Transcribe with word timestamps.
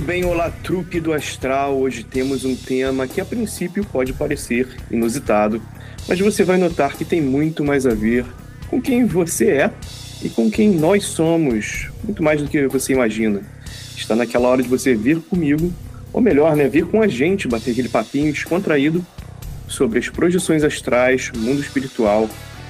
Do 0.00 0.06
bem, 0.06 0.24
olá, 0.24 0.50
trupe 0.62 0.98
do 0.98 1.12
astral. 1.12 1.76
Hoje 1.76 2.02
temos 2.02 2.42
um 2.42 2.56
tema 2.56 3.06
que 3.06 3.20
a 3.20 3.24
princípio 3.24 3.84
pode 3.84 4.14
parecer 4.14 4.66
inusitado, 4.90 5.60
mas 6.08 6.18
você 6.18 6.42
vai 6.42 6.56
notar 6.56 6.96
que 6.96 7.04
tem 7.04 7.20
muito 7.20 7.62
mais 7.62 7.84
a 7.84 7.92
ver 7.92 8.24
com 8.68 8.80
quem 8.80 9.04
você 9.04 9.50
é 9.50 9.70
e 10.22 10.30
com 10.30 10.50
quem 10.50 10.70
nós 10.70 11.04
somos, 11.04 11.90
muito 12.02 12.22
mais 12.22 12.40
do 12.40 12.48
que 12.48 12.66
você 12.66 12.94
imagina. 12.94 13.42
Está 13.94 14.16
naquela 14.16 14.48
hora 14.48 14.62
de 14.62 14.70
você 14.70 14.94
vir 14.94 15.20
comigo, 15.20 15.70
ou 16.14 16.22
melhor, 16.22 16.56
né, 16.56 16.66
vir 16.66 16.86
com 16.86 17.02
a 17.02 17.06
gente, 17.06 17.46
bater 17.46 17.72
aquele 17.72 17.90
papinho 17.90 18.32
descontraído 18.32 19.04
sobre 19.68 19.98
as 19.98 20.08
projeções 20.08 20.64
astrais, 20.64 21.30
mundo 21.36 21.60
espiritual 21.60 22.26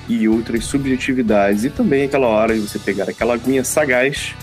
e 0.09 0.28
outras 0.28 0.65
subjetividades, 0.65 1.62
e 1.62 1.71
também 1.71 2.06
aquela 2.06 2.26
hora 2.26 2.55
de 2.55 2.60
você 2.60 2.81
pegar 2.81 3.09
aquela 3.09 3.34
aguinha 3.34 3.62
sagaz 3.62 4.34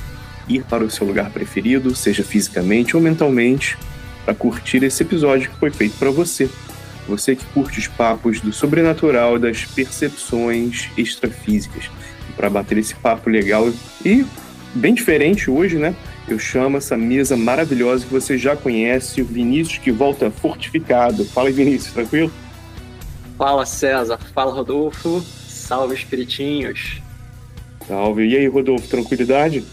ir 0.47 0.63
para 0.63 0.83
o 0.83 0.89
seu 0.89 1.05
lugar 1.05 1.29
preferido, 1.29 1.95
seja 1.95 2.23
fisicamente 2.23 2.95
ou 2.95 3.01
mentalmente, 3.01 3.77
para 4.23 4.33
curtir 4.33 4.83
esse 4.83 5.03
episódio 5.03 5.49
que 5.49 5.57
foi 5.57 5.71
feito 5.71 5.97
para 5.97 6.11
você. 6.11 6.49
Você 7.07 7.35
que 7.35 7.45
curte 7.45 7.79
os 7.79 7.87
papos 7.87 8.41
do 8.41 8.51
sobrenatural, 8.51 9.39
das 9.39 9.63
percepções 9.63 10.89
extrafísicas. 10.97 11.89
Para 12.35 12.49
bater 12.49 12.77
esse 12.77 12.93
papo 12.95 13.29
legal 13.29 13.71
e 14.05 14.25
bem 14.75 14.93
diferente 14.93 15.49
hoje, 15.49 15.77
né? 15.77 15.95
Eu 16.27 16.37
chamo 16.37 16.77
essa 16.77 16.97
mesa 16.97 17.37
maravilhosa 17.37 18.05
que 18.05 18.11
você 18.11 18.37
já 18.37 18.55
conhece, 18.55 19.21
o 19.21 19.25
Vinícius 19.25 19.77
que 19.77 19.91
volta 19.91 20.29
fortificado. 20.29 21.23
Fala 21.23 21.47
aí, 21.47 21.53
Vinícius, 21.53 21.93
tranquilo? 21.93 22.31
Fala, 23.37 23.65
César. 23.65 24.19
Fala, 24.33 24.51
Rodolfo. 24.51 25.21
Salve, 25.21 25.95
espiritinhos. 25.95 27.01
Salve. 27.87 28.27
E 28.27 28.35
aí, 28.35 28.47
Rodolfo, 28.47 28.87
tranquilidade? 28.89 29.63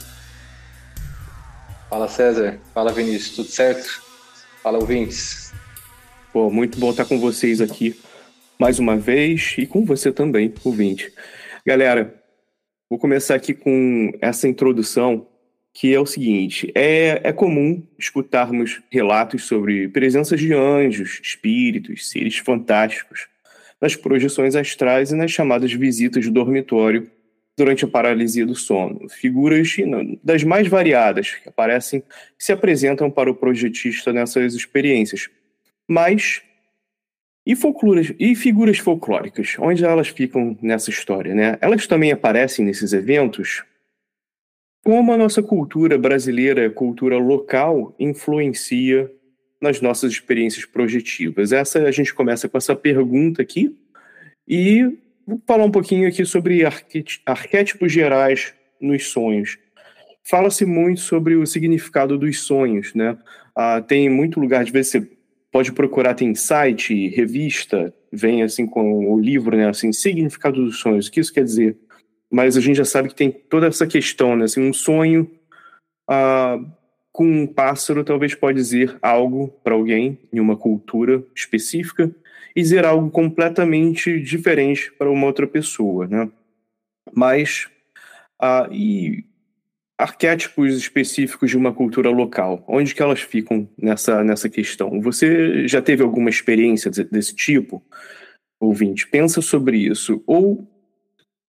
Fala 1.94 2.08
César, 2.08 2.58
fala 2.74 2.92
Vinícius, 2.92 3.36
tudo 3.36 3.48
certo? 3.48 4.02
Fala 4.64 4.78
ouvintes. 4.78 5.52
Pô, 6.32 6.50
muito 6.50 6.76
bom 6.76 6.90
estar 6.90 7.04
com 7.04 7.20
vocês 7.20 7.60
aqui 7.60 7.94
mais 8.58 8.80
uma 8.80 8.96
vez 8.96 9.54
e 9.58 9.64
com 9.64 9.84
você 9.84 10.10
também, 10.10 10.52
ouvinte. 10.64 11.12
Galera, 11.64 12.12
vou 12.90 12.98
começar 12.98 13.36
aqui 13.36 13.54
com 13.54 14.10
essa 14.20 14.48
introdução 14.48 15.28
que 15.72 15.94
é 15.94 16.00
o 16.00 16.04
seguinte: 16.04 16.68
é, 16.74 17.20
é 17.22 17.32
comum 17.32 17.86
escutarmos 17.96 18.82
relatos 18.90 19.44
sobre 19.44 19.86
presenças 19.86 20.40
de 20.40 20.52
anjos, 20.52 21.20
espíritos, 21.22 22.10
seres 22.10 22.38
fantásticos 22.38 23.28
nas 23.80 23.94
projeções 23.94 24.56
astrais 24.56 25.12
e 25.12 25.14
nas 25.14 25.30
chamadas 25.30 25.72
visitas 25.72 26.24
de 26.24 26.30
dormitório 26.32 27.08
durante 27.56 27.84
a 27.84 27.88
paralisia 27.88 28.44
do 28.44 28.54
sono. 28.54 29.08
Figuras 29.08 29.76
das 30.22 30.42
mais 30.42 30.66
variadas 30.68 31.34
que 31.34 31.48
aparecem 31.48 32.02
se 32.38 32.52
apresentam 32.52 33.10
para 33.10 33.30
o 33.30 33.34
projetista 33.34 34.12
nessas 34.12 34.54
experiências. 34.54 35.28
Mas 35.88 36.42
e, 37.46 37.54
folclores, 37.54 38.14
e 38.18 38.34
figuras 38.34 38.78
folclóricas, 38.78 39.56
onde 39.58 39.84
elas 39.84 40.08
ficam 40.08 40.56
nessa 40.62 40.88
história? 40.88 41.34
Né? 41.34 41.58
Elas 41.60 41.86
também 41.86 42.10
aparecem 42.10 42.64
nesses 42.64 42.92
eventos? 42.94 43.62
Como 44.82 45.12
a 45.12 45.16
nossa 45.16 45.42
cultura 45.42 45.98
brasileira, 45.98 46.70
cultura 46.70 47.18
local, 47.18 47.94
influencia 47.98 49.10
nas 49.60 49.80
nossas 49.80 50.12
experiências 50.12 50.64
projetivas? 50.64 51.52
Essa 51.52 51.80
a 51.80 51.90
gente 51.90 52.14
começa 52.14 52.48
com 52.48 52.56
essa 52.56 52.74
pergunta 52.74 53.42
aqui 53.42 53.78
e 54.48 54.98
falar 55.46 55.64
um 55.64 55.70
pouquinho 55.70 56.08
aqui 56.08 56.24
sobre 56.24 56.62
arquétipos 57.26 57.92
gerais 57.92 58.54
nos 58.80 59.08
sonhos. 59.08 59.58
Fala-se 60.22 60.64
muito 60.64 61.00
sobre 61.00 61.36
o 61.36 61.46
significado 61.46 62.18
dos 62.18 62.40
sonhos, 62.40 62.94
né? 62.94 63.16
Ah, 63.54 63.80
tem 63.80 64.08
muito 64.08 64.40
lugar, 64.40 64.64
de 64.64 64.72
vez 64.72 64.88
você 64.88 65.06
pode 65.52 65.72
procurar, 65.72 66.14
tem 66.14 66.34
site, 66.34 67.08
revista, 67.10 67.94
vem 68.10 68.42
assim 68.42 68.66
com 68.66 69.12
o 69.12 69.20
livro, 69.20 69.56
né? 69.56 69.68
Assim, 69.68 69.92
significado 69.92 70.64
dos 70.64 70.78
sonhos, 70.78 71.06
o 71.06 71.12
que 71.12 71.20
isso 71.20 71.32
quer 71.32 71.44
dizer? 71.44 71.76
Mas 72.30 72.56
a 72.56 72.60
gente 72.60 72.76
já 72.76 72.84
sabe 72.84 73.08
que 73.08 73.14
tem 73.14 73.30
toda 73.30 73.66
essa 73.66 73.86
questão, 73.86 74.34
né? 74.34 74.44
Assim, 74.44 74.60
um 74.60 74.72
sonho 74.72 75.30
ah, 76.08 76.58
com 77.12 77.24
um 77.24 77.46
pássaro 77.46 78.02
talvez 78.02 78.34
pode 78.34 78.56
dizer 78.56 78.98
algo 79.00 79.48
para 79.62 79.74
alguém 79.74 80.18
em 80.32 80.40
uma 80.40 80.56
cultura 80.56 81.22
específica, 81.36 82.12
e 82.54 82.62
dizer 82.62 82.84
algo 82.84 83.10
completamente 83.10 84.20
diferente 84.20 84.92
para 84.92 85.10
uma 85.10 85.26
outra 85.26 85.46
pessoa, 85.46 86.06
né? 86.06 86.30
Mas 87.12 87.68
ah, 88.40 88.68
e 88.70 89.24
arquétipos 89.98 90.76
específicos 90.76 91.50
de 91.50 91.56
uma 91.56 91.72
cultura 91.72 92.10
local, 92.10 92.64
onde 92.68 92.94
que 92.94 93.02
elas 93.02 93.20
ficam 93.20 93.68
nessa 93.76 94.22
nessa 94.24 94.48
questão? 94.48 95.00
Você 95.00 95.66
já 95.68 95.80
teve 95.80 96.02
alguma 96.02 96.30
experiência 96.30 96.90
desse 96.90 97.34
tipo? 97.34 97.82
Ouvinte, 98.60 99.06
pensa 99.08 99.40
sobre 99.40 99.78
isso. 99.78 100.22
Ou 100.26 100.68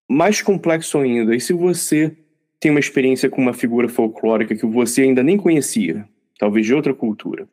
mais 0.09 0.41
complexo 0.41 0.99
ainda, 0.99 1.35
e 1.35 1.39
se 1.39 1.53
você 1.53 2.15
tem 2.59 2.71
uma 2.71 2.79
experiência 2.79 3.29
com 3.29 3.41
uma 3.41 3.53
figura 3.53 3.87
folclórica 3.89 4.55
que 4.55 4.65
você 4.65 5.03
ainda 5.03 5.23
nem 5.23 5.37
conhecia, 5.37 6.07
talvez 6.37 6.65
de 6.65 6.73
outra 6.73 6.93
cultura, 6.93 7.47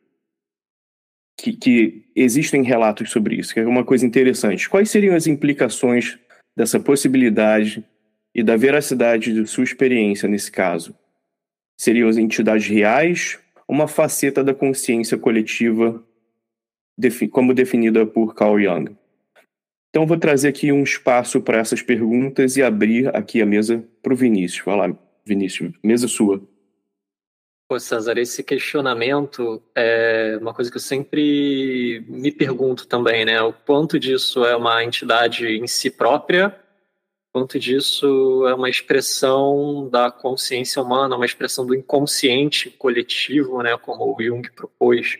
que, 1.37 1.53
que 1.53 2.05
existem 2.15 2.63
relatos 2.63 3.11
sobre 3.11 3.35
isso, 3.35 3.53
que 3.53 3.59
é 3.59 3.67
uma 3.67 3.83
coisa 3.83 4.05
interessante. 4.05 4.69
Quais 4.69 4.89
seriam 4.89 5.15
as 5.15 5.27
implicações 5.27 6.17
dessa 6.55 6.79
possibilidade 6.79 7.83
e 8.33 8.43
da 8.43 8.55
veracidade 8.55 9.33
de 9.33 9.45
sua 9.47 9.63
experiência 9.63 10.27
nesse 10.29 10.51
caso? 10.51 10.95
Seriam 11.79 12.07
as 12.07 12.17
entidades 12.17 12.67
reais 12.67 13.39
uma 13.67 13.87
faceta 13.87 14.43
da 14.43 14.53
consciência 14.53 15.17
coletiva 15.17 16.03
como 17.31 17.53
definida 17.53 18.05
por 18.05 18.35
Carl 18.35 18.59
Jung? 18.59 18.95
Então, 19.89 20.07
vou 20.07 20.17
trazer 20.17 20.47
aqui 20.47 20.71
um 20.71 20.83
espaço 20.83 21.41
para 21.41 21.59
essas 21.59 21.81
perguntas 21.81 22.57
e 22.57 22.63
abrir 22.63 23.15
aqui 23.15 23.41
a 23.41 23.45
mesa 23.45 23.87
para 24.01 24.13
o 24.13 24.15
Vinícius. 24.15 24.65
Vai 24.65 24.75
lá, 24.75 24.97
Vinícius, 25.25 25.71
mesa 25.83 26.07
sua. 26.07 26.41
Pô, 27.73 27.79
César, 27.79 28.19
esse 28.19 28.43
questionamento 28.43 29.59
é 29.73 30.37
uma 30.39 30.53
coisa 30.53 30.69
que 30.69 30.77
eu 30.77 30.81
sempre 30.81 32.05
me 32.07 32.31
pergunto 32.31 32.85
também, 32.85 33.25
né? 33.25 33.41
O 33.41 33.51
quanto 33.51 33.99
disso 33.99 34.45
é 34.45 34.55
uma 34.55 34.83
entidade 34.83 35.47
em 35.47 35.65
si 35.65 35.89
própria 35.89 36.55
quanto 37.31 37.57
disso 37.57 38.45
é 38.47 38.53
uma 38.53 38.69
expressão 38.69 39.89
da 39.89 40.11
consciência 40.11 40.79
humana, 40.83 41.15
uma 41.15 41.25
expressão 41.25 41.65
do 41.65 41.73
inconsciente 41.73 42.69
coletivo, 42.69 43.63
né, 43.63 43.75
como 43.75 44.05
o 44.05 44.23
Jung 44.23 44.47
propôs. 44.51 45.17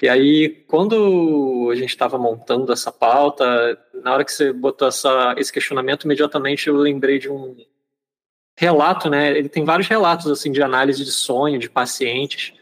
E 0.00 0.08
aí, 0.08 0.48
quando 0.66 1.68
a 1.70 1.74
gente 1.74 1.90
estava 1.90 2.16
montando 2.16 2.72
essa 2.72 2.90
pauta, 2.90 3.78
na 4.02 4.14
hora 4.14 4.24
que 4.24 4.32
você 4.32 4.50
botou 4.50 4.88
essa, 4.88 5.34
esse 5.36 5.52
questionamento, 5.52 6.04
imediatamente 6.04 6.68
eu 6.68 6.76
lembrei 6.76 7.18
de 7.18 7.28
um 7.28 7.54
relato, 8.56 9.08
né? 9.08 9.36
Ele 9.36 9.48
tem 9.48 9.64
vários 9.64 9.88
relatos 9.88 10.30
assim 10.30 10.52
de 10.52 10.62
análise 10.62 11.04
de 11.04 11.10
sonho 11.10 11.58
de 11.58 11.68
pacientes, 11.68 12.52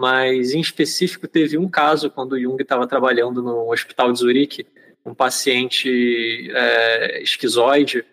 mas 0.00 0.52
em 0.52 0.60
específico 0.60 1.28
teve 1.28 1.56
um 1.58 1.68
caso 1.68 2.10
quando 2.10 2.32
o 2.32 2.40
Jung 2.40 2.60
estava 2.60 2.86
trabalhando 2.86 3.42
no 3.42 3.70
hospital 3.70 4.12
de 4.12 4.18
Zurique, 4.18 4.66
um 5.04 5.14
paciente 5.14 6.50
é, 6.50 7.22
esquizoide, 7.22 8.04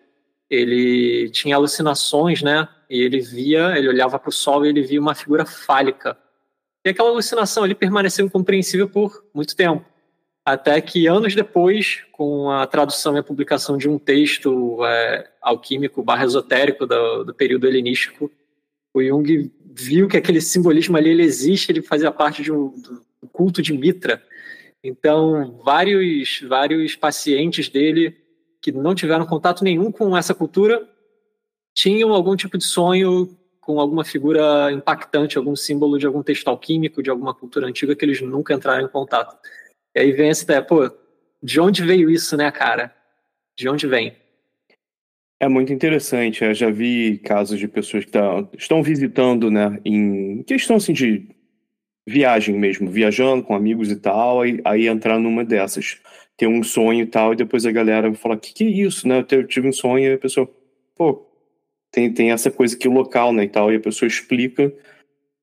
ele 0.49 1.29
tinha 1.29 1.55
alucinações, 1.55 2.41
né? 2.41 2.67
E 2.89 3.01
ele 3.01 3.21
via, 3.21 3.77
ele 3.77 3.87
olhava 3.87 4.19
para 4.19 4.29
o 4.29 4.33
sol 4.33 4.65
e 4.65 4.69
ele 4.69 4.81
via 4.81 4.99
uma 4.99 5.15
figura 5.15 5.45
fálica. 5.45 6.17
E 6.85 6.89
aquela 6.89 7.09
alucinação 7.09 7.63
ele 7.63 7.75
permaneceu 7.75 8.25
incompreensível 8.25 8.89
por 8.89 9.23
muito 9.33 9.55
tempo. 9.55 9.85
Até 10.43 10.81
que 10.81 11.05
anos 11.05 11.35
depois, 11.35 12.03
com 12.11 12.49
a 12.49 12.65
tradução 12.65 13.15
e 13.15 13.19
a 13.19 13.23
publicação 13.23 13.77
de 13.77 13.87
um 13.87 13.99
texto 13.99 14.83
é, 14.83 15.29
alquímico 15.41 16.01
barra 16.01 16.25
esotérico 16.25 16.87
do, 16.87 17.23
do 17.23 17.33
período 17.33 17.67
helenístico, 17.67 18.31
o 18.93 19.03
Jung 19.03 19.51
viu 19.73 20.07
que 20.07 20.17
aquele 20.17 20.41
simbolismo 20.41 20.97
ali 20.97 21.09
ele 21.09 21.23
existe, 21.23 21.71
ele 21.71 21.81
fazia 21.81 22.11
parte 22.11 22.41
de 22.41 22.51
um, 22.51 22.69
do 23.21 23.27
culto 23.31 23.61
de 23.61 23.71
Mitra. 23.71 24.21
Então, 24.83 25.59
vários, 25.63 26.41
vários 26.47 26.95
pacientes 26.95 27.69
dele 27.69 28.17
que 28.61 28.71
não 28.71 28.95
tiveram 28.95 29.25
contato 29.25 29.63
nenhum 29.63 29.91
com 29.91 30.17
essa 30.17 30.33
cultura 30.33 30.87
tinham 31.73 32.13
algum 32.13 32.35
tipo 32.35 32.57
de 32.57 32.63
sonho 32.63 33.37
com 33.59 33.79
alguma 33.79 34.03
figura 34.03 34.71
impactante, 34.71 35.37
algum 35.37 35.55
símbolo 35.55 35.97
de 35.97 36.05
algum 36.05 36.23
texto 36.23 36.47
alquímico, 36.47 37.01
de 37.01 37.09
alguma 37.09 37.33
cultura 37.33 37.67
antiga 37.67 37.95
que 37.95 38.03
eles 38.03 38.19
nunca 38.21 38.53
entraram 38.53 38.85
em 38.85 38.89
contato. 38.89 39.37
E 39.95 39.99
aí 39.99 40.11
vem 40.11 40.29
essa 40.29 40.43
ideia, 40.43 40.61
pô, 40.61 40.89
de 41.41 41.59
onde 41.59 41.83
veio 41.83 42.09
isso, 42.09 42.37
né, 42.37 42.49
cara? 42.51 42.95
De 43.57 43.67
onde 43.67 43.87
vem? 43.87 44.15
É 45.39 45.47
muito 45.47 45.73
interessante. 45.73 46.43
Eu 46.43 46.53
já 46.53 46.69
vi 46.69 47.17
casos 47.17 47.59
de 47.59 47.67
pessoas 47.67 48.05
que 48.05 48.11
tá, 48.11 48.47
estão 48.57 48.83
visitando, 48.83 49.49
né, 49.49 49.79
em 49.83 50.43
questão 50.43 50.75
assim 50.75 50.93
de 50.93 51.27
viagem 52.07 52.57
mesmo, 52.57 52.89
viajando 52.89 53.43
com 53.43 53.55
amigos 53.55 53.91
e 53.91 53.95
tal, 53.95 54.41
aí, 54.41 54.59
aí 54.65 54.87
entrar 54.87 55.19
numa 55.19 55.45
dessas 55.45 55.99
ter 56.37 56.47
um 56.47 56.63
sonho 56.63 57.03
e 57.03 57.05
tal, 57.05 57.33
e 57.33 57.35
depois 57.35 57.65
a 57.65 57.71
galera 57.71 58.11
fala, 58.15 58.37
que 58.37 58.53
que 58.53 58.63
é 58.63 58.67
isso, 58.67 59.07
né? 59.07 59.23
Eu 59.31 59.45
tive 59.45 59.67
um 59.67 59.71
sonho 59.71 60.11
e 60.11 60.13
a 60.13 60.17
pessoa, 60.17 60.49
pô, 60.95 61.23
tem, 61.91 62.11
tem 62.11 62.31
essa 62.31 62.49
coisa 62.49 62.75
aqui 62.75 62.87
local, 62.87 63.31
né, 63.31 63.43
e 63.43 63.49
tal, 63.49 63.71
e 63.71 63.75
a 63.75 63.79
pessoa 63.79 64.07
explica, 64.07 64.73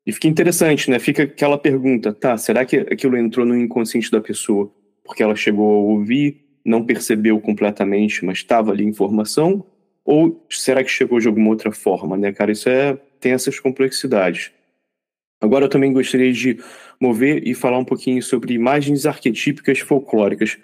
e 0.08 0.12
fica 0.12 0.26
interessante, 0.26 0.90
né? 0.90 0.99
Fica 0.99 1.25
aquela 1.25 1.58
pergunta, 1.58 2.14
tá, 2.14 2.34
será 2.38 2.64
que 2.64 2.78
aquilo 2.78 3.14
entrou 3.14 3.44
no 3.44 3.55
inconsciente 3.55 4.10
da 4.10 4.22
pessoa 4.22 4.72
porque 5.05 5.22
ela 5.22 5.37
chegou 5.37 5.70
a 5.70 5.78
ouvir, 5.78 6.46
não 6.64 6.82
percebeu 6.84 7.38
completamente, 7.38 8.25
mas 8.25 8.38
estava 8.38 8.72
ali 8.72 8.84
informação, 8.84 9.62
ou 10.02 10.46
será 10.49 10.82
que 10.82 10.90
chegou 10.90 11.20
de 11.20 11.28
alguma 11.28 11.50
outra 11.50 11.70
forma, 11.72 12.16
né, 12.16 12.32
cara? 12.32 12.50
Isso 12.50 12.70
é, 12.70 12.99
tem 13.20 13.32
essas 13.32 13.60
complexidades. 13.60 14.50
Agora 15.43 15.66
eu 15.66 15.69
também 15.69 15.93
gostaria 15.93 16.32
de 16.32 16.58
mover 16.99 17.46
e 17.46 17.54
falar 17.54 17.78
um 17.78 17.84
pouquinho 17.84 18.22
sobre 18.22 18.54
imagens 18.54 19.04
arquetípicas 19.04 19.78
folclóricas. 19.81 20.56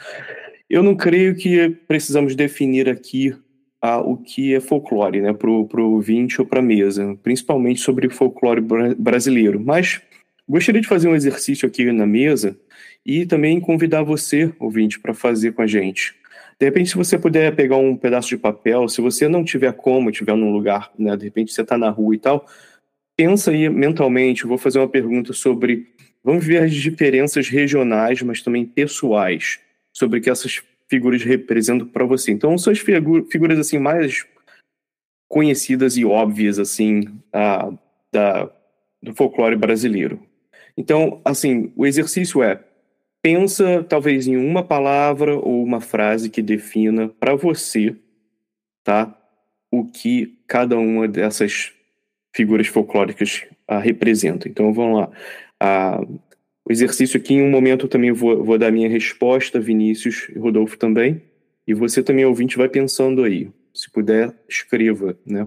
Eu 0.71 0.83
não 0.83 0.97
creio 0.97 1.37
que 1.37 1.69
precisamos 1.87 2.35
definir 2.35 2.89
aqui 2.89 3.37
ah, 3.87 4.01
o 4.01 4.17
que 4.17 4.55
é 4.55 4.61
folclore, 4.61 5.21
né, 5.21 5.35
para 5.35 5.51
o 5.51 5.93
ouvinte 5.93 6.41
ou 6.41 6.47
para 6.47 6.61
a 6.61 6.63
mesa, 6.63 7.19
principalmente 7.23 7.81
sobre 7.81 8.09
folclore 8.09 8.63
brasileiro. 8.97 9.61
Mas 9.61 10.01
gostaria 10.49 10.81
de 10.81 10.89
fazer 10.89 11.07
um 11.07 11.15
exercício 11.15 11.69
aqui 11.69 11.93
na 11.93 12.07
mesa 12.07 12.59
e 13.05 13.27
também 13.27 13.61
convidar 13.61 14.03
você, 14.03 14.51
ouvinte, 14.59 14.99
para 14.99 15.13
fazer 15.13 15.53
com 15.53 15.61
a 15.61 15.67
gente. 15.67 16.15
De 16.59 16.65
repente, 16.65 16.89
se 16.89 16.97
você 16.97 17.19
puder 17.19 17.55
pegar 17.55 17.77
um 17.77 17.95
pedaço 17.95 18.31
de 18.31 18.39
papel, 18.39 18.89
se 18.89 19.03
você 19.03 19.29
não 19.29 19.45
tiver 19.45 19.75
como, 19.75 20.09
estiver 20.09 20.35
num 20.35 20.51
lugar, 20.51 20.91
né, 20.99 21.15
de 21.15 21.27
repente 21.27 21.53
você 21.53 21.61
está 21.61 21.77
na 21.77 21.91
rua 21.91 22.15
e 22.15 22.19
tal, 22.19 22.47
pensa 23.15 23.51
aí 23.51 23.69
mentalmente, 23.69 24.47
vou 24.47 24.57
fazer 24.57 24.79
uma 24.79 24.89
pergunta 24.89 25.35
sobre, 25.35 25.89
vamos 26.25 26.43
ver 26.43 26.63
as 26.63 26.73
diferenças 26.73 27.51
regionais, 27.51 28.23
mas 28.23 28.41
também 28.41 28.65
pessoais, 28.65 29.61
sobre 29.93 30.23
que 30.23 30.31
essas 30.31 30.63
figuras 30.89 31.23
representam 31.23 31.87
para 31.87 32.05
você. 32.05 32.33
Então, 32.33 32.57
são 32.59 32.73
as 32.73 32.79
figuras 32.79 33.59
assim 33.59 33.79
mais 33.79 34.27
conhecidas 35.29 35.97
e 35.97 36.05
óbvias 36.05 36.59
assim 36.59 37.09
a, 37.33 37.73
da, 38.13 38.51
do 39.03 39.15
folclore 39.15 39.57
brasileiro. 39.57 40.21
Então, 40.77 41.21
assim, 41.25 41.73
o 41.77 41.87
exercício 41.87 42.43
é 42.43 42.63
pensa 43.25 43.83
talvez 43.85 44.29
em 44.29 44.37
uma 44.37 44.63
palavra 44.63 45.35
ou 45.35 45.65
uma 45.65 45.81
frase 45.81 46.29
que 46.29 46.43
defina 46.43 47.09
para 47.09 47.35
você, 47.35 47.97
tá? 48.85 49.19
O 49.71 49.87
que 49.87 50.39
cada 50.47 50.77
uma 50.77 51.09
dessas 51.09 51.73
figuras 52.35 52.67
folclóricas 52.67 53.47
a 53.67 53.79
representam. 53.79 54.51
Então 54.51 54.75
vamos 54.75 55.01
lá. 55.01 55.11
A, 55.59 56.01
o 56.67 56.73
exercício 56.73 57.19
aqui, 57.19 57.35
em 57.35 57.43
um 57.43 57.51
momento, 57.51 57.87
também 57.87 58.11
vou, 58.11 58.43
vou 58.43 58.59
dar 58.59 58.73
minha 58.73 58.89
resposta, 58.89 59.61
Vinícius 59.61 60.29
e 60.31 60.39
Rodolfo 60.39 60.79
também. 60.79 61.23
E 61.67 61.75
você 61.75 62.03
também, 62.03 62.25
ouvinte, 62.25 62.57
vai 62.57 62.69
pensando 62.69 63.23
aí. 63.23 63.53
Se 63.73 63.91
puder, 63.91 64.35
escreva, 64.49 65.19
né? 65.27 65.47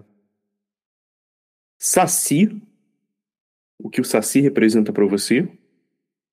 Saci, 1.79 2.61
o 3.79 3.89
que 3.89 4.01
o 4.01 4.03
Saci 4.03 4.41
representa 4.41 4.93
para 4.93 5.05
você? 5.05 5.47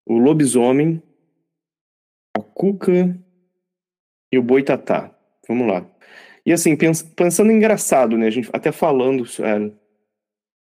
O 0.04 0.19
lobisomem, 0.19 1.02
a 2.36 2.42
cuca 2.42 3.19
e 4.31 4.38
o 4.38 4.42
boitatá. 4.42 5.16
Vamos 5.48 5.66
lá. 5.66 5.90
E 6.44 6.52
assim, 6.52 6.76
pensando 7.16 7.50
engraçado, 7.50 8.19
né? 8.19 8.26
A 8.26 8.31
gente 8.31 8.50
até 8.52 8.70
falando, 8.70 9.25
é, 9.25 9.72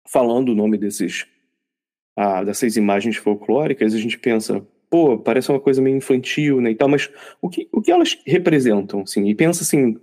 falando 0.08 0.50
o 0.50 0.56
nome 0.56 0.78
desses 0.78 1.28
ah, 2.16 2.44
dessas 2.44 2.76
imagens 2.78 3.18
folclóricas, 3.18 3.94
a 3.94 3.98
gente 3.98 4.18
pensa, 4.18 4.66
pô, 4.90 5.18
parece 5.18 5.50
uma 5.52 5.60
coisa 5.60 5.82
meio 5.82 5.98
infantil, 5.98 6.62
né, 6.62 6.72
e 6.72 6.76
tal, 6.76 6.88
mas 6.88 7.10
o 7.42 7.50
que, 7.50 7.68
o 7.72 7.82
que 7.82 7.92
elas 7.92 8.18
representam, 8.26 9.02
assim? 9.02 9.28
E 9.28 9.36
pensa 9.36 9.64
assim, 9.64 10.00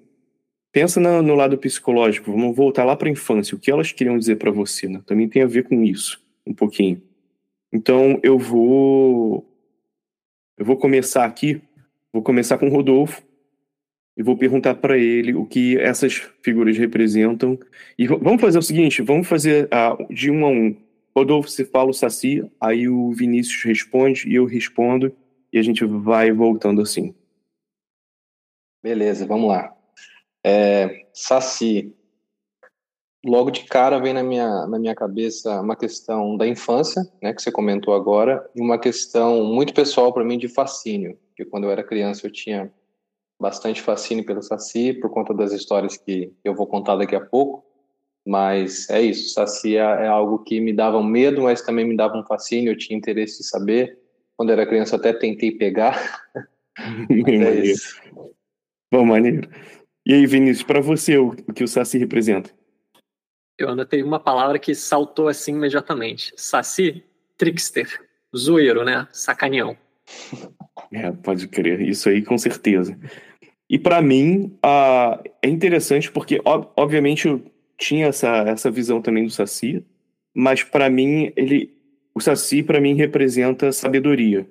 pensa 0.70 1.00
no, 1.00 1.22
no 1.22 1.34
lado 1.34 1.56
psicológico, 1.58 2.30
vamos 2.30 2.56
voltar 2.56 2.84
lá 2.84 2.96
para 2.96 3.08
a 3.08 3.12
infância, 3.12 3.56
o 3.56 3.58
que 3.58 3.70
elas 3.70 3.92
queriam 3.92 4.18
dizer 4.18 4.36
para 4.36 4.50
você, 4.50 4.88
né? 4.88 5.02
Também 5.06 5.28
tem 5.28 5.42
a 5.42 5.46
ver 5.46 5.64
com 5.64 5.82
isso, 5.82 6.20
um 6.46 6.54
pouquinho. 6.54 7.00
Então, 7.72 8.20
eu 8.22 8.38
vou 8.38 9.48
eu 10.58 10.64
vou 10.64 10.76
começar 10.76 11.24
aqui, 11.24 11.60
vou 12.12 12.22
começar 12.22 12.58
com 12.58 12.68
o 12.68 12.70
Rodolfo, 12.70 13.22
e 14.16 14.22
vou 14.22 14.36
perguntar 14.36 14.74
para 14.74 14.98
ele 14.98 15.34
o 15.34 15.46
que 15.46 15.78
essas 15.78 16.22
figuras 16.42 16.76
representam. 16.76 17.58
E 17.98 18.06
vamos 18.06 18.40
fazer 18.40 18.58
o 18.58 18.62
seguinte: 18.62 19.02
vamos 19.02 19.26
fazer 19.26 19.64
uh, 19.66 20.12
de 20.12 20.30
um 20.30 20.44
a 20.44 20.48
um. 20.48 20.76
Rodolfo, 21.14 21.48
você 21.48 21.64
fala 21.64 21.90
o 21.90 21.94
Saci, 21.94 22.42
aí 22.60 22.88
o 22.88 23.12
Vinícius 23.12 23.62
responde 23.64 24.28
e 24.28 24.34
eu 24.34 24.46
respondo, 24.46 25.14
e 25.52 25.58
a 25.58 25.62
gente 25.62 25.84
vai 25.84 26.32
voltando 26.32 26.80
assim. 26.80 27.14
Beleza, 28.82 29.26
vamos 29.26 29.48
lá. 29.48 29.76
É, 30.44 31.06
Saci. 31.12 31.94
Logo 33.24 33.52
de 33.52 33.64
cara 33.64 34.00
vem 34.00 34.12
na 34.12 34.22
minha, 34.22 34.66
na 34.66 34.78
minha 34.78 34.94
cabeça 34.94 35.60
uma 35.60 35.76
questão 35.76 36.36
da 36.36 36.48
infância, 36.48 37.02
né, 37.22 37.32
que 37.32 37.40
você 37.40 37.52
comentou 37.52 37.94
agora, 37.94 38.50
e 38.54 38.60
uma 38.60 38.78
questão 38.78 39.44
muito 39.44 39.72
pessoal 39.72 40.12
para 40.12 40.24
mim 40.24 40.38
de 40.38 40.48
fascínio, 40.48 41.16
porque 41.28 41.44
quando 41.44 41.64
eu 41.64 41.70
era 41.70 41.84
criança 41.84 42.26
eu 42.26 42.32
tinha 42.32 42.72
bastante 43.40 43.80
fascínio 43.80 44.24
pelo 44.24 44.42
Saci, 44.42 44.92
por 44.94 45.10
conta 45.10 45.32
das 45.34 45.52
histórias 45.52 45.96
que 45.96 46.32
eu 46.42 46.54
vou 46.54 46.66
contar 46.66 46.96
daqui 46.96 47.14
a 47.14 47.20
pouco. 47.20 47.64
Mas 48.26 48.88
é 48.88 49.02
isso, 49.02 49.34
Saci 49.34 49.76
é, 49.76 49.80
é 49.80 50.06
algo 50.06 50.38
que 50.38 50.60
me 50.60 50.72
dava 50.72 50.96
um 50.96 51.04
medo, 51.04 51.42
mas 51.42 51.62
também 51.62 51.84
me 51.84 51.96
dava 51.96 52.16
um 52.16 52.24
fascínio, 52.24 52.72
eu 52.72 52.78
tinha 52.78 52.96
interesse 52.96 53.38
de 53.38 53.48
saber. 53.48 53.98
Quando 54.36 54.50
era 54.50 54.66
criança 54.66 54.96
até 54.96 55.12
tentei 55.12 55.52
pegar. 55.52 56.22
é 57.10 57.54
isso. 57.64 58.00
Bom, 58.92 59.04
maneiro. 59.04 59.48
E 60.06 60.14
aí, 60.14 60.26
Vinícius, 60.26 60.62
para 60.64 60.80
você, 60.80 61.16
o 61.18 61.32
que 61.32 61.64
o 61.64 61.68
Saci 61.68 61.98
representa? 61.98 62.50
Eu 63.58 63.68
anotei 63.68 64.02
uma 64.02 64.18
palavra 64.18 64.58
que 64.58 64.74
saltou 64.74 65.28
assim 65.28 65.52
imediatamente. 65.52 66.32
Saci, 66.36 67.04
trickster, 67.36 67.88
zoeiro, 68.36 68.84
né? 68.84 69.06
Sacaneão. 69.12 69.76
É, 70.94 71.10
pode 71.10 71.48
crer, 71.48 71.80
isso 71.80 72.08
aí 72.10 72.22
com 72.22 72.36
certeza. 72.36 72.98
E 73.68 73.78
para 73.78 74.02
mim, 74.02 74.58
uh, 74.62 75.22
é 75.40 75.48
interessante 75.48 76.12
porque, 76.12 76.38
ob 76.44 76.68
obviamente, 76.76 77.28
tinha 77.82 78.06
essa, 78.06 78.28
essa 78.46 78.70
visão 78.70 79.02
também 79.02 79.24
do 79.24 79.30
Saci, 79.30 79.84
mas 80.32 80.62
para 80.62 80.88
mim, 80.88 81.32
ele, 81.36 81.74
o 82.14 82.20
Saci, 82.20 82.62
para 82.62 82.80
mim, 82.80 82.94
representa 82.94 83.72
sabedoria. 83.72 84.46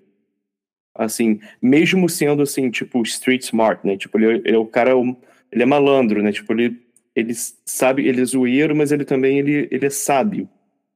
Assim, 0.94 1.40
mesmo 1.62 2.10
sendo, 2.10 2.44
assim, 2.44 2.70
tipo, 2.70 3.02
street 3.04 3.44
smart, 3.44 3.88
né? 3.88 3.96
Tipo, 3.96 4.20
ele, 4.20 4.42
ele 4.46 4.56
é 4.56 4.58
o 4.58 4.66
cara, 4.66 4.92
ele 5.52 5.64
é 5.64 5.66
malandro, 5.66 6.22
né? 6.22 6.32
Tipo, 6.32 6.52
ele, 6.54 6.78
ele 7.16 7.34
sabe, 7.66 8.06
ele 8.06 8.22
é 8.22 8.26
zoeiro, 8.26 8.76
mas 8.76 8.92
ele 8.92 9.06
também 9.06 9.40
ele, 9.40 9.68
ele 9.72 9.86
é 9.86 9.90
sábio. 9.90 10.50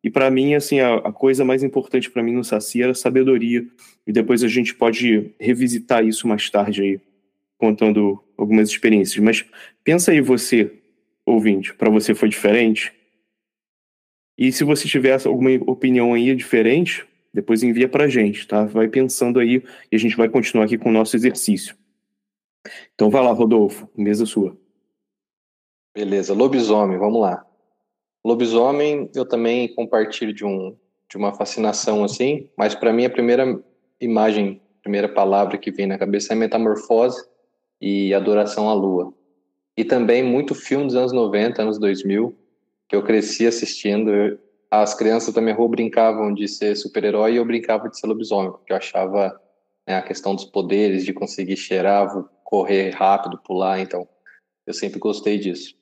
E 0.03 0.09
para 0.09 0.29
mim, 0.29 0.53
assim, 0.53 0.81
a, 0.81 0.95
a 0.95 1.11
coisa 1.13 1.45
mais 1.45 1.63
importante 1.63 2.11
para 2.11 2.21
mim 2.21 2.33
no 2.33 2.43
Saci 2.43 2.83
era 2.83 2.93
sabedoria. 2.93 3.65
E 4.05 4.11
depois 4.11 4.43
a 4.43 4.47
gente 4.47 4.75
pode 4.75 5.31
revisitar 5.39 6.05
isso 6.05 6.27
mais 6.27 6.49
tarde 6.49 6.81
aí, 6.81 6.99
contando 7.57 8.21
algumas 8.37 8.69
experiências. 8.69 9.23
Mas 9.23 9.45
pensa 9.83 10.11
aí 10.11 10.21
você, 10.21 10.71
ouvinte, 11.25 11.73
para 11.73 11.89
você 11.89 12.13
foi 12.13 12.29
diferente? 12.29 12.93
E 14.37 14.51
se 14.51 14.63
você 14.63 14.87
tiver 14.87 15.17
alguma 15.25 15.49
opinião 15.65 16.13
aí 16.13 16.35
diferente, 16.35 17.05
depois 17.33 17.63
envia 17.63 17.89
pra 17.89 18.07
gente, 18.07 18.47
tá? 18.47 18.65
Vai 18.65 18.87
pensando 18.87 19.39
aí 19.39 19.63
e 19.91 19.95
a 19.95 19.99
gente 19.99 20.15
vai 20.15 20.29
continuar 20.29 20.65
aqui 20.65 20.77
com 20.77 20.89
o 20.89 20.93
nosso 20.93 21.15
exercício. 21.15 21.75
Então 22.93 23.09
vai 23.09 23.23
lá, 23.23 23.31
Rodolfo, 23.31 23.89
mesa 23.95 24.25
sua. 24.25 24.57
Beleza, 25.95 26.33
lobisomem, 26.33 26.97
vamos 26.97 27.21
lá. 27.21 27.45
Lobisomem, 28.25 29.09
eu 29.15 29.25
também 29.25 29.73
compartilho 29.73 30.33
de, 30.33 30.43
um, 30.43 30.75
de 31.09 31.15
uma 31.15 31.33
fascinação 31.33 32.03
assim, 32.03 32.49
mas 32.57 32.75
para 32.75 32.91
mim 32.91 33.05
a 33.05 33.09
primeira 33.09 33.63
imagem, 34.01 34.61
a 34.79 34.81
primeira 34.81 35.07
palavra 35.07 35.57
que 35.57 35.71
vem 35.71 35.87
na 35.87 35.97
cabeça 35.97 36.33
é 36.33 36.35
metamorfose 36.35 37.23
e 37.79 38.13
adoração 38.13 38.67
à 38.69 38.73
lua. 38.73 39.13
E 39.77 39.83
também 39.83 40.23
muito 40.23 40.55
filme 40.55 40.85
dos 40.85 40.95
anos 40.95 41.11
90, 41.11 41.61
anos 41.61 41.77
2000, 41.79 42.35
que 42.87 42.95
eu 42.95 43.03
cresci 43.03 43.45
assistindo. 43.45 44.39
As 44.71 44.93
crianças 44.93 45.33
da 45.33 45.41
minha 45.41 45.55
rua 45.55 45.69
brincavam 45.69 46.33
de 46.33 46.47
ser 46.47 46.75
super-herói 46.75 47.33
e 47.33 47.35
eu 47.37 47.45
brincava 47.45 47.89
de 47.89 47.99
ser 47.99 48.07
lobisomem, 48.07 48.51
porque 48.51 48.71
eu 48.71 48.77
achava 48.77 49.39
né, 49.87 49.97
a 49.97 50.01
questão 50.01 50.33
dos 50.35 50.45
poderes, 50.45 51.05
de 51.05 51.13
conseguir 51.13 51.57
cheirar, 51.57 52.07
correr 52.43 52.91
rápido, 52.91 53.37
pular, 53.37 53.79
então 53.79 54.07
eu 54.65 54.73
sempre 54.73 54.99
gostei 54.99 55.37
disso. 55.37 55.75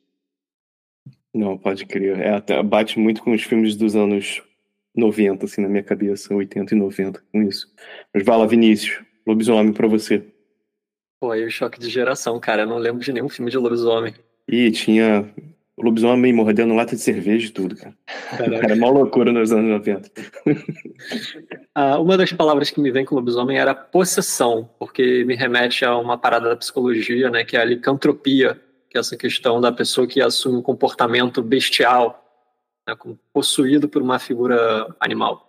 Não, 1.34 1.58
pode 1.58 1.86
crer. 1.86 2.20
É, 2.20 2.64
bate 2.64 3.00
muito 3.00 3.24
com 3.24 3.32
os 3.32 3.44
filmes 3.44 3.76
dos 3.76 3.96
anos 3.96 4.42
90, 4.96 5.46
assim, 5.46 5.62
na 5.62 5.70
minha 5.70 5.84
cabeça, 5.84 6.34
80 6.34 6.76
e 6.76 6.78
90, 6.78 7.24
com 7.32 7.42
isso. 7.42 7.68
Mas 8.14 8.24
vai 8.24 8.48
Vinícius, 8.48 9.04
lobisomem 9.26 9.74
pra 9.74 9.88
você. 9.88 10.24
Pô, 11.24 11.32
aí 11.32 11.46
o 11.46 11.50
choque 11.50 11.80
de 11.80 11.90
geração, 11.90 12.38
cara. 12.38 12.64
Eu 12.64 12.68
não 12.68 12.78
lembro 12.78 13.02
de 13.02 13.14
nenhum 13.14 13.30
filme 13.30 13.50
de 13.50 13.58
lobisomem. 13.58 14.14
Ih, 14.46 14.70
tinha 14.72 15.34
lobisomem 15.78 16.34
mordendo 16.34 16.74
lata 16.74 16.98
de 16.98 17.02
cerveja 17.02 17.48
e 17.48 17.50
tudo, 17.50 17.78
cara. 17.78 17.96
Caraca. 18.30 18.66
Era 18.66 18.76
uma 18.76 18.90
loucura 18.90 19.32
nos 19.32 19.50
anos 19.54 19.72
90. 19.72 20.12
ah, 21.74 21.98
uma 21.98 22.18
das 22.18 22.34
palavras 22.34 22.70
que 22.72 22.82
me 22.82 22.92
vem 22.92 23.06
com 23.06 23.16
lobisomem 23.16 23.58
era 23.58 23.74
possessão, 23.74 24.70
porque 24.78 25.24
me 25.24 25.34
remete 25.34 25.86
a 25.86 25.98
uma 25.98 26.18
parada 26.18 26.50
da 26.50 26.58
psicologia, 26.58 27.30
né, 27.30 27.46
que 27.46 27.56
é 27.56 27.62
a 27.62 27.64
licantropia, 27.64 28.60
que 28.90 28.98
é 28.98 29.00
essa 29.00 29.16
questão 29.16 29.62
da 29.62 29.72
pessoa 29.72 30.06
que 30.06 30.20
assume 30.20 30.58
um 30.58 30.62
comportamento 30.62 31.42
bestial, 31.42 32.22
né, 32.86 32.98
possuído 33.32 33.88
por 33.88 34.02
uma 34.02 34.20
figura 34.20 34.94
animal. 35.00 35.43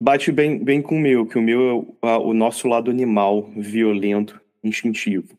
Bate 0.00 0.30
bem, 0.30 0.62
bem 0.62 0.80
com 0.80 0.96
o 0.96 1.00
meu, 1.00 1.26
que 1.26 1.36
o 1.36 1.42
meu 1.42 1.96
é 2.02 2.16
o 2.16 2.32
nosso 2.32 2.68
lado 2.68 2.90
animal, 2.90 3.50
violento, 3.56 4.40
instintivo. 4.62 5.36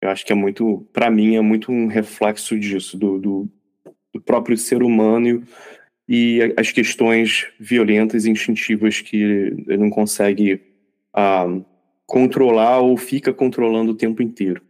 Eu 0.00 0.10
acho 0.10 0.24
que 0.24 0.32
é 0.32 0.36
muito, 0.36 0.86
para 0.92 1.10
mim, 1.10 1.34
é 1.34 1.40
muito 1.40 1.72
um 1.72 1.86
reflexo 1.88 2.58
disso, 2.58 2.96
do, 2.96 3.18
do, 3.18 3.48
do 4.12 4.20
próprio 4.20 4.56
ser 4.56 4.82
humano 4.82 5.42
e 6.08 6.54
as 6.56 6.70
questões 6.70 7.50
violentas 7.58 8.26
e 8.26 8.30
instintivas 8.30 9.00
que 9.00 9.16
ele 9.16 9.78
não 9.78 9.90
consegue 9.90 10.62
controlar 12.06 12.78
ou 12.80 12.96
fica 12.96 13.32
controlando 13.32 13.92
o 13.92 13.96
tempo 13.96 14.22
inteiro. 14.22 14.62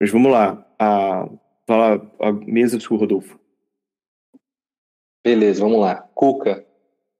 Mas 0.00 0.10
vamos 0.10 0.30
lá. 0.30 0.64
A, 0.78 1.28
fala 1.66 2.14
a 2.20 2.32
mesa 2.32 2.78
do 2.78 2.96
Rodolfo. 2.96 3.38
Beleza, 5.24 5.62
vamos 5.62 5.80
lá. 5.80 5.96
Cuca. 6.14 6.69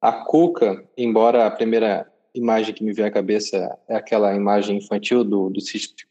A 0.00 0.12
Cuca, 0.12 0.82
embora 0.96 1.46
a 1.46 1.50
primeira 1.50 2.10
imagem 2.34 2.74
que 2.74 2.82
me 2.82 2.92
veio 2.92 3.08
à 3.08 3.10
cabeça 3.10 3.78
é 3.88 3.96
aquela 3.96 4.34
imagem 4.34 4.78
infantil 4.78 5.22
do, 5.22 5.50
do, 5.50 5.60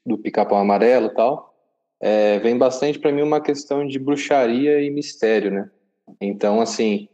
do 0.05 0.17
pica-pau 0.17 0.59
amarelo 0.59 1.07
e 1.07 1.13
tal, 1.15 1.55
é, 1.99 2.39
vem 2.39 2.57
bastante 2.57 2.99
para 2.99 3.11
mim 3.11 3.21
uma 3.21 3.41
questão 3.41 3.87
de 3.87 3.97
bruxaria 3.97 4.81
e 4.81 4.89
mistério, 4.89 5.51
né? 5.51 5.71
Então, 6.21 6.61
assim, 6.61 7.09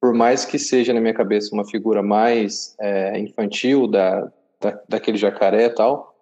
por 0.00 0.14
mais 0.14 0.44
que 0.44 0.58
seja 0.58 0.92
na 0.92 1.00
minha 1.00 1.14
cabeça 1.14 1.54
uma 1.54 1.64
figura 1.64 2.02
mais 2.02 2.74
é, 2.80 3.18
infantil 3.18 3.86
da, 3.86 4.32
da, 4.60 4.82
daquele 4.88 5.18
jacaré 5.18 5.66
e 5.66 5.70
tal, 5.70 6.14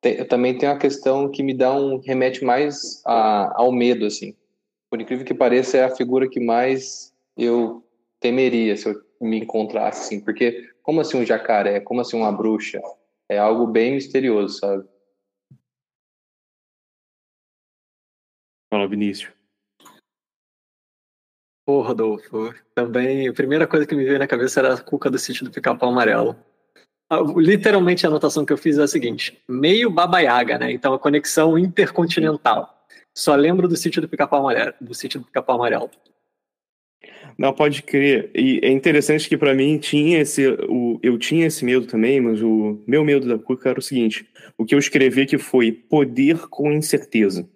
tem, 0.00 0.24
também 0.24 0.56
tem 0.56 0.68
uma 0.68 0.78
questão 0.78 1.30
que 1.30 1.42
me 1.42 1.54
dá 1.54 1.74
um 1.74 1.98
remete 1.98 2.44
mais 2.44 3.02
a, 3.06 3.52
ao 3.54 3.70
medo, 3.70 4.06
assim. 4.06 4.34
Por 4.90 5.00
incrível 5.00 5.24
que 5.24 5.34
pareça, 5.34 5.78
é 5.78 5.84
a 5.84 5.94
figura 5.94 6.28
que 6.28 6.40
mais 6.40 7.12
eu 7.36 7.82
temeria 8.20 8.76
se 8.76 8.88
eu 8.88 8.94
me 9.24 9.40
encontrasse, 9.40 10.02
assim, 10.02 10.20
porque 10.20 10.70
como 10.82 11.00
assim 11.00 11.18
um 11.18 11.24
jacaré, 11.24 11.80
como 11.80 12.00
assim 12.00 12.16
uma 12.16 12.32
bruxa? 12.32 12.80
É 13.28 13.38
algo 13.38 13.66
bem 13.66 13.94
misterioso, 13.94 14.58
sabe? 14.58 14.88
Fala, 18.70 18.88
Vinícius. 18.88 19.32
Pô, 21.64 21.80
Rodolfo, 21.80 22.52
também 22.74 23.28
a 23.28 23.32
primeira 23.32 23.66
coisa 23.66 23.86
que 23.86 23.94
me 23.94 24.04
veio 24.04 24.18
na 24.18 24.26
cabeça 24.26 24.60
era 24.60 24.74
a 24.74 24.80
cuca 24.80 25.08
do 25.08 25.18
sítio 25.18 25.44
do 25.44 25.50
pica-pau 25.50 25.90
amarelo. 25.90 26.36
Ah, 27.08 27.20
literalmente 27.36 28.04
a 28.04 28.08
anotação 28.08 28.44
que 28.44 28.52
eu 28.52 28.56
fiz 28.56 28.78
é 28.78 28.82
a 28.82 28.88
seguinte: 28.88 29.40
meio 29.46 29.90
babaiaga, 29.90 30.58
né? 30.58 30.72
Então 30.72 30.92
a 30.94 30.98
conexão 30.98 31.58
intercontinental. 31.58 32.86
Só 33.14 33.34
lembro 33.34 33.68
do 33.68 33.76
sítio 33.76 34.00
do 34.00 34.08
Pica-Pau 34.08 34.40
Amarelo, 34.40 34.74
do 34.80 34.94
sítio 34.94 35.20
do 35.20 35.26
Pica-Pau 35.26 35.56
Amarelo. 35.56 35.90
Não, 37.38 37.52
pode 37.52 37.82
crer. 37.82 38.30
E 38.34 38.60
é 38.62 38.70
interessante 38.70 39.28
que 39.28 39.36
para 39.36 39.54
mim 39.54 39.78
tinha 39.78 40.20
esse. 40.20 40.46
O, 40.68 40.98
eu 41.02 41.18
tinha 41.18 41.46
esse 41.46 41.64
medo 41.64 41.86
também, 41.86 42.20
mas 42.20 42.42
o 42.42 42.78
meu 42.86 43.04
medo 43.04 43.28
da 43.28 43.38
Cuca 43.38 43.70
era 43.70 43.78
o 43.78 43.82
seguinte: 43.82 44.26
o 44.56 44.64
que 44.64 44.74
eu 44.74 44.78
escrevi 44.78 45.26
que 45.26 45.38
foi 45.38 45.72
poder 45.72 46.48
com 46.48 46.72
incerteza. 46.72 47.48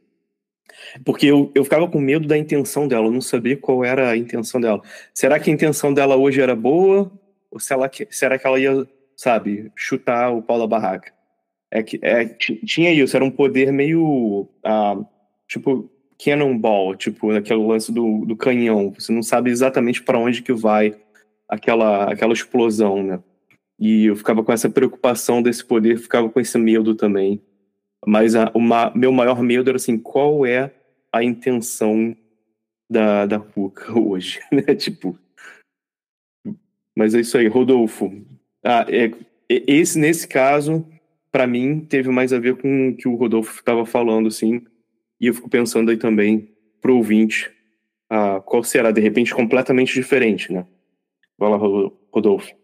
Porque 1.04 1.26
eu, 1.26 1.50
eu 1.54 1.64
ficava 1.64 1.88
com 1.88 1.98
medo 1.98 2.28
da 2.28 2.36
intenção 2.36 2.86
dela, 2.86 3.06
eu 3.06 3.10
não 3.10 3.20
sabia 3.20 3.56
qual 3.56 3.84
era 3.84 4.10
a 4.10 4.16
intenção 4.16 4.60
dela. 4.60 4.80
Será 5.12 5.38
que 5.40 5.50
a 5.50 5.52
intenção 5.52 5.92
dela 5.92 6.16
hoje 6.16 6.40
era 6.40 6.54
boa? 6.54 7.10
Ou 7.50 7.58
será 7.58 7.88
que, 7.88 8.06
será 8.10 8.38
que 8.38 8.46
ela 8.46 8.60
ia 8.60 8.86
sabe, 9.16 9.72
chutar 9.74 10.30
o 10.30 10.42
pau 10.42 10.58
da 10.58 10.66
barraca. 10.66 11.12
É 11.70 11.82
que 11.82 11.98
é, 12.02 12.26
tinha 12.26 12.92
isso, 12.92 13.16
era 13.16 13.24
um 13.24 13.30
poder 13.30 13.72
meio 13.72 14.48
uh, 14.64 15.06
tipo 15.48 15.90
cannonball, 16.18 16.96
tipo 16.96 17.30
aquele 17.30 17.64
lance 17.64 17.92
do, 17.92 18.24
do 18.24 18.36
canhão. 18.36 18.92
Você 18.92 19.12
não 19.12 19.22
sabe 19.22 19.50
exatamente 19.50 20.02
para 20.02 20.18
onde 20.18 20.42
que 20.42 20.52
vai 20.52 20.94
aquela 21.48 22.12
aquela 22.12 22.32
explosão, 22.32 23.02
né? 23.02 23.20
E 23.78 24.06
eu 24.06 24.16
ficava 24.16 24.42
com 24.42 24.52
essa 24.52 24.70
preocupação 24.70 25.42
desse 25.42 25.64
poder, 25.64 25.98
ficava 25.98 26.28
com 26.28 26.40
esse 26.40 26.56
medo 26.58 26.94
também. 26.94 27.42
Mas 28.06 28.34
a, 28.34 28.50
o 28.54 28.60
ma, 28.60 28.90
meu 28.94 29.12
maior 29.12 29.42
medo 29.42 29.68
era 29.68 29.76
assim, 29.76 29.98
qual 29.98 30.46
é 30.46 30.72
a 31.12 31.22
intenção 31.22 32.16
da, 32.88 33.26
da 33.26 33.36
Ruka 33.36 33.92
hoje, 33.98 34.40
né? 34.50 34.62
Tipo. 34.74 35.18
Mas 36.94 37.14
é 37.14 37.20
isso 37.20 37.36
aí, 37.36 37.46
Rodolfo. 37.46 38.10
Ah, 38.64 38.86
é, 38.88 39.12
esse, 39.48 39.98
nesse 39.98 40.26
caso, 40.26 40.86
para 41.30 41.46
mim, 41.46 41.80
teve 41.80 42.08
mais 42.08 42.32
a 42.32 42.38
ver 42.38 42.56
com 42.56 42.88
o 42.88 42.96
que 42.96 43.06
o 43.06 43.16
Rodolfo 43.16 43.58
estava 43.58 43.84
falando, 43.84 44.28
assim, 44.28 44.64
e 45.20 45.26
eu 45.26 45.34
fico 45.34 45.48
pensando 45.48 45.90
aí 45.90 45.96
também 45.96 46.54
pro 46.80 46.96
ouvinte, 46.96 47.50
ah, 48.08 48.40
qual 48.44 48.62
será, 48.62 48.90
de 48.90 49.00
repente, 49.00 49.34
completamente 49.34 49.94
diferente, 49.94 50.52
né? 50.52 50.66
Vai 51.38 51.50
lá, 51.50 51.56
Rodolfo. 51.56 52.54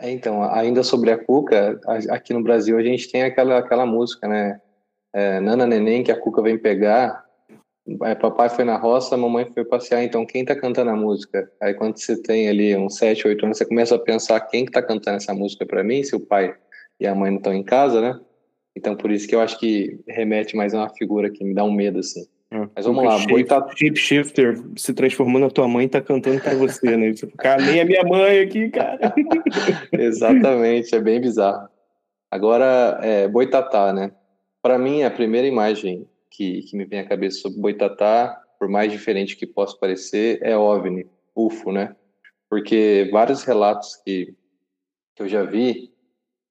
É, 0.00 0.10
então, 0.10 0.42
ainda 0.42 0.82
sobre 0.82 1.10
a 1.10 1.18
Cuca, 1.18 1.80
aqui 2.10 2.32
no 2.32 2.42
Brasil 2.42 2.76
a 2.76 2.82
gente 2.82 3.10
tem 3.10 3.22
aquela, 3.22 3.58
aquela 3.58 3.86
música, 3.86 4.26
né? 4.26 4.60
É, 5.14 5.40
Nana 5.40 5.66
Neném, 5.66 6.02
que 6.02 6.10
a 6.10 6.18
Cuca 6.18 6.42
vem 6.42 6.58
pegar, 6.58 7.24
Aí, 8.02 8.14
papai 8.14 8.48
foi 8.48 8.64
na 8.64 8.76
roça, 8.76 9.16
mamãe 9.16 9.44
foi 9.52 9.64
passear, 9.64 10.04
então 10.04 10.24
quem 10.24 10.44
tá 10.44 10.54
cantando 10.54 10.90
a 10.90 10.96
música? 10.96 11.50
Aí 11.60 11.74
quando 11.74 11.98
você 11.98 12.20
tem 12.20 12.48
ali 12.48 12.76
uns 12.76 12.96
7, 12.96 13.26
8 13.26 13.44
anos, 13.44 13.58
você 13.58 13.64
começa 13.64 13.96
a 13.96 13.98
pensar 13.98 14.40
quem 14.40 14.64
que 14.64 14.70
tá 14.70 14.80
cantando 14.80 15.16
essa 15.16 15.34
música 15.34 15.66
para 15.66 15.82
mim, 15.82 16.04
se 16.04 16.14
o 16.14 16.20
pai 16.20 16.54
e 17.00 17.06
a 17.06 17.14
mãe 17.14 17.30
não 17.30 17.38
estão 17.38 17.52
em 17.52 17.64
casa, 17.64 18.00
né? 18.00 18.20
Então 18.74 18.96
por 18.96 19.10
isso 19.10 19.28
que 19.28 19.34
eu 19.34 19.40
acho 19.40 19.58
que 19.58 20.00
remete 20.08 20.56
mais 20.56 20.74
a 20.74 20.78
uma 20.78 20.88
figura 20.88 21.30
que 21.30 21.44
me 21.44 21.54
dá 21.54 21.64
um 21.64 21.72
medo, 21.72 21.98
assim. 21.98 22.26
É. 22.50 22.68
Mas 22.76 22.84
vamos 22.84 23.02
lá, 23.02 23.18
shape, 23.18 23.44
tá... 23.44 23.66
Shifter 23.94 24.62
se 24.76 24.92
transformando 24.92 25.44
na 25.44 25.50
tua 25.50 25.66
mãe 25.66 25.88
tá 25.88 26.02
cantando 26.02 26.40
pra 26.40 26.54
você, 26.54 26.96
né? 26.98 27.10
Você 27.10 27.26
fica, 27.26 27.56
nem 27.56 27.80
a 27.80 27.84
minha 27.84 28.04
mãe 28.04 28.40
aqui, 28.40 28.68
cara. 28.68 29.14
Exatamente, 29.90 30.94
é 30.94 31.00
bem 31.00 31.18
bizarro. 31.18 31.68
Agora, 32.30 32.98
é, 33.02 33.26
Boitatá, 33.26 33.92
né? 33.92 34.12
Para 34.60 34.78
mim, 34.78 35.02
a 35.02 35.10
primeira 35.10 35.46
imagem 35.46 36.06
que, 36.30 36.62
que 36.62 36.76
me 36.76 36.84
vem 36.84 37.00
à 37.00 37.08
cabeça 37.08 37.40
sobre 37.40 37.58
Boitatá, 37.58 38.38
por 38.58 38.68
mais 38.68 38.92
diferente 38.92 39.36
que 39.36 39.46
possa 39.46 39.76
parecer, 39.78 40.38
é 40.42 40.56
OVNI, 40.56 41.06
UFO, 41.34 41.72
né? 41.72 41.96
Porque 42.50 43.08
vários 43.10 43.44
relatos 43.44 43.96
que, 43.96 44.34
que 45.16 45.22
eu 45.22 45.28
já 45.28 45.42
vi, 45.42 45.90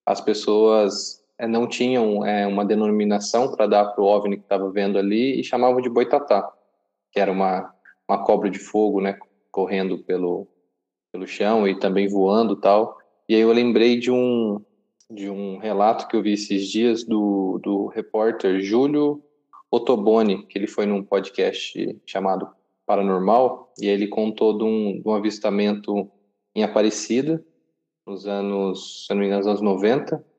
as 0.03 0.19
pessoas 0.19 1.20
não 1.47 1.67
tinham 1.67 2.25
é, 2.25 2.45
uma 2.45 2.65
denominação 2.65 3.51
para 3.51 3.67
dar 3.67 3.85
para 3.85 4.03
o 4.03 4.07
OVNI 4.07 4.37
que 4.37 4.43
estava 4.43 4.69
vendo 4.69 4.97
ali 4.97 5.39
e 5.39 5.43
chamavam 5.43 5.81
de 5.81 5.89
boitatá, 5.89 6.51
que 7.11 7.19
era 7.19 7.31
uma, 7.31 7.73
uma 8.07 8.23
cobra 8.23 8.49
de 8.49 8.59
fogo, 8.59 9.01
né, 9.01 9.17
correndo 9.51 9.99
pelo, 9.99 10.47
pelo 11.11 11.27
chão 11.27 11.67
e 11.67 11.77
também 11.79 12.07
voando 12.07 12.55
tal. 12.55 12.97
E 13.27 13.35
aí 13.35 13.41
eu 13.41 13.51
lembrei 13.51 13.99
de 13.99 14.11
um, 14.11 14.61
de 15.09 15.29
um 15.29 15.57
relato 15.57 16.07
que 16.07 16.15
eu 16.15 16.21
vi 16.21 16.33
esses 16.33 16.67
dias 16.67 17.03
do, 17.03 17.59
do 17.63 17.87
repórter 17.87 18.61
Júlio 18.61 19.21
Ottoboni, 19.71 20.45
que 20.47 20.57
ele 20.57 20.67
foi 20.67 20.85
num 20.85 21.03
podcast 21.03 22.01
chamado 22.05 22.47
Paranormal, 22.85 23.71
e 23.79 23.87
ele 23.87 24.07
contou 24.07 24.57
de 24.57 24.63
um, 24.63 25.01
de 25.01 25.07
um 25.07 25.13
avistamento 25.13 26.11
em 26.53 26.63
Aparecida, 26.63 27.43
nos 28.05 28.27
anos, 28.27 29.05
se 29.05 29.13
não 29.13 29.21
me 29.21 29.27
engano, 29.27 29.39
nos 29.39 29.47
anos 29.47 29.61
90, 29.61 30.30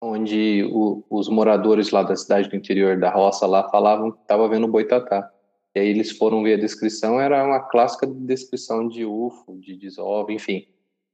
onde 0.00 0.64
o, 0.72 1.04
os 1.10 1.28
moradores 1.28 1.90
lá 1.90 2.02
da 2.02 2.14
cidade 2.14 2.48
do 2.48 2.56
interior 2.56 2.98
da 2.98 3.10
roça 3.10 3.46
lá 3.46 3.68
falavam 3.68 4.12
que 4.12 4.20
estava 4.20 4.48
vendo 4.48 4.68
boitatá. 4.68 5.30
E 5.74 5.80
aí 5.80 5.88
eles 5.88 6.12
foram 6.12 6.42
ver 6.42 6.54
a 6.54 6.60
descrição, 6.60 7.20
era 7.20 7.44
uma 7.44 7.60
clássica 7.60 8.06
descrição 8.06 8.88
de 8.88 9.04
UFO, 9.04 9.58
de 9.60 9.76
dissolve, 9.76 10.34
enfim. 10.34 10.66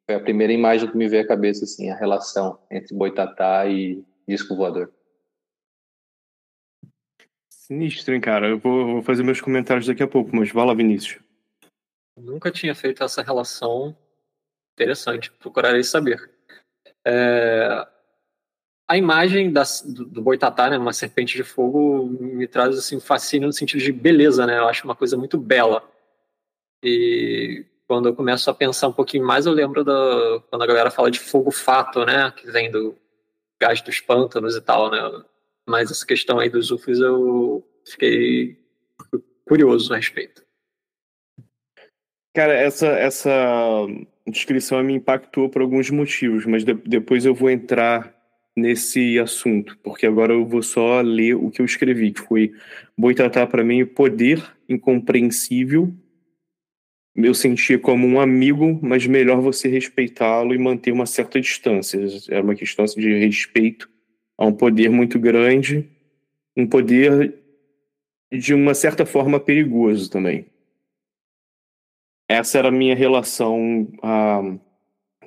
Foi 0.07 0.17
a 0.17 0.21
primeira 0.21 0.53
imagem 0.53 0.91
que 0.91 0.97
me 0.97 1.09
veio 1.09 1.25
à 1.25 1.27
cabeça, 1.27 1.65
assim, 1.65 1.91
a 1.91 1.97
relação 1.97 2.59
entre 2.71 2.95
boitatá 2.95 3.67
e 3.67 4.05
disco 4.29 4.55
voador. 4.55 4.93
Sinistro, 7.51 8.15
hein, 8.15 8.21
cara? 8.21 8.49
Eu 8.49 8.59
vou, 8.59 8.87
vou 8.87 9.03
fazer 9.03 9.23
meus 9.23 9.41
comentários 9.41 9.87
daqui 9.87 10.03
a 10.03 10.09
pouco, 10.09 10.35
mas 10.37 10.53
vai 10.53 10.67
lá, 10.67 10.75
Vinícius. 10.75 11.23
Nunca 12.17 12.51
tinha 12.51 12.75
feito 12.75 13.03
essa 13.03 13.23
relação 13.23 13.97
interessante, 14.75 15.33
procurarei 15.33 15.83
saber. 15.83 16.31
É, 17.05 17.87
a 18.87 18.97
imagem 18.97 19.53
da, 19.53 19.63
do, 19.85 20.05
do 20.05 20.23
boitatá, 20.23 20.69
né, 20.69 20.77
uma 20.77 20.93
serpente 20.93 21.37
de 21.37 21.43
fogo, 21.43 22.07
me 22.07 22.47
traz 22.47 22.77
assim, 22.77 23.01
fascínio 23.01 23.47
no 23.47 23.53
sentido 23.53 23.83
de 23.83 23.93
beleza, 23.93 24.47
né? 24.47 24.59
Eu 24.59 24.69
acho 24.69 24.85
uma 24.85 24.95
coisa 24.95 25.17
muito 25.17 25.39
bela. 25.39 25.83
E 26.83 27.65
quando 27.87 28.09
eu 28.09 28.15
começo 28.15 28.51
a 28.51 28.55
pensar 28.55 28.89
um 28.89 28.93
pouquinho 28.93 29.27
mais, 29.27 29.47
eu 29.47 29.53
lembro 29.53 29.83
da 29.83 30.43
quando 30.51 30.63
a 30.63 30.67
galera 30.67 30.91
fala 30.91 31.11
de 31.11 31.19
fogo 31.19 31.51
fato, 31.51 32.05
né, 32.05 32.31
que 32.33 32.51
vem 32.51 32.71
do 32.71 32.97
gás 33.61 33.81
dos 33.81 34.01
pântanos 34.01 34.55
e 34.55 34.61
tal, 34.61 34.91
né? 34.91 34.99
Mas 35.67 35.91
essa 35.91 36.05
questão 36.07 36.39
aí 36.39 36.51
dos 36.51 36.71
UFOs 36.71 37.01
eu 37.01 37.67
fiquei 37.87 38.59
curioso 39.47 39.93
a 39.95 39.97
respeito. 39.97 40.45
Cara, 42.35 42.53
essa 42.53 42.89
essa 42.89 43.31
descrição 44.27 44.83
me 44.83 44.93
impactou 44.93 45.49
por 45.49 45.63
alguns 45.63 45.89
motivos, 45.89 46.45
mas 46.45 46.65
de, 46.65 46.75
depois 46.75 47.25
eu 47.25 47.35
vou 47.35 47.49
entrar 47.49 48.14
nesse 48.57 49.19
assunto, 49.19 49.77
porque 49.83 50.07
agora 50.07 50.33
eu 50.33 50.47
vou 50.47 50.63
só 50.63 51.01
ler 51.01 51.35
o 51.35 51.51
que 51.51 51.61
eu 51.61 51.67
escrevi, 51.67 52.13
que 52.13 52.21
foi 52.21 52.53
Boitatá 52.97 53.47
para 53.47 53.65
mim 53.65 53.85
poder 53.85 54.43
incompreensível. 54.69 55.93
Eu 57.17 57.35
sentia 57.35 57.79
como 57.79 58.07
um 58.07 58.21
amigo, 58.21 58.79
mas 58.83 59.07
melhor 59.07 59.41
você 59.41 59.69
respeitá-lo 59.69 60.55
e 60.55 60.59
manter 60.59 60.93
uma 60.93 61.07
certa 61.07 61.41
distância. 61.41 62.01
Era 62.29 62.43
uma 62.43 62.55
questão 62.55 62.85
assim, 62.85 63.01
de 63.01 63.13
respeito 63.19 63.89
a 64.37 64.47
um 64.47 64.53
poder 64.53 64.89
muito 64.91 65.19
grande, 65.19 65.89
um 66.57 66.67
poder 66.67 67.35
de 68.33 68.53
uma 68.53 68.75
certa 68.75 69.07
forma 69.07 69.39
perigoso 69.39 70.11
também. 70.11 70.47
Essa 72.29 72.59
era 72.59 72.69
a 72.69 72.73
minha 72.73 72.97
relação 72.97 73.89
a 74.03 74.59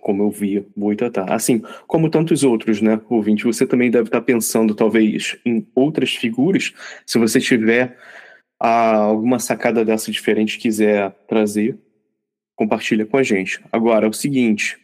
como 0.08 0.24
eu 0.24 0.32
via 0.32 0.66
Boitatá. 0.74 1.26
Assim, 1.28 1.62
como 1.86 2.10
tantos 2.10 2.42
outros, 2.42 2.82
né, 2.82 3.02
ouvinte, 3.10 3.44
você 3.44 3.67
também 3.67 3.91
deve 3.91 4.08
estar 4.08 4.22
pensando, 4.22 4.74
talvez, 4.74 5.38
em 5.46 5.67
outras 5.76 6.15
figuras. 6.15 6.74
Se 7.06 7.20
você 7.20 7.41
tiver 7.41 7.98
ah, 8.58 8.96
alguma 8.96 9.38
sacada 9.38 9.84
dessa 9.84 10.10
diferente 10.10 10.60
quiser 10.60 11.12
trazer, 11.28 11.78
compartilha 12.56 13.06
com 13.06 13.17
a 13.17 13.24
gente. 13.24 13.60
Agora, 13.70 14.06
é 14.06 14.10
o 14.10 14.13
seguinte. 14.13 14.80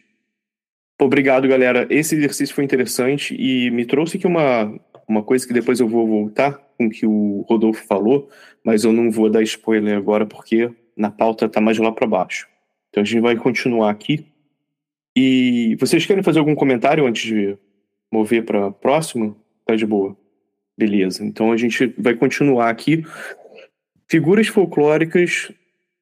Obrigado, 1.00 1.48
galera. 1.48 1.86
Esse 1.88 2.14
exercício 2.16 2.54
foi 2.54 2.64
interessante 2.64 3.34
e 3.34 3.70
me 3.70 3.86
trouxe 3.86 4.18
aqui 4.18 4.26
uma, 4.26 4.78
uma 5.08 5.22
coisa 5.22 5.46
que 5.46 5.54
depois 5.54 5.80
eu 5.80 5.88
vou 5.88 6.06
voltar 6.06 6.52
com 6.76 6.88
o 6.88 6.90
que 6.90 7.06
o 7.06 7.46
Rodolfo 7.48 7.82
falou, 7.86 8.28
mas 8.62 8.84
eu 8.84 8.92
não 8.92 9.10
vou 9.10 9.30
dar 9.30 9.42
spoiler 9.42 9.96
agora 9.96 10.26
porque 10.26 10.70
na 10.94 11.10
pauta 11.10 11.48
tá 11.48 11.62
mais 11.62 11.78
lá 11.78 11.90
para 11.90 12.06
baixo. 12.06 12.46
Então 12.90 13.02
a 13.02 13.06
gente 13.06 13.22
vai 13.22 13.36
continuar 13.36 13.90
aqui 13.90 14.33
e 15.16 15.76
vocês 15.78 16.04
querem 16.04 16.22
fazer 16.22 16.40
algum 16.40 16.54
comentário 16.54 17.06
antes 17.06 17.22
de 17.22 17.56
mover 18.12 18.44
para 18.44 18.70
próximo? 18.70 19.36
Tá 19.64 19.76
de 19.76 19.86
boa. 19.86 20.16
Beleza. 20.76 21.24
Então 21.24 21.52
a 21.52 21.56
gente 21.56 21.86
vai 21.98 22.14
continuar 22.14 22.68
aqui. 22.68 23.04
Figuras 24.08 24.48
folclóricas 24.48 25.52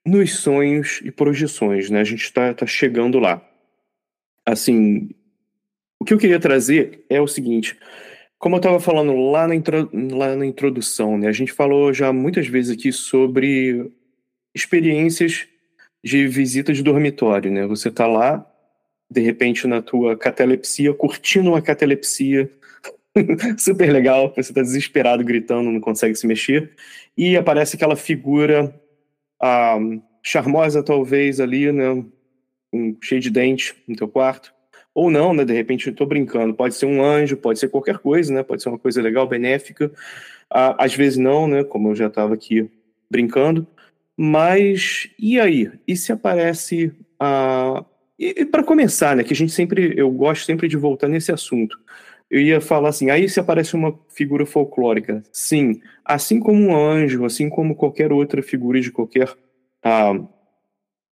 nos 0.06 0.38
sonhos 0.38 1.00
e 1.04 1.10
projeções, 1.10 1.90
né? 1.90 2.00
A 2.00 2.04
gente 2.04 2.24
está 2.24 2.52
tá 2.54 2.66
chegando 2.66 3.18
lá. 3.18 3.46
Assim, 4.46 5.10
o 6.00 6.04
que 6.04 6.14
eu 6.14 6.18
queria 6.18 6.40
trazer 6.40 7.04
é 7.08 7.20
o 7.20 7.28
seguinte. 7.28 7.78
Como 8.38 8.56
eu 8.56 8.58
estava 8.58 8.80
falando 8.80 9.14
lá 9.14 9.46
na, 9.46 9.54
intro, 9.54 9.88
lá 9.92 10.34
na 10.34 10.44
introdução, 10.44 11.16
né? 11.16 11.28
A 11.28 11.32
gente 11.32 11.52
falou 11.52 11.92
já 11.92 12.12
muitas 12.12 12.46
vezes 12.46 12.76
aqui 12.76 12.90
sobre 12.90 13.92
experiências 14.54 15.46
de 16.02 16.26
visita 16.26 16.72
de 16.72 16.82
dormitório, 16.82 17.52
né? 17.52 17.66
Você 17.66 17.88
está 17.88 18.06
lá 18.06 18.44
de 19.12 19.20
repente 19.20 19.66
na 19.66 19.82
tua 19.82 20.16
catalepsia, 20.16 20.92
curtindo 20.94 21.50
uma 21.50 21.60
catalepsia. 21.60 22.50
Super 23.58 23.92
legal, 23.92 24.32
você 24.34 24.40
está 24.40 24.62
desesperado, 24.62 25.22
gritando, 25.22 25.70
não 25.70 25.80
consegue 25.80 26.14
se 26.14 26.26
mexer, 26.26 26.72
e 27.16 27.36
aparece 27.36 27.76
aquela 27.76 27.94
figura 27.94 28.74
ah, 29.40 29.78
charmosa, 30.22 30.82
talvez, 30.82 31.40
ali, 31.40 31.70
né, 31.70 31.90
um, 32.72 32.96
cheio 33.02 33.20
de 33.20 33.28
dente 33.28 33.74
no 33.86 33.94
teu 33.94 34.08
quarto, 34.08 34.52
ou 34.94 35.10
não, 35.10 35.34
né, 35.34 35.44
de 35.44 35.52
repente 35.52 35.92
tô 35.92 36.06
brincando, 36.06 36.54
pode 36.54 36.74
ser 36.74 36.86
um 36.86 37.04
anjo, 37.04 37.36
pode 37.36 37.58
ser 37.58 37.68
qualquer 37.68 37.98
coisa, 37.98 38.32
né, 38.32 38.42
pode 38.42 38.62
ser 38.62 38.70
uma 38.70 38.78
coisa 38.78 39.02
legal, 39.02 39.28
benéfica, 39.28 39.92
ah, 40.50 40.82
às 40.82 40.94
vezes 40.94 41.18
não, 41.18 41.46
né, 41.46 41.62
como 41.64 41.90
eu 41.90 41.94
já 41.94 42.06
estava 42.06 42.32
aqui 42.32 42.70
brincando, 43.10 43.66
mas 44.16 45.08
e 45.18 45.38
aí? 45.38 45.70
E 45.86 45.96
se 45.96 46.12
aparece 46.12 46.92
a, 47.18 47.84
e, 48.18 48.42
e 48.42 48.44
para 48.44 48.62
começar, 48.62 49.16
né, 49.16 49.24
que 49.24 49.32
a 49.32 49.36
gente 49.36 49.52
sempre, 49.52 49.94
eu 49.96 50.10
gosto 50.10 50.44
sempre 50.44 50.68
de 50.68 50.76
voltar 50.76 51.08
nesse 51.08 51.32
assunto. 51.32 51.78
Eu 52.30 52.40
ia 52.40 52.60
falar 52.60 52.88
assim, 52.88 53.10
aí 53.10 53.28
se 53.28 53.38
aparece 53.38 53.74
uma 53.74 53.98
figura 54.08 54.46
folclórica, 54.46 55.22
sim, 55.32 55.80
assim 56.04 56.40
como 56.40 56.68
um 56.68 56.76
anjo, 56.76 57.24
assim 57.24 57.48
como 57.48 57.76
qualquer 57.76 58.12
outra 58.12 58.42
figura 58.42 58.80
de 58.80 58.90
qualquer 58.90 59.34
ah, 59.84 60.14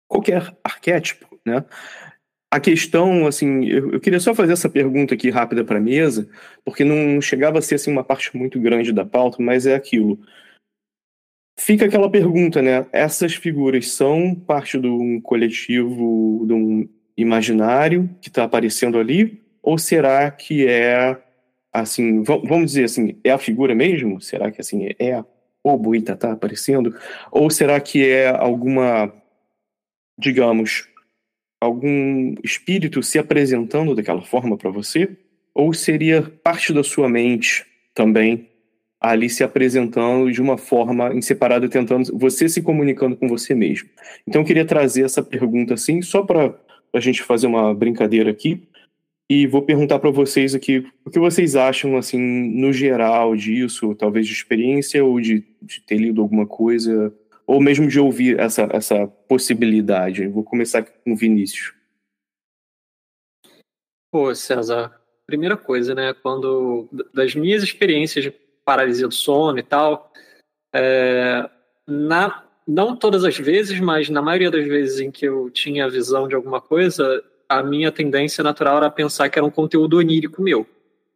qualquer 0.06 0.54
arquétipo, 0.64 1.38
né? 1.44 1.64
A 2.50 2.58
questão, 2.60 3.26
assim, 3.26 3.66
eu, 3.66 3.92
eu 3.92 4.00
queria 4.00 4.20
só 4.20 4.34
fazer 4.34 4.54
essa 4.54 4.70
pergunta 4.70 5.14
aqui 5.14 5.28
rápida 5.28 5.64
para 5.64 5.78
a 5.78 5.80
mesa, 5.80 6.28
porque 6.64 6.82
não 6.82 7.20
chegava 7.20 7.58
a 7.58 7.62
ser 7.62 7.74
assim 7.74 7.90
uma 7.92 8.04
parte 8.04 8.34
muito 8.36 8.58
grande 8.58 8.92
da 8.92 9.04
pauta, 9.04 9.36
mas 9.40 9.66
é 9.66 9.74
aquilo. 9.74 10.18
Fica 11.58 11.86
aquela 11.86 12.08
pergunta, 12.08 12.62
né? 12.62 12.86
Essas 12.92 13.34
figuras 13.34 13.90
são 13.90 14.32
parte 14.32 14.78
de 14.78 14.86
um 14.86 15.20
coletivo, 15.20 16.44
de 16.46 16.52
um 16.52 16.88
imaginário 17.16 18.08
que 18.20 18.28
está 18.28 18.44
aparecendo 18.44 18.96
ali? 18.96 19.42
Ou 19.60 19.76
será 19.76 20.30
que 20.30 20.68
é, 20.68 21.20
assim, 21.72 22.22
vamos 22.22 22.66
dizer 22.66 22.84
assim, 22.84 23.18
é 23.24 23.32
a 23.32 23.38
figura 23.38 23.74
mesmo? 23.74 24.20
Será 24.20 24.52
que, 24.52 24.60
assim, 24.60 24.90
é 25.00 25.22
o 25.64 25.76
Buita 25.76 26.12
está 26.12 26.30
aparecendo? 26.30 26.94
Ou 27.32 27.50
será 27.50 27.80
que 27.80 28.06
é 28.08 28.28
alguma, 28.28 29.12
digamos, 30.16 30.88
algum 31.60 32.36
espírito 32.44 33.02
se 33.02 33.18
apresentando 33.18 33.96
daquela 33.96 34.22
forma 34.22 34.56
para 34.56 34.70
você? 34.70 35.10
Ou 35.52 35.74
seria 35.74 36.22
parte 36.22 36.72
da 36.72 36.84
sua 36.84 37.08
mente 37.08 37.66
também 37.92 38.48
ali 39.00 39.30
se 39.30 39.44
apresentando 39.44 40.30
de 40.30 40.42
uma 40.42 40.58
forma 40.58 41.14
em 41.14 41.22
separado, 41.22 41.68
tentando 41.68 42.16
você 42.18 42.48
se 42.48 42.62
comunicando 42.62 43.16
com 43.16 43.28
você 43.28 43.54
mesmo. 43.54 43.88
Então 44.26 44.42
eu 44.42 44.46
queria 44.46 44.64
trazer 44.64 45.04
essa 45.04 45.22
pergunta 45.22 45.74
assim, 45.74 46.02
só 46.02 46.22
para 46.22 46.54
a 46.92 47.00
gente 47.00 47.22
fazer 47.22 47.46
uma 47.46 47.74
brincadeira 47.74 48.30
aqui. 48.30 48.66
E 49.30 49.46
vou 49.46 49.60
perguntar 49.60 49.98
para 49.98 50.10
vocês 50.10 50.54
aqui 50.54 50.86
o 51.04 51.10
que 51.10 51.18
vocês 51.18 51.54
acham, 51.54 51.98
assim, 51.98 52.18
no 52.18 52.72
geral 52.72 53.36
disso, 53.36 53.94
talvez 53.94 54.26
de 54.26 54.32
experiência 54.32 55.04
ou 55.04 55.20
de, 55.20 55.44
de 55.60 55.82
ter 55.82 55.98
lido 55.98 56.22
alguma 56.22 56.46
coisa, 56.46 57.14
ou 57.46 57.60
mesmo 57.60 57.86
de 57.86 58.00
ouvir 58.00 58.40
essa, 58.40 58.66
essa 58.72 59.06
possibilidade. 59.06 60.26
Vou 60.28 60.42
começar 60.42 60.82
com 60.82 61.12
o 61.12 61.16
Vinícius. 61.16 61.74
Pô, 64.10 64.34
César, 64.34 64.98
primeira 65.26 65.58
coisa, 65.58 65.94
né, 65.94 66.14
quando 66.22 66.88
das 67.12 67.34
minhas 67.34 67.62
experiências 67.62 68.32
paralisia 68.68 69.08
do 69.08 69.14
sono 69.14 69.58
e 69.58 69.62
tal, 69.62 70.12
é, 70.74 71.48
na 71.86 72.44
não 72.66 72.94
todas 72.94 73.24
as 73.24 73.38
vezes, 73.38 73.80
mas 73.80 74.10
na 74.10 74.20
maioria 74.20 74.50
das 74.50 74.66
vezes 74.66 75.00
em 75.00 75.10
que 75.10 75.24
eu 75.24 75.48
tinha 75.48 75.88
visão 75.88 76.28
de 76.28 76.34
alguma 76.34 76.60
coisa, 76.60 77.24
a 77.48 77.62
minha 77.62 77.90
tendência 77.90 78.44
natural 78.44 78.76
era 78.76 78.90
pensar 78.90 79.30
que 79.30 79.38
era 79.38 79.46
um 79.46 79.50
conteúdo 79.50 79.96
onírico 79.96 80.42
meu, 80.42 80.66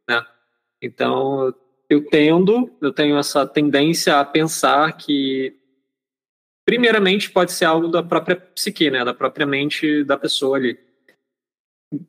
né? 0.09 0.25
Então, 0.81 1.53
eu 1.87 2.03
tendo, 2.09 2.71
eu 2.81 2.91
tenho 2.91 3.19
essa 3.19 3.45
tendência 3.45 4.19
a 4.19 4.25
pensar 4.25 4.97
que, 4.97 5.55
primeiramente, 6.65 7.29
pode 7.29 7.51
ser 7.51 7.65
algo 7.65 7.87
da 7.87 8.01
própria 8.01 8.35
psique, 8.35 8.89
né, 8.89 9.05
da 9.05 9.13
própria 9.13 9.45
mente 9.45 10.03
da 10.03 10.17
pessoa 10.17 10.57
ali. 10.57 10.79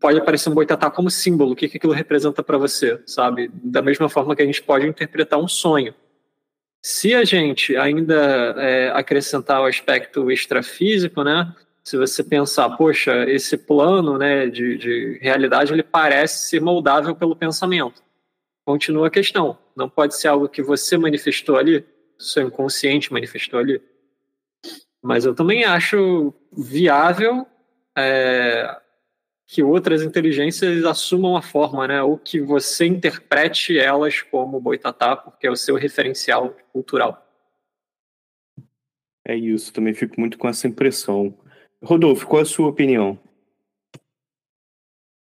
Pode 0.00 0.18
aparecer 0.18 0.48
um 0.48 0.54
boitatá 0.54 0.90
como 0.90 1.10
símbolo, 1.10 1.52
o 1.52 1.56
que, 1.56 1.68
que 1.68 1.76
aquilo 1.76 1.92
representa 1.92 2.42
para 2.42 2.58
você, 2.58 3.00
sabe? 3.06 3.50
Da 3.52 3.82
mesma 3.82 4.08
forma 4.08 4.34
que 4.34 4.42
a 4.42 4.46
gente 4.46 4.62
pode 4.62 4.86
interpretar 4.86 5.38
um 5.38 5.48
sonho. 5.48 5.94
Se 6.82 7.14
a 7.14 7.24
gente 7.24 7.76
ainda 7.76 8.54
é, 8.58 8.90
acrescentar 8.90 9.60
o 9.60 9.64
aspecto 9.64 10.30
extrafísico, 10.30 11.24
né, 11.24 11.54
se 11.82 11.96
você 11.96 12.24
pensar, 12.24 12.70
poxa, 12.76 13.24
esse 13.28 13.58
plano 13.58 14.16
né, 14.16 14.46
de, 14.46 14.78
de 14.78 15.18
realidade 15.20 15.72
ele 15.72 15.82
parece 15.82 16.48
ser 16.48 16.60
moldável 16.60 17.14
pelo 17.14 17.36
pensamento. 17.36 18.02
Continua 18.66 19.08
a 19.08 19.10
questão. 19.10 19.58
Não 19.76 19.88
pode 19.88 20.16
ser 20.16 20.28
algo 20.28 20.48
que 20.48 20.62
você 20.62 20.96
manifestou 20.96 21.56
ali, 21.56 21.84
seu 22.18 22.46
inconsciente 22.46 23.12
manifestou 23.12 23.60
ali. 23.60 23.82
Mas 25.02 25.26
eu 25.26 25.34
também 25.34 25.64
acho 25.64 26.32
viável 26.50 27.46
é, 27.96 28.80
que 29.54 29.62
outras 29.62 30.02
inteligências 30.02 30.84
assumam 30.84 31.36
a 31.36 31.42
forma, 31.42 31.86
né? 31.86 32.02
Ou 32.02 32.18
que 32.18 32.40
você 32.40 32.86
interprete 32.86 33.78
elas 33.78 34.20
como 34.20 34.60
boitatá, 34.60 35.14
porque 35.14 35.46
é 35.46 35.50
o 35.50 35.54
seu 35.54 35.76
referencial 35.76 36.56
cultural. 36.72 37.24
É 39.24 39.36
isso, 39.36 39.72
também 39.72 39.94
fico 39.94 40.18
muito 40.18 40.36
com 40.36 40.48
essa 40.48 40.66
impressão. 40.66 41.38
Rodolfo, 41.80 42.26
qual 42.26 42.40
é 42.40 42.42
a 42.42 42.46
sua 42.46 42.66
opinião? 42.66 43.16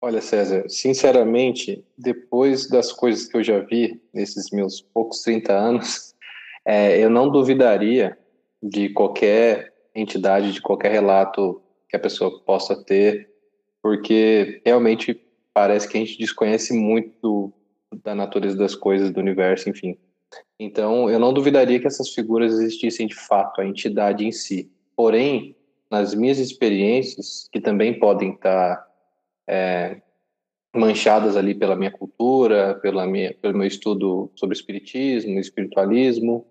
Olha, 0.02 0.22
César, 0.22 0.68
sinceramente, 0.70 1.86
depois 1.96 2.68
das 2.68 2.92
coisas 2.92 3.28
que 3.28 3.38
eu 3.38 3.44
já 3.44 3.60
vi 3.60 4.02
nesses 4.12 4.50
meus 4.50 4.82
poucos 4.82 5.22
30 5.22 5.54
anos, 5.54 6.16
é, 6.66 6.98
eu 6.98 7.12
não 7.12 7.30
duvidaria 7.30 8.18
de 8.62 8.90
qualquer 8.90 9.72
entidade, 9.94 10.52
de 10.52 10.62
qualquer 10.62 10.92
relato 10.92 11.62
que 11.88 11.96
a 11.96 12.00
pessoa 12.00 12.44
possa 12.44 12.76
ter, 12.84 13.35
porque 13.86 14.64
realmente 14.66 15.16
parece 15.54 15.88
que 15.88 15.96
a 15.96 16.00
gente 16.00 16.18
desconhece 16.18 16.74
muito 16.74 17.54
da 18.04 18.16
natureza 18.16 18.58
das 18.58 18.74
coisas, 18.74 19.12
do 19.12 19.20
universo, 19.20 19.70
enfim. 19.70 19.96
Então, 20.60 21.08
eu 21.08 21.20
não 21.20 21.32
duvidaria 21.32 21.80
que 21.80 21.86
essas 21.86 22.10
figuras 22.10 22.52
existissem 22.54 23.06
de 23.06 23.14
fato, 23.14 23.62
a 23.62 23.68
entidade 23.68 24.26
em 24.26 24.32
si. 24.32 24.72
Porém, 24.96 25.56
nas 25.92 26.16
minhas 26.16 26.40
experiências, 26.40 27.48
que 27.52 27.62
também 27.62 28.00
podem 28.00 28.32
estar 28.32 28.88
é, 29.48 30.02
manchadas 30.76 31.38
ali 31.38 31.54
pela 31.54 31.76
minha 31.76 31.92
cultura, 31.92 32.80
pela 32.82 33.06
minha, 33.06 33.36
pelo 33.36 33.56
meu 33.56 33.68
estudo 33.68 34.32
sobre 34.36 34.56
espiritismo, 34.56 35.40
espiritualismo, 35.40 36.44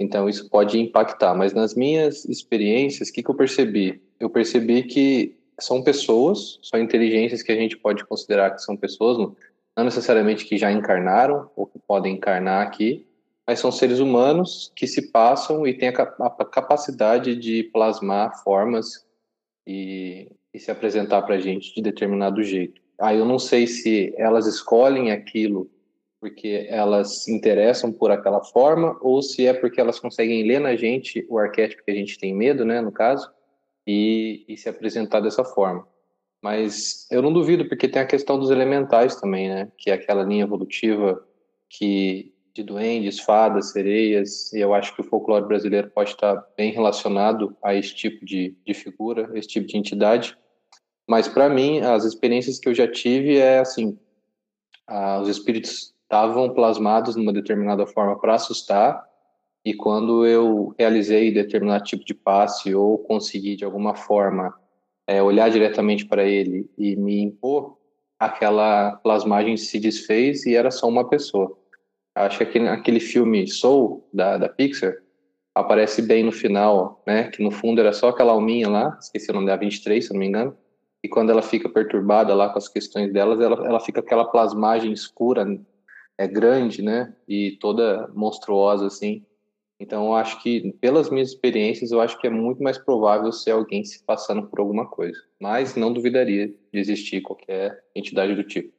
então 0.00 0.26
isso 0.26 0.48
pode 0.48 0.80
impactar. 0.80 1.34
Mas 1.34 1.52
nas 1.52 1.74
minhas 1.74 2.24
experiências, 2.24 3.10
o 3.10 3.12
que, 3.12 3.22
que 3.22 3.30
eu 3.30 3.34
percebi? 3.34 4.00
Eu 4.18 4.30
percebi 4.30 4.84
que 4.84 5.37
são 5.58 5.82
pessoas, 5.82 6.58
são 6.62 6.80
inteligências 6.80 7.42
que 7.42 7.52
a 7.52 7.56
gente 7.56 7.76
pode 7.76 8.04
considerar 8.04 8.52
que 8.52 8.62
são 8.62 8.76
pessoas, 8.76 9.18
não 9.76 9.84
necessariamente 9.84 10.44
que 10.44 10.56
já 10.56 10.70
encarnaram 10.70 11.50
ou 11.56 11.66
que 11.66 11.78
podem 11.78 12.14
encarnar 12.14 12.66
aqui, 12.66 13.06
mas 13.46 13.60
são 13.60 13.72
seres 13.72 13.98
humanos 13.98 14.72
que 14.76 14.86
se 14.86 15.10
passam 15.10 15.66
e 15.66 15.72
têm 15.72 15.88
a, 15.88 15.92
capacidade 15.92 17.34
de 17.34 17.64
plasmar 17.64 18.42
formas 18.42 19.06
e, 19.66 20.30
e 20.52 20.58
se 20.58 20.70
apresentar 20.70 21.22
para 21.22 21.36
a 21.36 21.40
gente 21.40 21.74
de 21.74 21.80
determinado 21.80 22.42
jeito. 22.42 22.80
Aí 23.00 23.18
eu 23.18 23.24
não 23.24 23.38
sei 23.38 23.66
se 23.66 24.12
elas 24.16 24.46
escolhem 24.46 25.10
aquilo 25.10 25.70
porque 26.20 26.66
elas 26.68 27.22
se 27.22 27.32
interessam 27.32 27.92
por 27.92 28.10
aquela 28.10 28.42
forma 28.42 28.98
ou 29.00 29.22
se 29.22 29.46
é 29.46 29.54
porque 29.54 29.80
elas 29.80 30.00
conseguem 30.00 30.46
ler 30.46 30.60
na 30.60 30.74
gente 30.74 31.24
o 31.28 31.38
arquétipo 31.38 31.84
que 31.84 31.90
a 31.90 31.94
gente 31.94 32.18
tem 32.18 32.34
medo, 32.34 32.64
né, 32.64 32.80
no 32.80 32.90
caso, 32.90 33.30
e, 33.86 34.17
e 34.48 34.56
se 34.56 34.68
apresentar 34.68 35.20
dessa 35.20 35.44
forma. 35.44 35.86
Mas 36.42 37.06
eu 37.10 37.20
não 37.20 37.32
duvido, 37.32 37.68
porque 37.68 37.88
tem 37.88 38.00
a 38.00 38.06
questão 38.06 38.38
dos 38.38 38.50
elementais 38.50 39.16
também, 39.16 39.48
né, 39.48 39.72
que 39.76 39.90
é 39.90 39.94
aquela 39.94 40.22
linha 40.22 40.44
evolutiva 40.44 41.24
que 41.68 42.32
de 42.54 42.64
duendes, 42.64 43.20
fadas, 43.20 43.70
sereias, 43.70 44.52
e 44.52 44.58
eu 44.58 44.74
acho 44.74 44.92
que 44.94 45.00
o 45.00 45.04
folclore 45.04 45.46
brasileiro 45.46 45.90
pode 45.90 46.10
estar 46.10 46.44
bem 46.56 46.72
relacionado 46.72 47.56
a 47.62 47.72
esse 47.72 47.94
tipo 47.94 48.24
de, 48.24 48.56
de 48.66 48.74
figura, 48.74 49.30
esse 49.34 49.46
tipo 49.46 49.66
de 49.66 49.76
entidade. 49.76 50.36
Mas 51.08 51.28
para 51.28 51.48
mim, 51.48 51.78
as 51.80 52.04
experiências 52.04 52.58
que 52.58 52.68
eu 52.68 52.74
já 52.74 52.90
tive 52.90 53.38
é 53.38 53.60
assim: 53.60 53.96
ah, 54.88 55.20
os 55.20 55.28
espíritos 55.28 55.94
estavam 56.02 56.52
plasmados 56.52 57.14
numa 57.14 57.32
determinada 57.32 57.86
forma 57.86 58.18
para 58.18 58.34
assustar, 58.34 59.04
e 59.64 59.74
quando 59.74 60.26
eu 60.26 60.74
realizei 60.78 61.32
determinado 61.32 61.84
tipo 61.84 62.04
de 62.04 62.14
passe 62.14 62.74
ou 62.74 62.98
consegui 62.98 63.56
de 63.56 63.64
alguma 63.64 63.94
forma 63.94 64.54
é, 65.06 65.22
olhar 65.22 65.50
diretamente 65.50 66.06
para 66.06 66.24
ele 66.24 66.70
e 66.76 66.96
me 66.96 67.20
impor, 67.20 67.78
aquela 68.18 68.96
plasmagem 68.96 69.56
se 69.56 69.78
desfez 69.78 70.44
e 70.46 70.54
era 70.54 70.70
só 70.70 70.88
uma 70.88 71.08
pessoa. 71.08 71.56
Acho 72.14 72.44
que 72.44 72.58
aquele 72.58 73.00
filme 73.00 73.46
Soul, 73.46 74.08
da, 74.12 74.36
da 74.36 74.48
Pixar, 74.48 74.96
aparece 75.54 76.02
bem 76.02 76.24
no 76.24 76.32
final, 76.32 77.02
né? 77.06 77.24
Que 77.30 77.42
no 77.42 77.50
fundo 77.50 77.80
era 77.80 77.92
só 77.92 78.08
aquela 78.08 78.32
alminha 78.32 78.68
lá, 78.68 78.96
esqueci 79.00 79.30
o 79.30 79.34
nome 79.34 79.46
dela, 79.46 79.58
23, 79.58 80.04
se 80.04 80.12
não 80.12 80.18
me 80.18 80.26
engano. 80.26 80.56
E 81.02 81.08
quando 81.08 81.30
ela 81.30 81.42
fica 81.42 81.68
perturbada 81.68 82.34
lá 82.34 82.48
com 82.48 82.58
as 82.58 82.68
questões 82.68 83.12
delas, 83.12 83.40
ela, 83.40 83.66
ela 83.66 83.80
fica 83.80 84.00
aquela 84.00 84.24
plasmagem 84.24 84.92
escura, 84.92 85.46
é 86.16 86.26
grande, 86.26 86.82
né? 86.82 87.14
E 87.28 87.56
toda 87.60 88.10
monstruosa, 88.14 88.86
assim. 88.86 89.24
Então, 89.80 90.06
eu 90.06 90.14
acho 90.14 90.42
que, 90.42 90.72
pelas 90.80 91.08
minhas 91.08 91.28
experiências, 91.28 91.92
eu 91.92 92.00
acho 92.00 92.18
que 92.20 92.26
é 92.26 92.30
muito 92.30 92.62
mais 92.62 92.76
provável 92.76 93.30
ser 93.30 93.52
alguém 93.52 93.84
se 93.84 94.02
passando 94.04 94.46
por 94.48 94.58
alguma 94.58 94.86
coisa. 94.86 95.18
Mas 95.40 95.76
não 95.76 95.92
duvidaria 95.92 96.48
de 96.48 96.78
existir 96.78 97.20
qualquer 97.20 97.78
entidade 97.94 98.34
do 98.34 98.42
tipo. 98.42 98.72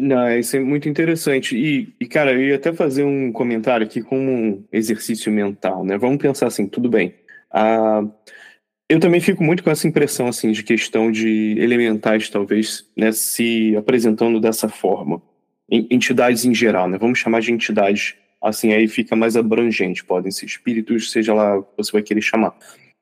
Não, 0.00 0.36
isso 0.36 0.56
é 0.56 0.60
muito 0.60 0.88
interessante. 0.88 1.56
E, 1.56 1.94
e, 2.00 2.06
cara, 2.06 2.32
eu 2.32 2.42
ia 2.42 2.56
até 2.56 2.72
fazer 2.72 3.04
um 3.04 3.30
comentário 3.30 3.86
aqui 3.86 4.02
como 4.02 4.28
um 4.28 4.64
exercício 4.72 5.30
mental, 5.30 5.84
né? 5.84 5.96
Vamos 5.96 6.18
pensar 6.18 6.48
assim, 6.48 6.66
tudo 6.66 6.88
bem. 6.88 7.14
Ah, 7.48 8.02
eu 8.88 8.98
também 8.98 9.20
fico 9.20 9.42
muito 9.42 9.62
com 9.62 9.70
essa 9.70 9.86
impressão, 9.86 10.26
assim, 10.26 10.50
de 10.50 10.62
questão 10.64 11.12
de 11.12 11.56
elementais, 11.58 12.28
talvez, 12.28 12.90
né, 12.96 13.12
se 13.12 13.76
apresentando 13.76 14.40
dessa 14.40 14.68
forma. 14.68 15.22
Entidades 15.70 16.44
em 16.44 16.52
geral, 16.52 16.88
né? 16.88 16.98
Vamos 16.98 17.18
chamar 17.18 17.40
de 17.40 17.52
entidades, 17.52 18.16
assim, 18.44 18.72
aí 18.72 18.86
fica 18.88 19.16
mais 19.16 19.36
abrangente. 19.36 20.04
Podem 20.04 20.30
ser 20.30 20.46
espíritos, 20.46 21.10
seja 21.10 21.34
lá 21.34 21.62
você 21.76 21.92
vai 21.92 22.02
querer 22.02 22.22
chamar. 22.22 22.56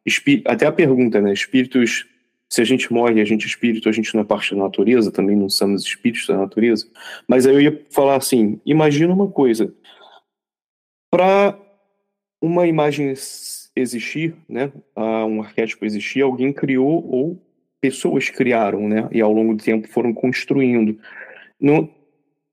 Espí 0.05 0.43
até 0.47 0.67
a 0.67 0.73
pergunta, 0.73 1.21
né? 1.21 1.33
Espíritos 1.33 2.07
se 2.53 2.61
a 2.61 2.65
gente 2.65 2.93
morre, 2.93 3.19
a 3.19 3.25
gente 3.25 3.45
é 3.45 3.47
espírito, 3.47 3.89
a 3.89 3.93
gente 3.93 4.15
não 4.15 4.21
é 4.21 4.25
parte 4.25 4.55
da 4.55 4.61
natureza, 4.61 5.11
também 5.11 5.35
não 5.35 5.49
somos 5.49 5.85
espíritos 5.85 6.27
da 6.27 6.37
natureza. 6.37 6.87
Mas 7.27 7.47
aí 7.47 7.55
eu 7.55 7.61
ia 7.63 7.87
falar 7.89 8.17
assim: 8.17 8.61
imagina 8.67 9.11
uma 9.11 9.27
coisa. 9.31 9.75
Para 11.11 11.59
uma 12.43 12.67
imagem 12.67 13.15
existir, 13.75 14.35
né, 14.47 14.71
um 14.95 15.41
arquétipo 15.41 15.87
existir, 15.87 16.21
alguém 16.21 16.53
criou 16.53 17.03
ou 17.11 17.43
pessoas 17.81 18.29
criaram, 18.29 18.87
né, 18.87 19.09
e 19.11 19.23
ao 19.23 19.33
longo 19.33 19.55
do 19.55 19.65
tempo 19.65 19.89
foram 19.89 20.13
construindo. 20.13 21.01
Não, 21.59 21.89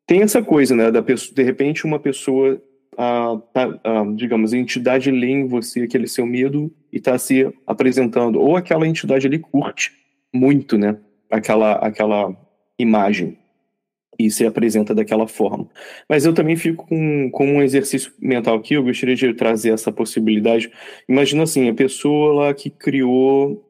tem 0.08 0.22
essa 0.22 0.42
coisa, 0.42 0.74
né, 0.74 0.90
da 0.92 1.04
pessoa, 1.04 1.36
de 1.36 1.44
repente 1.44 1.84
uma 1.84 2.00
pessoa, 2.00 2.62
tá, 3.54 3.80
digamos, 4.16 4.54
a 4.54 4.58
entidade 4.58 5.10
lê 5.10 5.28
em 5.28 5.48
você 5.48 5.84
aquele 5.84 6.08
seu 6.08 6.26
medo 6.26 6.72
e 6.92 6.98
está 6.98 7.18
se 7.18 7.52
apresentando. 7.66 8.40
Ou 8.40 8.56
aquela 8.56 8.88
entidade 8.88 9.26
ali 9.26 9.40
curte 9.40 9.92
muito, 10.34 10.78
né? 10.78 10.98
Aquela, 11.30 11.74
aquela 11.74 12.36
imagem 12.78 13.38
e 14.20 14.30
se 14.30 14.46
apresenta 14.46 14.94
daquela 14.94 15.28
forma. 15.28 15.70
Mas 16.10 16.26
eu 16.26 16.34
também 16.34 16.58
fico 16.58 16.86
com, 16.86 17.32
com 17.32 17.48
um 17.48 17.62
exercício 17.62 18.12
mental 18.20 18.58
aqui, 18.58 18.74
eu 18.74 18.84
gostaria 18.84 19.16
de 19.16 19.34
trazer 19.34 19.72
essa 19.72 19.94
possibilidade. 19.94 20.70
Imagina 21.08 21.44
assim, 21.44 21.70
a 21.70 21.74
pessoa 21.74 22.34
lá 22.34 22.54
que 22.54 22.70
criou 22.70 23.66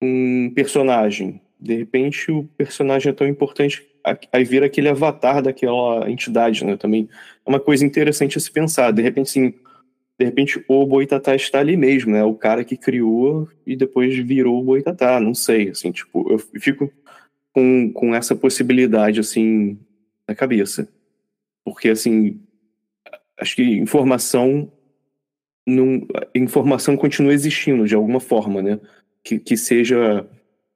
um 0.00 0.52
personagem, 0.54 1.40
de 1.60 1.74
repente 1.74 2.30
o 2.30 2.44
personagem 2.56 3.10
é 3.10 3.12
tão 3.12 3.26
importante, 3.26 3.84
aí 4.32 4.44
vira 4.44 4.66
aquele 4.66 4.88
avatar 4.88 5.42
daquela 5.42 6.10
entidade, 6.10 6.64
né? 6.64 6.76
Também 6.76 7.08
é 7.44 7.48
uma 7.48 7.60
coisa 7.60 7.84
interessante 7.84 8.38
a 8.38 8.40
se 8.40 8.50
pensar. 8.50 8.90
De 8.92 9.02
repente, 9.02 9.30
sim, 9.30 9.54
de 10.18 10.24
repente 10.24 10.64
o 10.68 10.86
Boitatá 10.86 11.34
está 11.34 11.60
ali 11.60 11.76
mesmo, 11.76 12.12
né? 12.12 12.24
O 12.24 12.34
cara 12.34 12.64
que 12.64 12.76
criou 12.76 13.48
e 13.66 13.76
depois 13.76 14.16
virou 14.16 14.60
o 14.60 14.64
Boitatá, 14.64 15.20
não 15.20 15.34
sei, 15.34 15.70
assim, 15.70 15.92
tipo, 15.92 16.30
eu 16.30 16.38
fico 16.38 16.92
com, 17.52 17.92
com 17.92 18.14
essa 18.14 18.34
possibilidade, 18.34 19.20
assim, 19.20 19.78
na 20.26 20.34
cabeça. 20.34 20.88
Porque, 21.64 21.88
assim, 21.88 22.40
acho 23.38 23.56
que 23.56 23.62
informação 23.62 24.70
não, 25.66 26.06
informação 26.34 26.96
continua 26.96 27.32
existindo 27.32 27.86
de 27.86 27.94
alguma 27.94 28.20
forma, 28.20 28.60
né? 28.60 28.80
Que, 29.22 29.38
que 29.38 29.56
seja 29.56 30.26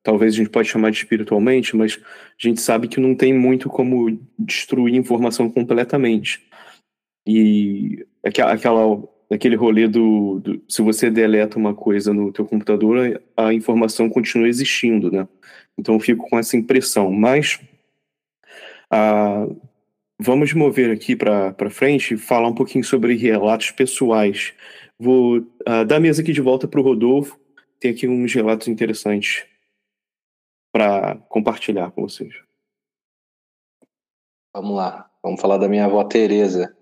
talvez 0.07 0.35
a 0.35 0.37
gente 0.37 0.51
pode 0.51 0.69
chamar 0.69 0.92
de 0.92 0.99
espiritualmente, 0.99 1.77
mas 1.77 1.99
a 2.01 2.49
gente 2.49 2.61
sabe 2.61 2.87
que 2.87 3.01
não 3.01 3.12
tem 3.12 3.35
muito 3.35 3.69
como 3.69 4.16
destruir 4.38 4.95
informação 4.95 5.51
completamente. 5.51 6.47
E 7.27 8.07
aquela, 8.23 9.03
aquele 9.29 9.57
rolê 9.57 9.88
do, 9.88 10.38
do, 10.38 10.62
se 10.69 10.81
você 10.81 11.11
deleta 11.11 11.59
uma 11.59 11.75
coisa 11.75 12.14
no 12.14 12.33
teu 12.33 12.47
computador, 12.47 13.21
a 13.37 13.53
informação 13.53 14.09
continua 14.09 14.49
existindo, 14.49 15.11
né? 15.11 15.27
Então 15.77 15.97
eu 15.97 16.01
fico 16.01 16.29
com 16.31 16.38
essa 16.38 16.57
impressão. 16.57 17.11
Mas 17.11 17.59
ah, 18.88 19.45
vamos 20.21 20.53
mover 20.53 20.92
aqui 20.92 21.16
para 21.16 21.69
frente 21.69 22.14
e 22.14 22.16
falar 22.16 22.47
um 22.47 22.55
pouquinho 22.55 22.85
sobre 22.85 23.16
relatos 23.16 23.73
pessoais. 23.73 24.55
Vou 24.97 25.45
ah, 25.66 25.83
dar 25.83 25.97
a 25.97 26.01
mesa 26.01 26.23
aqui 26.23 26.33
de 26.33 26.40
volta 26.40 26.69
para 26.69 26.79
o 26.79 26.85
Rodolfo. 26.85 27.37
Tem 27.81 27.90
aqui 27.90 28.07
uns 28.07 28.33
relatos 28.33 28.69
interessantes 28.69 29.45
para 30.77 31.17
compartilhar 31.31 31.91
com 31.91 32.03
vocês. 32.03 32.35
Vamos 34.55 34.77
lá. 34.77 35.11
Vamos 35.23 35.41
falar 35.41 35.57
da 35.57 35.71
minha 35.71 35.87
avó 35.87 36.05
Teresa. 36.05 36.77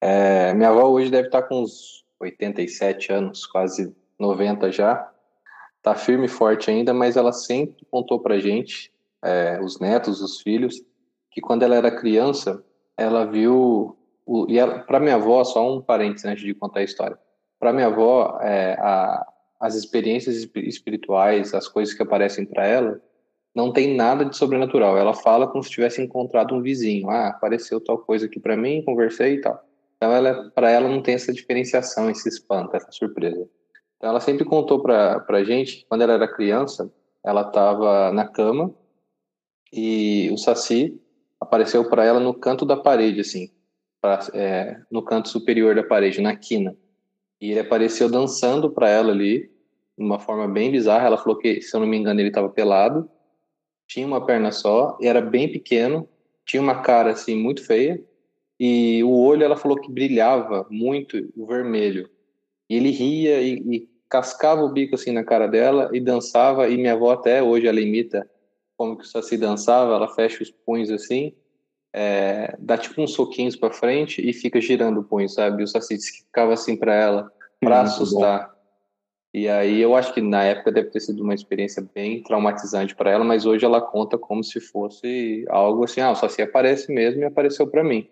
É, 0.00 0.52
minha 0.52 0.70
avó 0.70 0.88
hoje 0.88 1.12
deve 1.12 1.28
estar 1.28 1.42
com 1.42 1.62
uns 1.62 2.04
87 2.18 3.12
anos, 3.12 3.46
quase 3.46 3.94
90 4.18 4.72
já. 4.72 5.08
Tá 5.80 5.94
firme 5.94 6.24
e 6.24 6.28
forte 6.28 6.72
ainda, 6.72 6.92
mas 6.92 7.16
ela 7.16 7.30
sempre 7.30 7.86
contou 7.88 8.18
pra 8.18 8.40
gente, 8.40 8.92
é, 9.22 9.60
os 9.62 9.78
netos, 9.78 10.20
os 10.20 10.40
filhos, 10.40 10.82
que 11.30 11.40
quando 11.40 11.62
ela 11.62 11.76
era 11.76 11.96
criança, 11.96 12.64
ela 12.96 13.24
viu. 13.24 13.96
O, 14.26 14.46
e 14.48 14.58
para 14.86 14.98
minha 14.98 15.14
avó, 15.14 15.44
só 15.44 15.72
um 15.72 15.80
parênteses 15.80 16.24
antes 16.24 16.42
de 16.42 16.52
contar 16.52 16.80
a 16.80 16.84
história. 16.84 17.16
Para 17.60 17.72
minha 17.72 17.86
avó, 17.86 18.40
é, 18.42 18.72
a, 18.80 19.24
as 19.64 19.74
experiências 19.74 20.46
espirituais, 20.54 21.54
as 21.54 21.66
coisas 21.66 21.94
que 21.94 22.02
aparecem 22.02 22.44
para 22.44 22.66
ela, 22.66 23.00
não 23.54 23.72
tem 23.72 23.96
nada 23.96 24.22
de 24.22 24.36
sobrenatural. 24.36 24.98
Ela 24.98 25.14
fala 25.14 25.46
como 25.46 25.64
se 25.64 25.70
tivesse 25.70 26.02
encontrado 26.02 26.54
um 26.54 26.60
vizinho. 26.60 27.08
Ah, 27.08 27.28
apareceu 27.28 27.80
tal 27.80 27.96
coisa 27.96 28.26
aqui 28.26 28.38
para 28.38 28.58
mim, 28.58 28.82
conversei 28.84 29.36
e 29.36 29.40
tal. 29.40 29.64
Então, 29.96 30.12
ela, 30.12 30.50
para 30.54 30.70
ela 30.70 30.86
não 30.86 31.00
tem 31.00 31.14
essa 31.14 31.32
diferenciação, 31.32 32.10
esse 32.10 32.28
espanto, 32.28 32.76
essa 32.76 32.92
surpresa. 32.92 33.48
Então, 33.96 34.10
ela 34.10 34.20
sempre 34.20 34.44
contou 34.44 34.82
para 34.82 35.24
a 35.26 35.44
gente 35.44 35.78
que 35.78 35.86
quando 35.86 36.02
ela 36.02 36.12
era 36.12 36.28
criança, 36.28 36.92
ela 37.24 37.40
estava 37.40 38.12
na 38.12 38.28
cama 38.28 38.70
e 39.72 40.28
o 40.30 40.36
Saci 40.36 41.00
apareceu 41.40 41.88
para 41.88 42.04
ela 42.04 42.20
no 42.20 42.34
canto 42.34 42.66
da 42.66 42.76
parede, 42.76 43.20
assim, 43.20 43.50
pra, 44.02 44.28
é, 44.34 44.78
no 44.90 45.02
canto 45.02 45.30
superior 45.30 45.74
da 45.74 45.82
parede, 45.82 46.20
na 46.20 46.36
quina. 46.36 46.76
E 47.40 47.50
ele 47.50 47.60
apareceu 47.60 48.10
dançando 48.10 48.70
para 48.70 48.90
ela 48.90 49.10
ali, 49.10 49.53
de 49.96 50.04
uma 50.04 50.18
forma 50.18 50.48
bem 50.48 50.70
bizarra. 50.70 51.06
Ela 51.06 51.18
falou 51.18 51.38
que, 51.38 51.60
se 51.60 51.74
eu 51.74 51.80
não 51.80 51.86
me 51.86 51.96
engano, 51.96 52.20
ele 52.20 52.28
estava 52.28 52.48
pelado, 52.48 53.08
tinha 53.86 54.06
uma 54.06 54.24
perna 54.24 54.50
só, 54.50 54.96
e 55.00 55.06
era 55.06 55.20
bem 55.20 55.50
pequeno, 55.50 56.08
tinha 56.44 56.62
uma 56.62 56.82
cara 56.82 57.10
assim 57.10 57.36
muito 57.36 57.64
feia 57.64 58.02
e 58.58 59.02
o 59.02 59.10
olho 59.10 59.44
ela 59.44 59.56
falou 59.56 59.80
que 59.80 59.90
brilhava 59.90 60.66
muito 60.70 61.30
o 61.36 61.46
vermelho. 61.46 62.08
E 62.68 62.76
ele 62.76 62.90
ria 62.90 63.40
e, 63.40 63.54
e, 63.54 63.88
cascava 64.08 64.62
o 64.62 64.72
bico 64.72 64.94
assim 64.94 65.10
na 65.10 65.24
cara 65.24 65.46
dela 65.46 65.90
e 65.92 66.00
dançava. 66.00 66.68
E 66.68 66.76
minha 66.76 66.92
avó 66.92 67.12
até 67.12 67.42
hoje 67.42 67.66
ela 67.66 67.80
imita 67.80 68.28
como 68.76 68.96
que 68.96 69.04
o 69.04 69.06
Saci 69.06 69.36
dançava. 69.36 69.94
Ela 69.94 70.08
fecha 70.08 70.42
os 70.42 70.50
punhos 70.50 70.90
assim, 70.90 71.34
é, 71.92 72.56
dá 72.58 72.78
tipo 72.78 73.02
uns 73.02 73.12
soquinhos 73.12 73.56
para 73.56 73.72
frente 73.72 74.26
e 74.26 74.32
fica 74.32 74.60
girando 74.60 75.00
o 75.00 75.04
punho, 75.04 75.28
sabe? 75.28 75.62
E 75.62 75.64
o 75.64 75.68
Saci 75.68 75.96
disse 75.96 76.12
que 76.12 76.24
ficava 76.24 76.52
assim 76.52 76.76
para 76.76 76.94
ela 76.94 77.32
para 77.60 77.82
assustar. 77.82 78.48
Bom. 78.48 78.53
E 79.34 79.48
aí 79.48 79.80
eu 79.80 79.96
acho 79.96 80.14
que 80.14 80.20
na 80.20 80.44
época 80.44 80.70
deve 80.70 80.90
ter 80.90 81.00
sido 81.00 81.24
uma 81.24 81.34
experiência 81.34 81.84
bem 81.92 82.22
traumatizante 82.22 82.94
para 82.94 83.10
ela, 83.10 83.24
mas 83.24 83.44
hoje 83.44 83.64
ela 83.64 83.80
conta 83.80 84.16
como 84.16 84.44
se 84.44 84.60
fosse 84.60 85.44
algo 85.48 85.82
assim, 85.82 86.00
ah, 86.00 86.12
o 86.12 86.14
Saci 86.14 86.40
aparece 86.40 86.92
mesmo 86.92 87.20
e 87.20 87.24
apareceu 87.24 87.66
para 87.66 87.82
mim. 87.82 88.08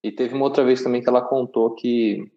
E 0.00 0.12
teve 0.12 0.32
uma 0.32 0.44
outra 0.44 0.62
vez 0.62 0.80
também 0.80 1.02
que 1.02 1.08
ela 1.08 1.22
contou 1.22 1.74
que 1.74 2.30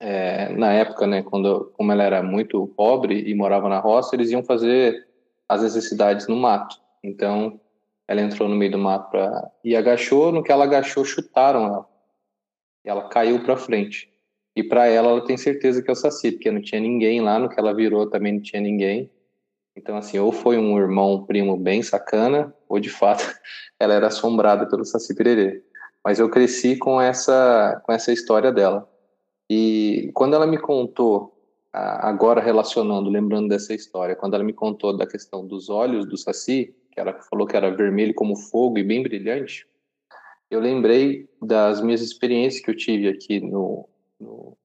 é, 0.00 0.48
na 0.54 0.72
época, 0.72 1.06
né, 1.06 1.22
quando 1.22 1.72
como 1.76 1.92
ela 1.92 2.04
era 2.04 2.22
muito 2.22 2.68
pobre 2.68 3.28
e 3.28 3.34
morava 3.34 3.68
na 3.68 3.80
roça, 3.80 4.16
eles 4.16 4.30
iam 4.30 4.42
fazer 4.42 5.06
as 5.46 5.62
necessidades 5.62 6.26
no 6.26 6.36
mato. 6.36 6.80
Então, 7.04 7.60
ela 8.08 8.22
entrou 8.22 8.48
no 8.48 8.56
meio 8.56 8.72
do 8.72 8.78
mato 8.78 9.10
pra, 9.10 9.50
e 9.62 9.76
agachou. 9.76 10.32
No 10.32 10.42
que 10.42 10.50
ela 10.50 10.64
agachou, 10.64 11.04
chutaram 11.04 11.66
ela. 11.66 11.88
E 12.82 12.88
ela 12.88 13.08
caiu 13.08 13.44
para 13.44 13.58
frente. 13.58 14.10
E 14.56 14.64
para 14.64 14.86
ela, 14.86 15.10
ela 15.10 15.24
tem 15.24 15.36
certeza 15.36 15.82
que 15.82 15.90
é 15.90 15.92
o 15.92 15.96
Saci, 15.96 16.32
porque 16.32 16.50
não 16.50 16.62
tinha 16.62 16.80
ninguém 16.80 17.20
lá. 17.20 17.38
No 17.38 17.48
que 17.48 17.60
ela 17.60 17.74
virou, 17.74 18.08
também 18.08 18.32
não 18.32 18.40
tinha 18.40 18.60
ninguém. 18.60 19.10
Então, 19.76 19.96
assim, 19.96 20.18
ou 20.18 20.32
foi 20.32 20.56
um 20.56 20.78
irmão, 20.78 21.14
um 21.14 21.24
primo 21.24 21.56
bem 21.56 21.82
sacana, 21.82 22.54
ou 22.66 22.80
de 22.80 22.88
fato 22.88 23.22
ela 23.78 23.92
era 23.92 24.06
assombrada 24.06 24.66
pelo 24.66 24.84
Saci 24.84 25.14
Pererê 25.14 25.62
mas 26.06 26.20
eu 26.20 26.30
cresci 26.30 26.76
com 26.76 27.00
essa 27.00 27.82
com 27.84 27.90
essa 27.90 28.12
história 28.12 28.52
dela. 28.52 28.88
E 29.50 30.08
quando 30.14 30.34
ela 30.36 30.46
me 30.46 30.56
contou, 30.56 31.36
agora 31.72 32.40
relacionando, 32.40 33.10
lembrando 33.10 33.48
dessa 33.48 33.74
história, 33.74 34.14
quando 34.14 34.34
ela 34.34 34.44
me 34.44 34.52
contou 34.52 34.96
da 34.96 35.04
questão 35.04 35.44
dos 35.44 35.68
olhos 35.68 36.06
do 36.06 36.16
Saci, 36.16 36.72
que 36.92 37.00
ela 37.00 37.12
falou 37.28 37.44
que 37.44 37.56
era 37.56 37.74
vermelho 37.74 38.14
como 38.14 38.36
fogo 38.36 38.78
e 38.78 38.84
bem 38.84 39.02
brilhante, 39.02 39.66
eu 40.48 40.60
lembrei 40.60 41.28
das 41.42 41.80
minhas 41.80 42.00
experiências 42.00 42.64
que 42.64 42.70
eu 42.70 42.76
tive 42.76 43.08
aqui 43.08 43.40
no, 43.40 43.88
no 44.20 44.56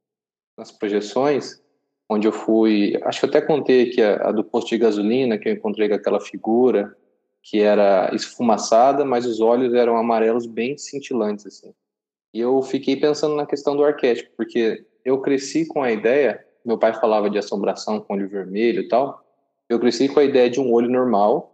nas 0.58 0.72
projeções, 0.72 1.62
onde 2.10 2.28
eu 2.28 2.32
fui, 2.32 3.00
acho 3.04 3.20
que 3.20 3.26
eu 3.26 3.30
até 3.30 3.42
contei 3.42 3.90
aqui 3.90 4.02
a, 4.02 4.30
a 4.30 4.32
do 4.32 4.44
posto 4.44 4.70
de 4.70 4.78
gasolina, 4.78 5.38
que 5.38 5.50
eu 5.50 5.54
encontrei 5.54 5.90
com 5.90 5.96
aquela 5.96 6.20
figura 6.20 6.96
que 7.42 7.60
era 7.60 8.14
esfumaçada, 8.14 9.04
mas 9.04 9.26
os 9.26 9.40
olhos 9.40 9.74
eram 9.74 9.98
amarelos 9.98 10.46
bem 10.46 10.78
cintilantes 10.78 11.46
assim. 11.48 11.74
E 12.34 12.40
eu 12.40 12.62
fiquei 12.62 12.96
pensando 12.96 13.36
na 13.36 13.46
questão 13.46 13.76
do 13.76 13.84
arquétipo, 13.84 14.30
porque 14.38 14.86
eu 15.04 15.20
cresci 15.22 15.66
com 15.66 15.82
a 15.82 15.92
ideia, 15.92 16.46
meu 16.64 16.78
pai 16.78 16.94
falava 16.94 17.30
de 17.30 17.38
assombração 17.38 18.00
com 18.00 18.14
olho 18.14 18.30
vermelho 18.30 18.82
e 18.82 18.88
tal. 18.88 19.26
Eu 19.68 19.80
cresci 19.80 20.08
com 20.08 20.20
a 20.20 20.24
ideia 20.24 20.50
de 20.50 20.60
um 20.60 20.72
olho 20.72 20.90
normal, 20.90 21.52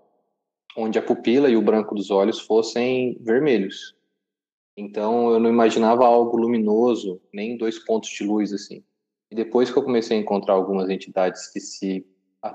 onde 0.76 1.00
a 1.00 1.02
pupila 1.02 1.50
e 1.50 1.56
o 1.56 1.62
branco 1.62 1.96
dos 1.96 2.12
olhos 2.12 2.40
fossem 2.40 3.18
vermelhos. 3.22 3.96
Então 4.78 5.32
eu 5.32 5.40
não 5.40 5.50
imaginava 5.50 6.06
algo 6.06 6.38
luminoso, 6.38 7.20
nem 7.34 7.58
dois 7.58 7.80
pontos 7.80 8.10
de 8.12 8.24
luz 8.24 8.54
assim. 8.54 8.84
E 9.32 9.36
depois 9.36 9.72
que 9.72 9.78
eu 9.78 9.84
comecei 9.84 10.16
a 10.16 10.22
encontrar 10.22 10.54
algumas 10.54 10.90
entidades 10.90 11.52
que 11.52 11.60
se 11.60 12.06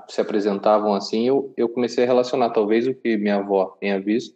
se 0.07 0.21
apresentavam 0.21 0.93
assim, 0.93 1.27
eu, 1.27 1.53
eu 1.57 1.69
comecei 1.69 2.03
a 2.03 2.07
relacionar. 2.07 2.49
Talvez 2.49 2.87
o 2.87 2.93
que 2.93 3.17
minha 3.17 3.35
avó 3.35 3.77
tenha 3.79 3.99
visto 3.99 4.35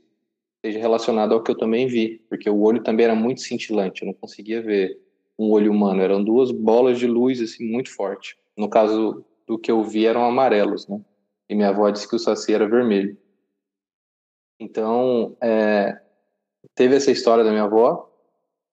seja 0.63 0.79
relacionado 0.79 1.33
ao 1.33 1.41
que 1.41 1.51
eu 1.51 1.57
também 1.57 1.87
vi, 1.87 2.19
porque 2.29 2.49
o 2.49 2.59
olho 2.59 2.83
também 2.83 3.05
era 3.05 3.15
muito 3.15 3.41
cintilante, 3.41 4.01
eu 4.01 4.07
não 4.07 4.13
conseguia 4.13 4.61
ver 4.61 4.99
um 5.37 5.51
olho 5.51 5.71
humano, 5.71 6.01
eram 6.01 6.23
duas 6.23 6.51
bolas 6.51 6.97
de 6.97 7.07
luz 7.07 7.39
assim 7.41 7.65
muito 7.65 7.93
forte. 7.93 8.37
No 8.57 8.69
caso 8.69 9.23
do 9.45 9.57
que 9.57 9.71
eu 9.71 9.83
vi 9.83 10.05
eram 10.05 10.25
amarelos, 10.25 10.87
né? 10.87 10.99
E 11.47 11.55
minha 11.55 11.69
avó 11.69 11.89
disse 11.89 12.07
que 12.09 12.15
o 12.15 12.19
saci 12.19 12.53
era 12.53 12.67
vermelho. 12.67 13.17
Então, 14.59 15.37
é, 15.41 16.01
teve 16.75 16.95
essa 16.95 17.11
história 17.11 17.43
da 17.43 17.51
minha 17.51 17.63
avó 17.63 18.09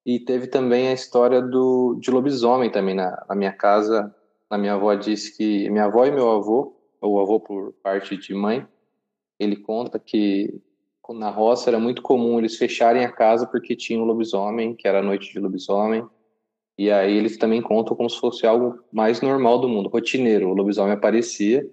e 0.04 0.20
teve 0.20 0.46
também 0.46 0.88
a 0.88 0.92
história 0.92 1.40
do 1.40 1.96
de 2.00 2.10
lobisomem 2.10 2.70
também 2.70 2.94
na, 2.94 3.24
na 3.28 3.34
minha 3.34 3.52
casa 3.52 4.14
a 4.54 4.58
minha 4.58 4.74
avó 4.74 4.94
disse 4.94 5.36
que 5.36 5.68
minha 5.68 5.84
avó 5.86 6.04
e 6.04 6.12
meu 6.12 6.30
avô, 6.30 6.76
ou 7.00 7.20
avô 7.20 7.40
por 7.40 7.72
parte 7.82 8.16
de 8.16 8.32
mãe, 8.32 8.66
ele 9.38 9.56
conta 9.56 9.98
que 9.98 10.60
na 11.10 11.28
roça 11.28 11.68
era 11.70 11.78
muito 11.78 12.00
comum 12.00 12.38
eles 12.38 12.56
fecharem 12.56 13.04
a 13.04 13.10
casa 13.10 13.46
porque 13.46 13.74
tinha 13.74 13.98
um 13.98 14.04
lobisomem, 14.04 14.74
que 14.74 14.86
era 14.86 15.00
a 15.00 15.02
noite 15.02 15.32
de 15.32 15.40
lobisomem. 15.40 16.06
E 16.78 16.90
aí 16.90 17.16
eles 17.16 17.36
também 17.36 17.60
contam 17.60 17.96
como 17.96 18.08
se 18.08 18.18
fosse 18.18 18.46
algo 18.46 18.78
mais 18.92 19.20
normal 19.20 19.58
do 19.58 19.68
mundo, 19.68 19.88
rotineiro. 19.88 20.48
O 20.48 20.54
lobisomem 20.54 20.92
aparecia 20.92 21.68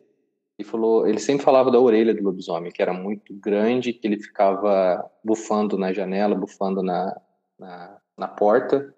e 0.62 0.64
falou, 0.64 1.08
ele 1.08 1.20
sempre 1.20 1.44
falava 1.44 1.70
da 1.70 1.80
orelha 1.80 2.14
do 2.14 2.24
lobisomem, 2.24 2.72
que 2.72 2.82
era 2.82 2.94
muito 2.94 3.34
grande, 3.34 3.94
que 3.94 4.08
ele 4.08 4.18
ficava 4.18 5.04
bufando 5.24 5.78
na 5.78 5.92
janela, 5.92 6.36
bufando 6.36 6.82
na, 6.82 7.20
na, 7.60 7.98
na 8.18 8.28
porta 8.28 8.94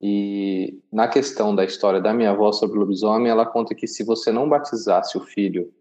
e 0.00 0.82
na 0.92 1.08
questão 1.08 1.54
da 1.54 1.64
história 1.64 2.00
da 2.00 2.12
minha 2.12 2.30
avó 2.30 2.52
sobre 2.52 2.76
o 2.76 2.80
lobisomem, 2.80 3.30
ela 3.30 3.46
conta 3.46 3.74
que 3.74 3.86
se 3.86 4.04
você 4.04 4.30
não 4.30 4.48
batizasse 4.48 5.16
o 5.16 5.20
filho, 5.20 5.72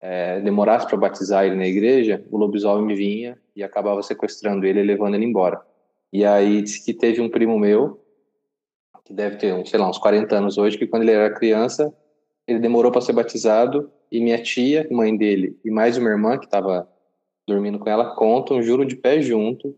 é, 0.00 0.40
demorasse 0.40 0.86
para 0.86 0.96
batizar 0.96 1.44
ele 1.44 1.56
na 1.56 1.66
igreja, 1.66 2.24
o 2.30 2.36
lobisomem 2.36 2.96
vinha 2.96 3.38
e 3.54 3.62
acabava 3.62 4.02
sequestrando 4.02 4.64
ele 4.66 4.80
e 4.80 4.84
levando 4.84 5.14
ele 5.14 5.24
embora. 5.24 5.60
E 6.12 6.24
aí 6.24 6.62
disse 6.62 6.84
que 6.84 6.94
teve 6.94 7.20
um 7.20 7.28
primo 7.28 7.58
meu, 7.58 8.02
que 9.04 9.12
deve 9.12 9.36
ter, 9.36 9.66
sei 9.66 9.78
lá, 9.78 9.88
uns 9.88 9.98
40 9.98 10.36
anos 10.36 10.58
hoje, 10.58 10.78
que 10.78 10.86
quando 10.86 11.02
ele 11.02 11.12
era 11.12 11.34
criança, 11.34 11.92
ele 12.46 12.58
demorou 12.58 12.90
para 12.90 13.00
ser 13.00 13.12
batizado 13.12 13.90
e 14.10 14.20
minha 14.20 14.42
tia, 14.42 14.86
mãe 14.90 15.16
dele, 15.16 15.58
e 15.64 15.70
mais 15.70 15.96
uma 15.96 16.10
irmã 16.10 16.38
que 16.38 16.44
estava 16.44 16.88
dormindo 17.46 17.78
com 17.78 17.88
ela, 17.88 18.14
contam, 18.14 18.62
juro 18.62 18.84
de 18.84 18.96
pé 18.96 19.20
junto, 19.20 19.76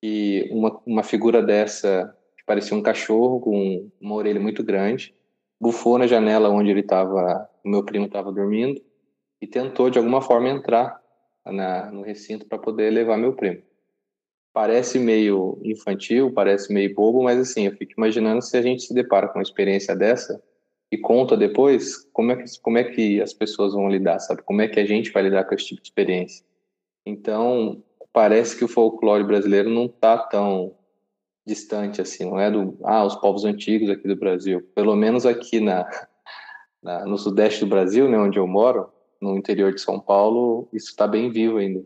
que 0.00 0.48
uma, 0.52 0.80
uma 0.86 1.02
figura 1.02 1.42
dessa 1.42 2.16
que 2.36 2.44
parecia 2.44 2.76
um 2.76 2.82
cachorro 2.82 3.40
com 3.40 3.90
uma 4.00 4.14
orelha 4.14 4.40
muito 4.40 4.62
grande, 4.62 5.14
bufou 5.60 5.98
na 5.98 6.06
janela 6.06 6.50
onde 6.50 6.70
ele 6.70 6.80
estava, 6.80 7.48
o 7.64 7.68
meu 7.68 7.84
primo 7.84 8.06
estava 8.06 8.32
dormindo, 8.32 8.80
e 9.40 9.46
tentou 9.46 9.90
de 9.90 9.98
alguma 9.98 10.20
forma 10.20 10.48
entrar 10.48 11.00
na, 11.44 11.90
no 11.90 12.02
recinto 12.02 12.46
para 12.46 12.58
poder 12.58 12.90
levar 12.90 13.16
meu 13.16 13.34
primo. 13.34 13.62
Parece 14.52 14.98
meio 14.98 15.58
infantil, 15.64 16.32
parece 16.32 16.72
meio 16.72 16.94
bobo, 16.94 17.22
mas 17.24 17.38
assim, 17.40 17.66
eu 17.66 17.72
fico 17.72 17.92
imaginando 17.98 18.40
se 18.40 18.56
a 18.56 18.62
gente 18.62 18.84
se 18.84 18.94
depara 18.94 19.28
com 19.28 19.38
uma 19.38 19.42
experiência 19.42 19.96
dessa 19.96 20.40
e 20.94 20.98
conta 20.98 21.36
depois, 21.36 22.08
como 22.12 22.30
é 22.30 22.36
que, 22.36 22.44
como 22.60 22.78
é 22.78 22.84
que 22.84 23.20
as 23.20 23.32
pessoas 23.32 23.72
vão 23.72 23.88
lidar, 23.88 24.20
sabe? 24.20 24.42
Como 24.42 24.62
é 24.62 24.68
que 24.68 24.78
a 24.78 24.86
gente 24.86 25.10
vai 25.10 25.24
lidar 25.24 25.44
com 25.44 25.54
esse 25.54 25.66
tipo 25.66 25.82
de 25.82 25.88
experiência? 25.88 26.44
Então, 27.04 27.82
parece 28.12 28.56
que 28.56 28.64
o 28.64 28.68
folclore 28.68 29.24
brasileiro 29.24 29.68
não 29.68 29.86
está 29.86 30.16
tão 30.16 30.74
distante 31.46 32.00
assim, 32.00 32.24
não 32.24 32.40
é 32.40 32.50
do 32.50 32.78
ah, 32.84 33.04
os 33.04 33.16
povos 33.16 33.44
antigos 33.44 33.90
aqui 33.90 34.06
do 34.06 34.16
Brasil. 34.16 34.62
Pelo 34.74 34.94
menos 34.94 35.26
aqui 35.26 35.60
na, 35.60 35.84
na 36.82 37.04
no 37.04 37.18
sudeste 37.18 37.60
do 37.60 37.66
Brasil, 37.68 38.08
né, 38.08 38.16
onde 38.16 38.38
eu 38.38 38.46
moro, 38.46 38.88
no 39.20 39.36
interior 39.36 39.74
de 39.74 39.80
São 39.80 39.98
Paulo, 39.98 40.68
isso 40.72 40.90
está 40.90 41.08
bem 41.08 41.30
vivo 41.30 41.58
ainda. 41.58 41.84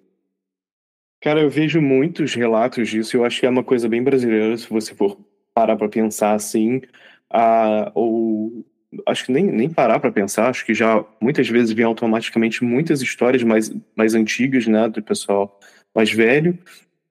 Cara, 1.21 1.41
eu 1.41 1.51
vejo 1.51 1.81
muitos 1.81 2.35
relatos 2.35 2.89
disso. 2.89 3.17
Eu 3.17 3.25
acho 3.25 3.41
que 3.41 3.47
é 3.47 3.51
uma 3.51 3.65
coisa 3.65 3.89
bem 3.89 4.03
brasileira, 4.03 4.57
se 4.57 4.69
você 4.69 4.95
for 4.95 5.19
parar 5.55 5.77
para 5.77 5.89
pensar 5.89 6.35
assim, 6.35 6.83
ah, 7.31 7.91
ou 7.95 8.65
acho 9.07 9.27
que 9.27 9.33
nem, 9.33 9.45
nem 9.45 9.69
parar 9.69 9.99
para 10.01 10.13
pensar, 10.13 10.49
acho 10.49 10.65
que 10.65 10.75
já 10.75 11.05
muitas 11.21 11.49
vezes 11.49 11.73
vem 11.73 11.85
automaticamente 11.85 12.65
muitas 12.65 13.03
histórias 13.03 13.43
mais, 13.43 13.75
mais 13.95 14.15
antigas, 14.15 14.67
né, 14.67 14.89
do 14.89 15.03
pessoal 15.03 15.59
mais 15.95 16.11
velho, 16.11 16.59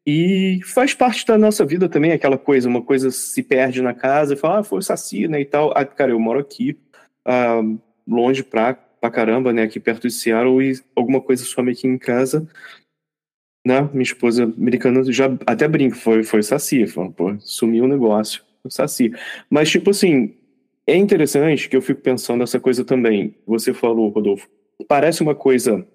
e 0.06 0.60
faz 0.64 0.94
parte 0.94 1.26
da 1.26 1.38
nossa 1.38 1.66
vida 1.66 1.90
também 1.90 2.14
aquela 2.14 2.38
coisa, 2.38 2.70
uma 2.70 2.82
coisa 2.82 3.12
se 3.12 3.44
perde 3.44 3.82
na 3.82 3.94
casa 3.94 4.34
e 4.34 4.38
fala, 4.38 4.60
ah, 4.60 4.64
foi 4.64 4.82
Saci, 4.82 5.28
né, 5.28 5.42
e 5.42 5.46
tal. 5.46 5.74
Ah, 5.76 5.84
cara, 5.84 6.12
eu 6.12 6.20
moro 6.20 6.40
aqui, 6.40 6.78
ah, 7.26 7.62
longe 8.08 8.42
pra, 8.42 8.74
pra 8.74 9.12
caramba, 9.12 9.52
né, 9.52 9.64
aqui 9.64 9.80
perto 9.80 10.08
de 10.08 10.14
Seattle, 10.14 10.64
e 10.64 10.80
alguma 10.96 11.22
coisa 11.22 11.44
some 11.44 11.72
aqui 11.72 11.88
em 11.88 11.98
casa, 11.98 12.48
né, 13.66 13.82
minha 13.92 14.04
esposa 14.04 14.46
americana 14.46 15.04
já 15.12 15.26
até 15.46 15.68
brinca, 15.68 15.96
foi, 15.96 16.24
foi 16.24 16.42
Saci, 16.42 16.88
falou, 16.88 17.12
pô, 17.12 17.36
sumiu 17.40 17.84
o 17.84 17.88
negócio, 17.88 18.44
Saci. 18.70 19.12
Mas, 19.50 19.70
tipo 19.70 19.90
assim, 19.90 20.34
é 20.88 20.96
interessante 20.96 21.68
que 21.68 21.76
eu 21.76 21.82
fico 21.82 22.02
pensando 22.02 22.44
essa 22.44 22.60
coisa 22.60 22.86
também. 22.86 23.36
Você 23.46 23.74
falou, 23.74 24.10
Rodolfo, 24.10 24.50
parece 24.88 25.22
uma 25.22 25.36
coisa 25.36 25.86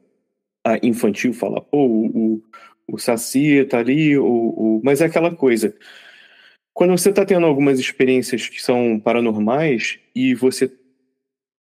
ah, 0.65 0.79
infantil 0.83 1.33
falar, 1.33 1.63
pô, 1.63 1.87
o, 1.87 2.43
o 2.87 2.99
Saci 2.99 3.65
tá 3.65 3.79
ali, 3.79 4.19
o, 4.19 4.25
o... 4.25 4.81
mas 4.85 5.01
é 5.01 5.07
aquela 5.07 5.35
coisa. 5.35 5.75
Quando 6.75 6.91
você 6.91 7.11
está 7.11 7.25
tendo 7.25 7.47
algumas 7.47 7.79
experiências 7.79 8.49
que 8.49 8.63
são 8.63 9.01
paranormais 9.01 9.99
e 10.15 10.35
você. 10.35 10.71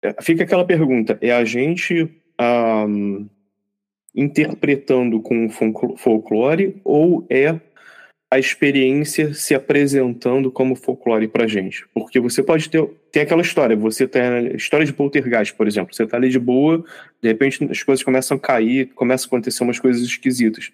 É, 0.02 0.22
fica 0.22 0.44
aquela 0.44 0.66
pergunta: 0.66 1.18
é 1.22 1.32
a 1.32 1.44
gente 1.46 2.10
um, 2.40 3.28
interpretando 4.16 5.22
com 5.22 5.50
folclore 5.98 6.82
ou 6.84 7.26
é 7.30 7.60
a 8.32 8.38
experiência 8.38 9.34
se 9.34 9.56
apresentando 9.56 10.52
como 10.52 10.76
folclore 10.76 11.28
pra 11.28 11.48
gente. 11.48 11.86
Porque 11.94 12.20
você 12.20 12.44
pode 12.44 12.70
ter, 12.70 12.86
ter 13.12 13.22
aquela 13.22 13.42
história, 13.42 13.76
você 13.76 14.08
tem 14.08 14.22
a 14.22 14.42
história 14.54 14.86
de 14.86 14.94
poltergeist, 14.94 15.56
por 15.56 15.68
exemplo. 15.68 15.96
Você 15.96 16.06
tá 16.06 16.16
ali 16.16 16.30
de 16.30 16.38
boa, 16.38 16.84
de 17.22 17.28
repente 17.28 17.64
as 17.70 17.82
coisas 17.82 18.04
começam 18.04 18.38
a 18.38 18.40
cair, 18.40 18.94
começam 18.94 19.26
a 19.26 19.28
acontecer 19.30 19.64
umas 19.64 19.80
coisas 19.80 20.04
esquisitas. 20.04 20.72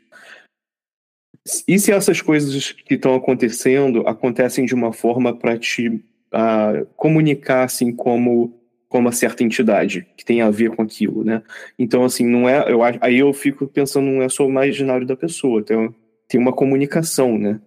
E 1.68 1.80
se 1.80 1.91
essas 1.91 2.22
coisas 2.22 2.72
que 2.72 2.96
estão 2.96 3.15
acontecendo 3.15 4.06
acontecem 4.06 4.65
de 4.65 4.74
uma 4.74 4.91
forma 4.91 5.34
para 5.34 5.58
te 5.58 5.88
uh, 5.88 6.86
comunicar 6.96 7.63
assim 7.63 7.91
como 7.91 8.60
como 8.88 9.08
uma 9.08 9.12
certa 9.12 9.44
entidade 9.44 10.08
que 10.15 10.24
tem 10.24 10.41
a 10.41 10.50
ver 10.50 10.70
com 10.72 10.82
aquilo, 10.82 11.24
né? 11.24 11.44
Então 11.78 12.04
assim 12.04 12.26
não 12.26 12.48
é, 12.48 12.72
eu 12.72 12.82
aí 12.84 13.20
eu 13.20 13.34
fico 13.34 13.68
pensando 13.68 14.06
não 14.06 14.22
é 14.22 14.30
só 14.30 14.46
o 14.46 14.50
imaginário 14.50 15.06
da 15.06 15.15
pessoa, 15.15 15.60
então 15.60 15.94
tem 16.28 16.40
uma 16.40 16.54
comunicação, 16.54 17.38
né? 17.38 17.62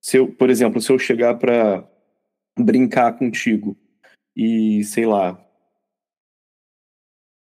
Se 0.00 0.18
eu, 0.18 0.28
por 0.28 0.50
exemplo, 0.50 0.80
se 0.80 0.90
eu 0.92 0.98
chegar 0.98 1.34
para 1.34 1.84
brincar 2.58 3.12
contigo 3.18 3.76
e, 4.34 4.84
sei 4.84 5.06
lá, 5.06 5.38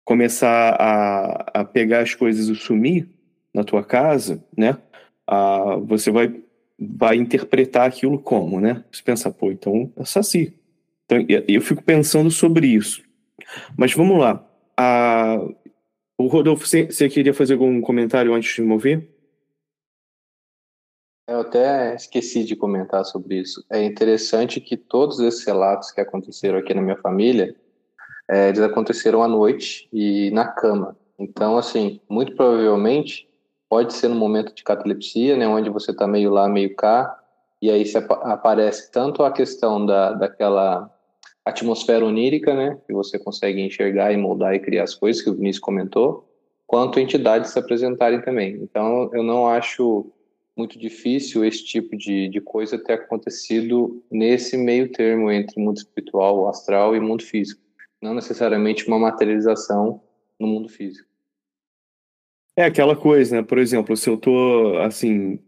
começar 0.05 0.75
a, 0.81 1.61
a 1.61 1.65
pegar 1.65 2.01
as 2.01 2.15
coisas 2.15 2.49
e 2.49 2.55
sumir 2.55 3.09
na 3.55 3.63
tua 3.63 3.85
casa, 3.85 4.43
né? 4.57 4.79
Ah, 5.27 5.77
você 5.77 6.11
vai, 6.11 6.35
vai 6.79 7.17
interpretar 7.17 7.87
aquilo 7.87 8.19
como, 8.19 8.61
né? 8.61 8.85
Você 8.91 9.03
pensa, 9.03 9.31
pô, 9.31 9.53
então 9.53 9.93
é 9.97 10.05
saci. 10.05 10.55
Então, 11.05 11.25
eu 11.47 11.61
fico 11.61 11.83
pensando 11.83 12.31
sobre 12.31 12.67
isso. 12.67 13.03
Mas 13.77 13.93
vamos 13.95 14.19
lá. 14.19 14.45
Ah, 14.77 15.37
o 16.17 16.27
Rodolfo, 16.27 16.67
você, 16.67 16.87
você 16.87 17.09
queria 17.09 17.33
fazer 17.33 17.55
algum 17.55 17.81
comentário 17.81 18.35
antes 18.35 18.55
de 18.55 18.63
mover? 18.63 19.09
Até 21.49 21.95
esqueci 21.95 22.45
de 22.45 22.55
comentar 22.55 23.07
sobre 23.07 23.37
isso. 23.37 23.65
É 23.71 23.83
interessante 23.83 24.61
que 24.61 24.77
todos 24.77 25.19
esses 25.19 25.47
relatos 25.47 25.91
que 25.91 25.99
aconteceram 25.99 26.59
aqui 26.59 26.75
na 26.75 26.83
minha 26.83 26.99
família, 26.99 27.57
é, 28.29 28.51
eles 28.51 28.61
aconteceram 28.61 29.23
à 29.23 29.29
noite 29.29 29.89
e 29.91 30.31
na 30.31 30.47
cama. 30.47 30.95
Então, 31.19 31.57
assim, 31.57 32.03
muito 32.07 32.37
provavelmente 32.37 33.27
pode 33.67 33.95
ser 33.95 34.09
no 34.09 34.15
momento 34.15 34.55
de 34.55 34.63
catalepsia, 34.63 35.39
né, 35.39 35.49
onde 35.49 35.71
você 35.71 35.91
está 35.91 36.07
meio 36.07 36.31
lá, 36.31 36.47
meio 36.49 36.77
cá, 36.77 37.19
e 37.63 37.71
aí 37.71 37.83
ap 37.97 38.13
aparece 38.25 38.91
tanto 38.93 39.23
a 39.23 39.33
questão 39.33 39.85
da, 39.85 40.13
daquela 40.13 40.91
atmosfera 41.45 42.05
onírica, 42.05 42.55
né, 42.55 42.79
que 42.87 42.93
você 42.93 43.19
consegue 43.19 43.63
enxergar 43.63 44.13
e 44.13 44.19
moldar 44.19 44.55
e 44.55 44.61
criar 44.61 44.85
as 44.85 44.95
coisas 44.95 45.23
que 45.23 45.31
o 45.31 45.35
Vinícius 45.35 45.65
comentou, 45.65 46.29
quanto 46.67 47.01
entidades 47.01 47.51
se 47.53 47.59
apresentarem 47.59 48.21
também. 48.21 48.57
Então, 48.63 49.09
eu 49.15 49.23
não 49.23 49.49
acho 49.49 50.13
muito 50.59 50.79
difícil 50.79 51.45
esse 51.45 51.65
tipo 51.65 51.97
de, 51.97 52.29
de 52.29 52.41
coisa 52.41 52.77
ter 52.77 52.95
acontecido 52.95 54.03
nesse 54.11 54.57
meio 54.57 54.91
termo 54.91 55.31
entre 55.31 55.61
mundo 55.61 55.77
espiritual, 55.77 56.49
astral 56.49 56.97
e 56.97 57.01
mundo 57.01 57.23
físico. 57.23 57.63
Não 58.03 58.13
necessariamente 58.13 58.87
uma 58.89 58.99
materialização 58.99 60.03
no 60.39 60.47
mundo 60.47 60.69
físico. 60.69 61.09
É 62.57 62.65
aquela 62.65 62.97
coisa, 62.97 63.37
né? 63.37 63.43
Por 63.43 63.59
exemplo, 63.59 63.97
se 63.97 64.11
eu 64.11 64.17
tô, 64.17 64.77
assim... 64.79 65.39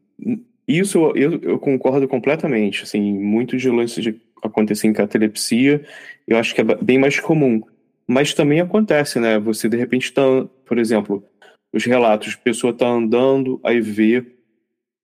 Isso 0.67 0.99
eu, 1.17 1.41
eu 1.43 1.59
concordo 1.59 2.07
completamente, 2.07 2.85
assim, 2.85 3.01
muito 3.01 3.57
de 3.57 3.69
lance 3.69 4.01
de 4.01 4.21
acontecer 4.41 4.87
em 4.87 4.93
catalepsia, 4.93 5.85
eu 6.29 6.37
acho 6.37 6.55
que 6.55 6.61
é 6.61 6.65
bem 6.65 6.97
mais 6.97 7.19
comum. 7.19 7.61
Mas 8.07 8.35
também 8.35 8.61
acontece, 8.61 9.19
né? 9.19 9.39
Você, 9.41 9.69
de 9.69 9.77
repente, 9.77 10.13
tá, 10.13 10.23
por 10.65 10.79
exemplo, 10.79 11.25
os 11.73 11.85
relatos, 11.85 12.35
a 12.35 12.45
pessoa 12.45 12.73
tá 12.73 12.87
andando, 12.87 13.61
aí 13.65 13.81
vê 13.81 14.25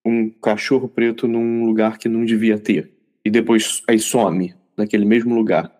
um 0.06 0.30
cachorro 0.30 0.88
preto 0.88 1.26
num 1.26 1.64
lugar 1.64 1.98
que 1.98 2.08
não 2.08 2.24
devia 2.24 2.58
ter. 2.58 2.92
E 3.24 3.30
depois 3.30 3.82
aí 3.88 3.98
some 3.98 4.54
naquele 4.76 5.04
mesmo 5.04 5.34
lugar. 5.34 5.72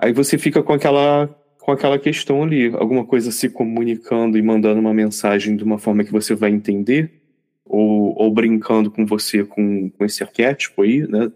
Aí 0.00 0.12
você 0.12 0.38
fica 0.38 0.62
com 0.62 0.72
aquela 0.72 1.28
com 1.60 1.70
aquela 1.70 1.96
questão 1.96 2.42
ali, 2.42 2.74
alguma 2.74 3.04
coisa 3.04 3.30
se 3.30 3.48
comunicando 3.48 4.36
e 4.36 4.42
mandando 4.42 4.80
uma 4.80 4.92
mensagem 4.92 5.54
de 5.54 5.62
uma 5.62 5.78
forma 5.78 6.02
que 6.02 6.10
você 6.10 6.34
vai 6.34 6.50
entender, 6.50 7.22
ou, 7.64 8.20
ou 8.20 8.32
brincando 8.32 8.90
com 8.90 9.06
você 9.06 9.44
com, 9.44 9.88
com 9.90 10.04
esse 10.04 10.24
arquétipo 10.24 10.82
aí, 10.82 11.06
né? 11.06 11.30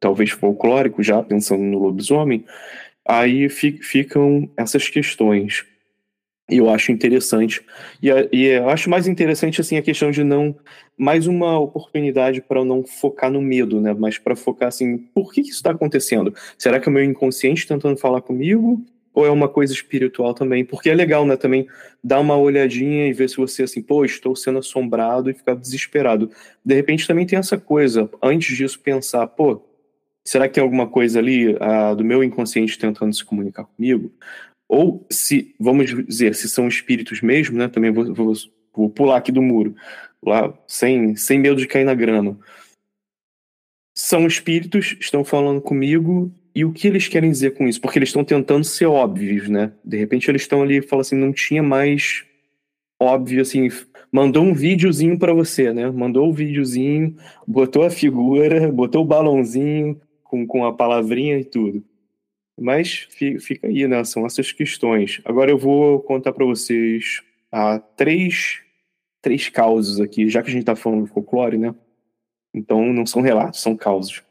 Talvez 0.00 0.30
folclórico, 0.30 1.00
já 1.00 1.22
pensando 1.22 1.62
no 1.62 1.78
lobisomem. 1.78 2.44
Aí 3.06 3.48
fi, 3.48 3.72
ficam 3.80 4.50
essas 4.56 4.88
questões. 4.88 5.64
Eu 6.48 6.70
acho 6.70 6.90
interessante. 6.90 7.60
E, 8.02 8.08
e 8.32 8.46
eu 8.46 8.70
acho 8.70 8.88
mais 8.88 9.06
interessante 9.06 9.60
assim 9.60 9.76
a 9.76 9.82
questão 9.82 10.10
de 10.10 10.24
não 10.24 10.56
mais 10.96 11.26
uma 11.26 11.58
oportunidade 11.58 12.40
para 12.40 12.64
não 12.64 12.84
focar 12.84 13.30
no 13.30 13.42
medo, 13.42 13.80
né? 13.80 13.94
Mas 13.96 14.16
para 14.16 14.34
focar 14.34 14.68
assim, 14.68 14.96
por 14.98 15.32
que, 15.32 15.42
que 15.42 15.48
isso 15.48 15.58
está 15.58 15.72
acontecendo? 15.72 16.34
Será 16.56 16.80
que 16.80 16.88
é 16.88 16.90
o 16.90 16.92
meu 16.92 17.04
inconsciente 17.04 17.66
tentando 17.66 17.98
falar 17.98 18.22
comigo? 18.22 18.82
Ou 19.12 19.26
é 19.26 19.30
uma 19.30 19.48
coisa 19.48 19.72
espiritual 19.72 20.32
também? 20.32 20.64
Porque 20.64 20.88
é 20.88 20.94
legal, 20.94 21.26
né? 21.26 21.36
Também 21.36 21.66
dar 22.02 22.20
uma 22.20 22.36
olhadinha 22.36 23.06
e 23.06 23.12
ver 23.12 23.28
se 23.28 23.36
você 23.36 23.64
assim, 23.64 23.82
pô, 23.82 24.04
estou 24.04 24.34
sendo 24.34 24.58
assombrado 24.58 25.28
e 25.30 25.34
ficar 25.34 25.54
desesperado. 25.54 26.30
De 26.64 26.74
repente 26.74 27.06
também 27.06 27.26
tem 27.26 27.38
essa 27.38 27.58
coisa, 27.58 28.08
antes 28.22 28.56
disso 28.56 28.80
pensar, 28.80 29.26
pô, 29.26 29.62
será 30.24 30.48
que 30.48 30.54
tem 30.54 30.62
alguma 30.62 30.86
coisa 30.86 31.18
ali 31.18 31.56
ah, 31.60 31.94
do 31.94 32.04
meu 32.04 32.22
inconsciente 32.24 32.78
tentando 32.78 33.12
se 33.14 33.24
comunicar 33.24 33.64
comigo? 33.64 34.12
Ou 34.68 35.06
se, 35.10 35.54
vamos 35.58 35.86
dizer, 36.06 36.34
se 36.34 36.48
são 36.48 36.68
espíritos 36.68 37.22
mesmo, 37.22 37.56
né? 37.56 37.68
Também 37.68 37.90
vou, 37.90 38.12
vou, 38.14 38.32
vou 38.74 38.90
pular 38.90 39.16
aqui 39.16 39.32
do 39.32 39.42
muro, 39.42 39.74
lá, 40.22 40.52
sem, 40.66 41.16
sem 41.16 41.38
medo 41.38 41.56
de 41.56 41.66
cair 41.66 41.84
na 41.84 41.94
grama. 41.94 42.38
São 43.96 44.26
espíritos, 44.26 44.96
estão 45.00 45.24
falando 45.24 45.60
comigo, 45.60 46.32
e 46.54 46.64
o 46.64 46.72
que 46.72 46.86
eles 46.86 47.08
querem 47.08 47.30
dizer 47.30 47.52
com 47.54 47.66
isso? 47.66 47.80
Porque 47.80 47.98
eles 47.98 48.08
estão 48.10 48.24
tentando 48.24 48.64
ser 48.64 48.86
óbvios, 48.86 49.48
né? 49.48 49.72
De 49.84 49.96
repente 49.96 50.30
eles 50.30 50.42
estão 50.42 50.62
ali 50.62 50.78
e 50.78 50.82
falam 50.82 51.00
assim, 51.00 51.16
não 51.16 51.32
tinha 51.32 51.62
mais 51.62 52.24
óbvio, 53.00 53.40
assim, 53.40 53.68
mandou 54.10 54.44
um 54.44 54.52
videozinho 54.52 55.18
para 55.18 55.32
você, 55.32 55.72
né? 55.72 55.90
Mandou 55.90 56.26
o 56.26 56.30
um 56.30 56.32
videozinho, 56.32 57.16
botou 57.46 57.84
a 57.84 57.90
figura, 57.90 58.70
botou 58.72 59.02
o 59.02 59.06
balãozinho 59.06 60.00
com, 60.24 60.46
com 60.46 60.64
a 60.64 60.72
palavrinha 60.72 61.38
e 61.38 61.44
tudo. 61.44 61.84
Mas 62.58 63.08
fica 63.10 63.66
aí, 63.66 63.86
né? 63.86 64.02
São 64.04 64.26
essas 64.26 64.52
questões. 64.52 65.20
Agora 65.24 65.50
eu 65.50 65.58
vou 65.58 66.00
contar 66.00 66.32
para 66.32 66.44
vocês 66.44 67.22
ah, 67.52 67.78
três, 67.96 68.60
três 69.22 69.48
causas 69.48 70.00
aqui, 70.00 70.28
já 70.28 70.42
que 70.42 70.48
a 70.48 70.52
gente 70.52 70.62
está 70.62 70.76
falando 70.76 71.04
de 71.04 71.12
folclore, 71.12 71.56
né? 71.56 71.74
Então 72.52 72.92
não 72.92 73.06
são 73.06 73.22
relatos, 73.22 73.60
são 73.60 73.76
causas. 73.76 74.22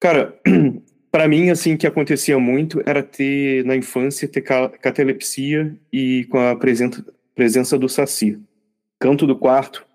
Cara, 0.00 0.38
para 1.10 1.28
mim, 1.28 1.50
assim, 1.50 1.76
que 1.76 1.86
acontecia 1.86 2.38
muito 2.38 2.82
era 2.84 3.02
ter, 3.02 3.64
na 3.64 3.76
infância, 3.76 4.28
ter 4.28 4.42
catalepsia 4.42 5.76
e 5.92 6.24
com 6.30 6.38
a 6.38 6.56
presença, 6.56 7.04
presença 7.34 7.78
do 7.78 7.88
saci. 7.88 8.40
Canto 8.98 9.26
do 9.26 9.36
quarto, 9.36 9.86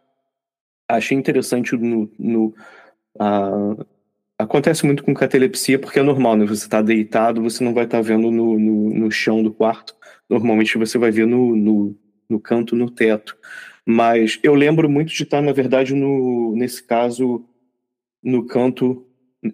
achei 0.87 1.17
interessante 1.17 1.75
no, 1.75 2.09
no 2.17 2.53
a, 3.19 3.75
Acontece 4.41 4.85
muito 4.85 5.03
com 5.03 5.13
catalepsia 5.13 5.77
porque 5.77 5.99
é 5.99 6.03
normal, 6.03 6.35
né? 6.35 6.45
Você 6.45 6.65
está 6.65 6.81
deitado, 6.81 7.41
você 7.41 7.63
não 7.63 7.73
vai 7.73 7.85
estar 7.85 7.97
tá 7.97 8.01
vendo 8.01 8.31
no, 8.31 8.59
no, 8.59 8.89
no, 8.89 9.11
chão 9.11 9.43
do 9.43 9.53
quarto. 9.53 9.95
Normalmente 10.27 10.77
você 10.77 10.97
vai 10.97 11.11
ver 11.11 11.27
no, 11.27 11.55
no, 11.55 11.95
no, 12.29 12.39
canto, 12.39 12.75
no 12.75 12.89
teto. 12.89 13.37
Mas 13.85 14.39
eu 14.41 14.55
lembro 14.55 14.89
muito 14.89 15.13
de 15.13 15.23
estar, 15.23 15.41
na 15.41 15.51
verdade, 15.51 15.93
no, 15.93 16.55
nesse 16.55 16.83
caso, 16.83 17.45
no 18.23 18.45
canto, 18.45 19.05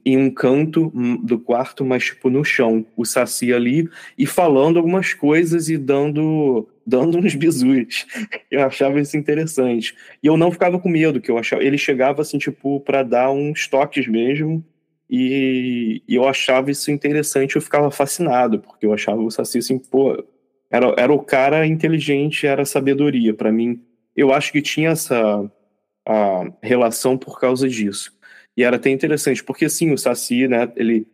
em 0.06 0.18
um 0.18 0.30
canto 0.30 0.92
do 1.24 1.40
quarto, 1.40 1.84
mas 1.84 2.06
tipo 2.06 2.30
no 2.30 2.44
chão, 2.44 2.86
o 2.96 3.06
Saci 3.06 3.54
ali, 3.54 3.90
e 4.18 4.26
falando 4.26 4.78
algumas 4.78 5.14
coisas 5.14 5.70
e 5.70 5.78
dando 5.78 6.68
dando 6.86 7.18
uns 7.18 7.36
bisus. 7.36 8.06
Eu 8.50 8.64
achava 8.64 9.00
isso 9.02 9.18
interessante. 9.18 9.94
E 10.24 10.28
eu 10.28 10.38
não 10.38 10.52
ficava 10.52 10.80
com 10.80 10.88
medo, 10.88 11.20
que 11.20 11.30
eu 11.30 11.38
achava. 11.38 11.62
Ele 11.62 11.78
chegava 11.78 12.22
assim, 12.22 12.38
tipo, 12.38 12.80
para 12.80 13.04
dar 13.04 13.30
uns 13.30 13.68
toques 13.68 14.08
mesmo 14.08 14.64
e, 15.10 16.02
e, 16.08 16.16
eu 16.16 16.28
achava 16.28 16.70
isso 16.70 16.92
interessante, 16.92 17.56
eu 17.56 17.62
ficava 17.62 17.90
fascinado, 17.90 18.60
porque 18.60 18.86
eu 18.86 18.94
achava 18.94 19.22
o 19.22 19.32
Saci 19.32 19.60
assim, 19.60 19.80
pô, 19.80 20.24
era, 20.70 20.94
era 20.98 21.14
o 21.14 21.24
cara 21.24 21.66
inteligente, 21.66 22.46
era 22.46 22.66
sabedoria. 22.66 23.34
para 23.34 23.52
mim, 23.52 23.82
eu 24.16 24.34
acho 24.34 24.52
que 24.52 24.62
tinha 24.62 24.90
essa 24.90 25.50
a 26.08 26.52
relação 26.62 27.18
por 27.18 27.40
causa 27.40 27.68
disso. 27.68 28.14
E 28.56 28.64
era 28.64 28.78
até 28.78 28.90
interessante, 28.90 29.44
porque 29.44 29.66
assim, 29.66 29.92
o 29.92 29.98
Saci, 29.98 30.48
né, 30.48 30.72
ele 30.76 31.06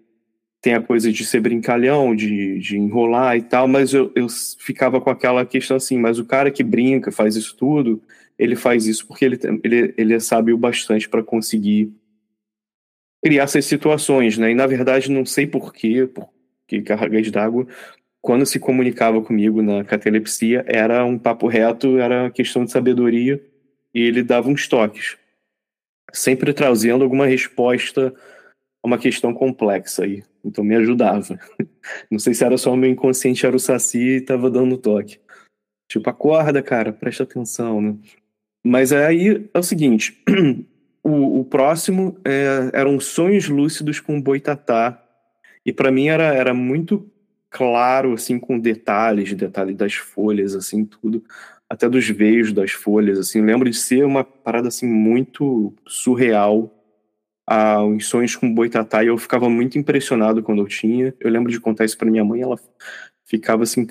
tem 0.62 0.76
a 0.76 0.82
coisa 0.82 1.12
de 1.12 1.26
ser 1.26 1.42
brincalhão, 1.42 2.16
de, 2.16 2.58
de 2.60 2.78
enrolar 2.78 3.36
e 3.36 3.42
tal, 3.42 3.68
mas 3.68 3.94
eu, 3.94 4.12
eu 4.16 4.28
ficava 4.60 5.02
com 5.02 5.10
aquela 5.10 5.46
questão 5.46 5.76
assim, 5.76 5.98
mas 5.98 6.20
o 6.20 6.26
cara 6.26 6.50
que 6.50 6.64
brinca, 6.64 7.12
faz 7.12 7.36
isso 7.36 7.56
tudo, 7.58 8.02
ele 8.40 8.56
faz 8.56 8.88
isso 8.88 9.06
porque 9.06 9.26
ele, 9.26 9.40
ele, 9.64 9.94
ele 9.98 10.14
é 10.14 10.20
sábio 10.20 10.58
bastante 10.58 11.10
para 11.10 11.22
conseguir 11.22 11.92
criar 13.24 13.44
essas 13.44 13.66
situações, 13.66 14.38
né? 14.38 14.52
E 14.52 14.56
na 14.56 14.68
verdade 14.68 15.10
não 15.10 15.26
sei 15.26 15.48
porquê, 15.48 16.08
porque 16.08 16.82
cargas 16.82 17.32
d'água, 17.32 17.66
quando 18.22 18.46
se 18.46 18.60
comunicava 18.60 19.22
comigo 19.22 19.62
na 19.62 19.84
catalepsia, 19.84 20.64
era 20.68 21.06
um 21.06 21.18
papo 21.18 21.48
reto, 21.48 21.98
era 21.98 22.30
questão 22.30 22.66
de 22.66 22.72
sabedoria, 22.72 23.42
e 23.94 24.02
ele 24.02 24.24
dava 24.24 24.50
uns 24.50 24.68
toques, 24.68 25.18
sempre 26.12 26.54
trazendo 26.54 27.04
alguma 27.04 27.26
resposta 27.26 28.14
a 28.84 28.88
uma 28.88 28.98
questão 28.98 29.34
complexa 29.34 30.04
aí. 30.04 30.24
Então 30.44 30.64
me 30.64 30.76
ajudava. 30.76 31.40
Não 32.12 32.20
sei 32.20 32.34
se 32.34 32.44
era 32.44 32.58
só 32.58 32.74
o 32.74 32.78
meu 32.78 32.90
inconsciente, 32.90 33.46
era 33.46 33.56
o 33.56 33.60
saci 33.60 34.18
e 34.18 34.22
tava 34.22 34.50
dando 34.50 34.78
toque. 34.78 35.20
Tipo, 35.88 36.10
acorda, 36.10 36.62
cara, 36.62 36.92
presta 36.92 37.24
atenção, 37.24 37.82
né? 37.82 37.96
Mas 38.64 38.92
aí 38.92 39.50
é 39.54 39.60
o 39.60 39.64
seguinte, 39.64 40.22
o, 41.04 41.42
o 41.42 41.46
próximo 41.46 42.18
é, 42.24 42.70
eram 42.74 43.00
sonhos 43.00 43.50
lúcidos 43.50 44.00
com 44.00 44.22
boitatá. 44.22 45.00
E 45.66 45.74
para 45.74 45.92
mim 45.92 46.08
era, 46.08 46.24
era 46.34 46.54
muito 46.54 47.10
claro, 47.50 48.14
assim, 48.14 48.40
com 48.40 48.58
detalhes, 48.58 49.34
detalhes 49.34 49.76
das 49.76 49.94
folhas, 49.96 50.56
assim, 50.56 50.86
tudo. 50.86 51.24
Até 51.70 51.90
dos 51.90 52.08
veios 52.08 52.54
das 52.54 52.72
folhas, 52.72 53.20
assim. 53.20 53.42
lembro 53.42 53.70
de 53.70 53.76
ser 53.76 54.06
uma 54.06 54.24
parada, 54.24 54.70
assim, 54.70 54.88
muito 54.88 55.74
surreal. 55.88 56.74
Ah, 57.46 57.84
os 57.84 58.08
sonhos 58.08 58.36
com 58.36 58.54
boitatá. 58.54 59.04
E 59.04 59.08
eu 59.08 59.18
ficava 59.18 59.50
muito 59.50 59.78
impressionado 59.78 60.42
quando 60.42 60.62
eu 60.62 60.68
tinha. 60.68 61.14
Eu 61.20 61.30
lembro 61.30 61.52
de 61.52 61.60
contar 61.60 61.86
isso 61.86 61.98
para 61.98 62.10
minha 62.10 62.24
mãe. 62.24 62.42
Ela 62.42 62.58
ficava 63.26 63.64
assim, 63.64 63.88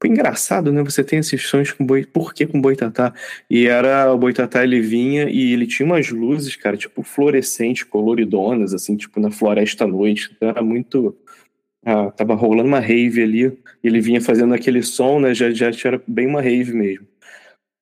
foi 0.00 0.10
engraçado, 0.10 0.72
né? 0.72 0.82
Você 0.82 1.04
tem 1.04 1.18
esses 1.18 1.46
sonhos 1.46 1.72
com 1.72 1.84
boi. 1.84 2.06
Por 2.06 2.32
que 2.32 2.46
com 2.46 2.60
boitatá? 2.60 3.12
E 3.50 3.66
era 3.66 4.12
o 4.12 4.16
boitatá, 4.18 4.64
ele 4.64 4.80
vinha 4.80 5.28
e 5.28 5.52
ele 5.52 5.66
tinha 5.66 5.84
umas 5.84 6.08
luzes, 6.10 6.56
cara, 6.56 6.76
tipo 6.76 7.02
fluorescentes, 7.02 7.84
coloridonas, 7.84 8.72
assim, 8.72 8.96
tipo 8.96 9.20
na 9.20 9.30
floresta 9.30 9.84
à 9.84 9.86
noite. 9.86 10.30
Então 10.34 10.48
era 10.48 10.62
muito. 10.62 11.14
Ah, 11.84 12.10
tava 12.10 12.34
rolando 12.34 12.68
uma 12.68 12.80
rave 12.80 13.22
ali. 13.22 13.58
Ele 13.84 14.00
vinha 14.00 14.20
fazendo 14.20 14.54
aquele 14.54 14.82
som, 14.82 15.20
né? 15.20 15.34
Já, 15.34 15.50
já 15.50 15.70
era 15.84 16.02
bem 16.06 16.26
uma 16.26 16.40
rave 16.40 16.72
mesmo. 16.72 17.06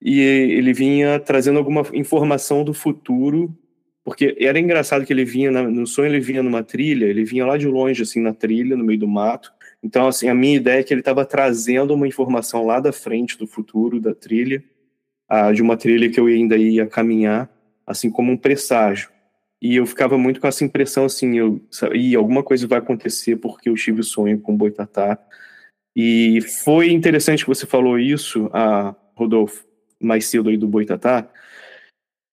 E 0.02 0.20
ele 0.20 0.72
vinha 0.72 1.20
trazendo 1.20 1.58
alguma 1.58 1.82
informação 1.92 2.64
do 2.64 2.74
futuro 2.74 3.56
porque 4.04 4.34
era 4.40 4.58
engraçado 4.58 5.04
que 5.04 5.12
ele 5.12 5.24
vinha 5.24 5.50
na, 5.50 5.64
no 5.64 5.86
sonho 5.86 6.08
ele 6.08 6.20
vinha 6.20 6.42
numa 6.42 6.62
trilha 6.62 7.04
ele 7.04 7.24
vinha 7.24 7.44
lá 7.44 7.58
de 7.58 7.66
longe 7.66 8.02
assim 8.02 8.22
na 8.22 8.32
trilha 8.32 8.74
no 8.76 8.84
meio 8.84 8.98
do 8.98 9.08
mato 9.08 9.52
então, 9.82 10.08
assim, 10.08 10.28
a 10.28 10.34
minha 10.34 10.56
ideia 10.56 10.80
é 10.80 10.82
que 10.82 10.92
ele 10.92 11.00
estava 11.00 11.24
trazendo 11.24 11.94
uma 11.94 12.08
informação 12.08 12.66
lá 12.66 12.80
da 12.80 12.92
frente 12.92 13.38
do 13.38 13.46
futuro 13.46 14.00
da 14.00 14.14
trilha, 14.14 14.62
ah, 15.28 15.52
de 15.52 15.62
uma 15.62 15.76
trilha 15.76 16.10
que 16.10 16.18
eu 16.18 16.26
ainda 16.26 16.56
ia 16.56 16.86
caminhar, 16.86 17.48
assim 17.86 18.10
como 18.10 18.32
um 18.32 18.36
presságio. 18.36 19.10
E 19.60 19.76
eu 19.76 19.86
ficava 19.86 20.16
muito 20.16 20.40
com 20.40 20.46
essa 20.46 20.64
impressão, 20.64 21.04
assim, 21.04 21.38
eu, 21.38 21.60
e 21.94 22.14
alguma 22.14 22.42
coisa 22.42 22.66
vai 22.66 22.78
acontecer 22.78 23.36
porque 23.36 23.68
eu 23.68 23.74
tive 23.74 24.00
o 24.00 24.04
sonho 24.04 24.40
com 24.40 24.54
o 24.54 24.56
Boitatá. 24.56 25.18
E 25.94 26.40
foi 26.64 26.90
interessante 26.90 27.44
que 27.44 27.50
você 27.50 27.66
falou 27.66 27.98
isso, 27.98 28.48
a 28.52 28.94
Rodolfo, 29.16 29.64
mais 30.00 30.26
cedo 30.26 30.48
aí 30.48 30.56
do 30.56 30.68
Boitatá, 30.68 31.28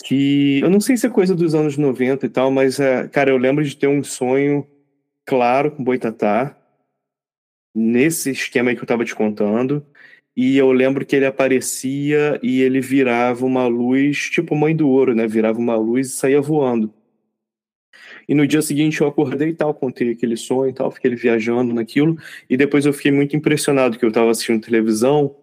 que 0.04 0.60
eu 0.62 0.70
não 0.70 0.80
sei 0.80 0.98
se 0.98 1.08
é 1.08 1.10
coisa 1.10 1.34
dos 1.36 1.56
anos 1.56 1.78
90 1.78 2.26
e 2.26 2.30
tal, 2.30 2.52
mas, 2.52 2.80
é, 2.80 3.08
cara, 3.08 3.32
eu 3.32 3.38
lembro 3.38 3.64
de 3.64 3.76
ter 3.76 3.88
um 3.88 4.04
sonho 4.04 4.68
claro 5.26 5.72
com 5.72 5.84
Boitatá, 5.84 6.56
nesse 7.76 8.32
esquema 8.32 8.74
que 8.74 8.80
eu 8.80 8.86
estava 8.86 9.04
te 9.04 9.14
contando. 9.14 9.86
E 10.36 10.58
eu 10.58 10.72
lembro 10.72 11.06
que 11.06 11.16
ele 11.16 11.26
aparecia 11.26 12.40
e 12.44 12.62
ele 12.62 12.82
virava 12.82 13.46
uma 13.46 13.68
luz, 13.68 14.30
tipo 14.30 14.56
mãe 14.56 14.76
do 14.76 14.90
ouro, 14.90 15.16
né? 15.16 15.28
Virava 15.28 15.60
uma 15.60 15.76
luz 15.76 16.08
e 16.08 16.12
saía 16.12 16.42
voando. 16.42 16.94
E 18.28 18.34
no 18.34 18.48
dia 18.48 18.62
seguinte 18.62 19.02
eu 19.02 19.08
acordei 19.08 19.50
e 19.50 19.54
tal, 19.54 19.74
contei 19.74 20.12
aquele 20.12 20.36
sonho 20.36 20.70
e 20.72 20.74
tal, 20.74 20.92
fiquei 20.92 21.16
viajando 21.16 21.74
naquilo. 21.74 22.18
E 22.50 22.58
depois 22.58 22.86
eu 22.86 22.94
fiquei 22.94 23.12
muito 23.12 23.36
impressionado 23.36 23.98
que 23.98 24.06
eu 24.06 24.10
estava 24.10 24.32
assistindo 24.32 24.64
televisão 24.64 25.36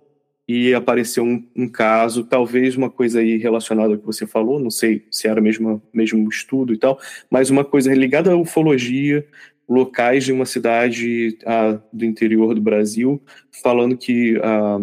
e 0.46 0.74
apareceu 0.74 1.24
um, 1.24 1.48
um, 1.56 1.68
caso, 1.68 2.24
talvez 2.24 2.76
uma 2.76 2.90
coisa 2.90 3.20
aí 3.20 3.38
relacionada 3.38 3.94
ao 3.94 3.98
que 3.98 4.04
você 4.04 4.26
falou, 4.26 4.58
não 4.58 4.70
sei 4.70 5.06
se 5.10 5.28
era 5.28 5.40
mesmo 5.40 5.80
mesmo 5.92 6.28
estudo 6.28 6.74
e 6.74 6.78
tal, 6.78 6.98
mas 7.30 7.48
uma 7.48 7.64
coisa 7.64 7.94
ligada 7.94 8.32
à 8.32 8.36
ufologia, 8.36 9.26
locais 9.68 10.24
de 10.24 10.32
uma 10.32 10.44
cidade 10.44 11.38
ah, 11.46 11.78
do 11.92 12.04
interior 12.04 12.54
do 12.54 12.60
Brasil 12.60 13.22
falando 13.62 13.96
que 13.96 14.38
ah, 14.42 14.78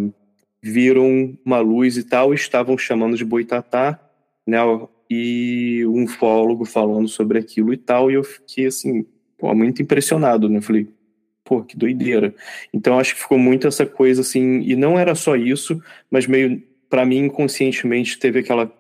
viram 0.62 1.38
uma 1.46 1.60
luz 1.60 1.98
e 1.98 2.04
tal, 2.04 2.34
e 2.34 2.36
estavam 2.36 2.78
chamando 2.78 3.18
de 3.18 3.26
boitatá, 3.26 4.00
né? 4.46 4.60
E 5.10 5.84
um 5.88 6.04
ufólogo 6.04 6.66
falando 6.66 7.08
sobre 7.08 7.40
aquilo 7.40 7.74
e 7.74 7.78
tal, 7.78 8.12
e 8.12 8.16
eu 8.16 8.24
fiquei 8.24 8.68
assim, 8.68 9.06
pô, 9.38 9.54
muito 9.56 9.82
impressionado, 9.82 10.50
né? 10.50 10.62
Falei, 10.62 10.88
pô, 11.44 11.64
que 11.64 11.78
doideira. 11.78 12.36
Então 12.74 13.00
acho 13.00 13.16
que 13.16 13.22
ficou 13.22 13.40
muito 13.40 13.68
essa 13.68 13.86
coisa 13.86 14.22
assim, 14.22 14.62
e 14.62 14.76
não 14.76 15.00
era 15.00 15.16
só 15.16 15.36
isso, 15.36 15.82
mas 16.12 16.28
meio 16.28 16.62
para 16.90 17.06
mim 17.06 17.18
inconscientemente 17.20 18.18
teve 18.20 18.40
aquela 18.40 18.72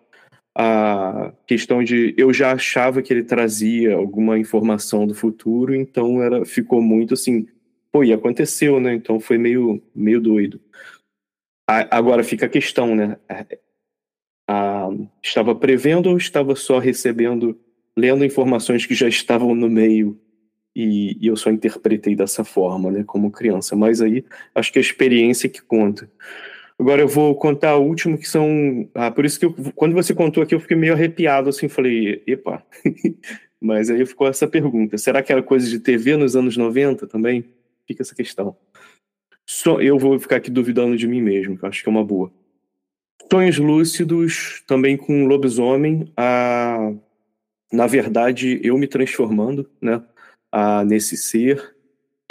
a 0.58 1.34
questão 1.48 1.84
de 1.84 2.14
eu 2.18 2.34
já 2.34 2.52
achava 2.52 3.02
que 3.02 3.14
ele 3.14 3.24
trazia 3.24 3.96
alguma 3.96 4.38
informação 4.38 5.06
do 5.06 5.14
futuro, 5.16 5.76
então 5.76 6.22
era 6.22 6.46
ficou 6.46 6.82
muito 6.82 7.14
assim, 7.14 7.48
pô, 7.92 8.04
e 8.04 8.12
aconteceu, 8.14 8.80
né? 8.80 8.94
Então 8.94 9.20
foi 9.20 9.38
meio 9.38 9.82
meio 9.96 10.20
doido. 10.20 10.60
A, 11.70 11.98
agora 11.98 12.24
fica 12.24 12.46
a 12.46 12.50
questão, 12.50 12.96
né? 12.96 13.18
A, 14.50 14.90
estava 15.24 15.54
prevendo 15.54 16.10
ou 16.10 16.18
estava 16.18 16.56
só 16.56 16.80
recebendo, 16.80 17.58
lendo 17.96 18.26
informações 18.26 18.86
que 18.86 18.96
já 18.96 19.08
estavam 19.08 19.54
no 19.54 19.70
meio 19.70 20.20
e, 20.76 21.18
e 21.20 21.28
eu 21.28 21.36
só 21.36 21.52
interpretei 21.52 22.16
dessa 22.16 22.44
forma, 22.44 22.92
né? 22.92 23.04
Como 23.06 23.32
criança. 23.32 23.76
Mas 23.76 24.02
aí 24.02 24.26
acho 24.56 24.72
que 24.72 24.80
é 24.80 24.82
a 24.82 24.84
experiência 24.84 25.50
que 25.50 25.62
conta. 25.62 26.10
Agora 26.80 27.02
eu 27.02 27.08
vou 27.10 27.36
contar 27.36 27.76
o 27.76 27.84
último, 27.84 28.18
que 28.18 28.28
são. 28.28 28.90
Ah, 28.96 29.12
por 29.12 29.26
isso 29.26 29.38
que 29.38 29.46
eu, 29.46 29.54
quando 29.76 29.94
você 29.94 30.14
contou 30.14 30.42
aqui, 30.42 30.56
eu 30.56 30.62
fiquei 30.62 30.78
meio 30.78 30.94
arrepiado, 30.94 31.50
assim, 31.50 31.68
falei, 31.68 32.24
epa. 32.26 32.64
Mas 33.60 33.90
aí 33.90 34.06
ficou 34.06 34.28
essa 34.28 34.48
pergunta: 34.48 34.98
será 34.98 35.22
que 35.22 35.32
era 35.32 35.44
coisa 35.44 35.70
de 35.70 35.80
TV 35.80 36.16
nos 36.16 36.38
anos 36.38 36.56
90 36.56 37.06
também? 37.06 37.44
Fica 37.86 38.02
essa 38.02 38.16
questão. 38.16 38.56
So, 39.46 39.82
eu 39.82 40.00
vou 40.00 40.18
ficar 40.20 40.38
aqui 40.38 40.50
duvidando 40.50 40.96
de 40.96 41.08
mim 41.08 41.22
mesmo, 41.22 41.58
que 41.58 41.66
eu 41.66 41.70
acho 41.70 41.84
que 41.84 41.90
é 41.90 41.92
uma 41.92 42.06
boa. 42.06 42.32
Sonhos 43.30 43.58
lúcidos, 43.58 44.64
também 44.66 44.96
com 44.96 45.26
lobisomem, 45.26 46.12
a, 46.16 46.94
na 47.74 47.88
verdade, 47.88 48.60
eu 48.64 48.78
me 48.78 48.88
transformando 48.88 49.70
né, 49.82 50.02
a, 50.52 50.86
nesse 50.86 51.18
ser 51.18 51.76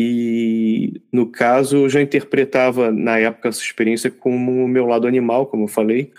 E 0.01 1.03
no 1.13 1.27
caso, 1.27 1.79
eu 1.79 1.89
já 1.89 2.01
interpretava 2.01 2.93
na 2.93 3.19
época 3.19 3.49
essa 3.49 3.61
experiência 3.61 4.11
como 4.11 4.65
o 4.65 4.69
meu 4.69 4.87
lado 4.87 5.09
animal, 5.09 5.47
como 5.47 5.65
eu 5.65 5.69
falei. 5.69 6.13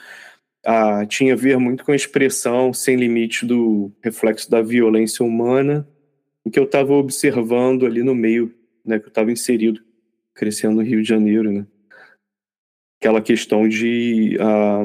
Ah, 0.66 1.06
tinha 1.06 1.34
a 1.34 1.38
ver 1.38 1.58
muito 1.58 1.86
com 1.86 1.94
a 1.94 1.96
expressão 1.96 2.74
sem 2.74 2.98
limite 2.98 3.46
do 3.46 3.92
reflexo 4.04 4.52
da 4.52 4.62
violência 4.62 5.26
humana, 5.26 5.88
em 6.46 6.50
que 6.50 6.60
eu 6.60 6.66
estava 6.66 6.94
observando 6.94 7.86
ali 7.86 8.04
no 8.04 8.14
meio, 8.14 8.54
né, 8.86 9.00
que 9.00 9.06
eu 9.06 9.10
estava 9.10 9.32
inserido, 9.32 9.82
crescendo 10.36 10.76
no 10.76 10.82
Rio 10.82 11.02
de 11.02 11.08
Janeiro, 11.08 11.52
né? 11.52 11.66
Aquela 13.02 13.22
questão 13.22 13.68
de 13.70 14.38
ah, 14.42 14.84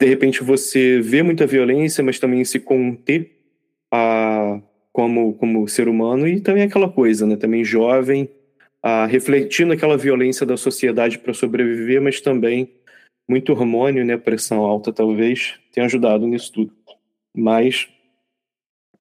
de 0.00 0.06
repente 0.06 0.42
você 0.44 1.00
vê 1.00 1.22
muita 1.22 1.46
violência, 1.46 2.04
mas 2.04 2.20
também 2.20 2.44
se 2.44 2.60
conter 2.60 3.32
a, 3.90 4.23
como, 4.94 5.34
como 5.34 5.66
ser 5.66 5.88
humano 5.88 6.28
e 6.28 6.40
também 6.40 6.62
aquela 6.62 6.88
coisa, 6.88 7.26
né? 7.26 7.36
Também 7.36 7.64
jovem, 7.64 8.30
a, 8.80 9.06
refletindo 9.06 9.72
aquela 9.72 9.98
violência 9.98 10.46
da 10.46 10.56
sociedade 10.56 11.18
para 11.18 11.34
sobreviver, 11.34 12.00
mas 12.00 12.20
também 12.20 12.72
muito 13.28 13.50
hormônio, 13.50 14.04
né? 14.04 14.16
Pressão 14.16 14.58
alta 14.60 14.92
talvez 14.92 15.58
tenha 15.72 15.86
ajudado 15.86 16.28
nisso 16.28 16.52
tudo. 16.52 16.72
Mas 17.36 17.88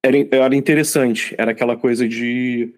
era, 0.04 0.18
era 0.32 0.56
interessante, 0.56 1.36
era 1.38 1.52
aquela 1.52 1.78
coisa 1.78 2.08
de 2.08 2.74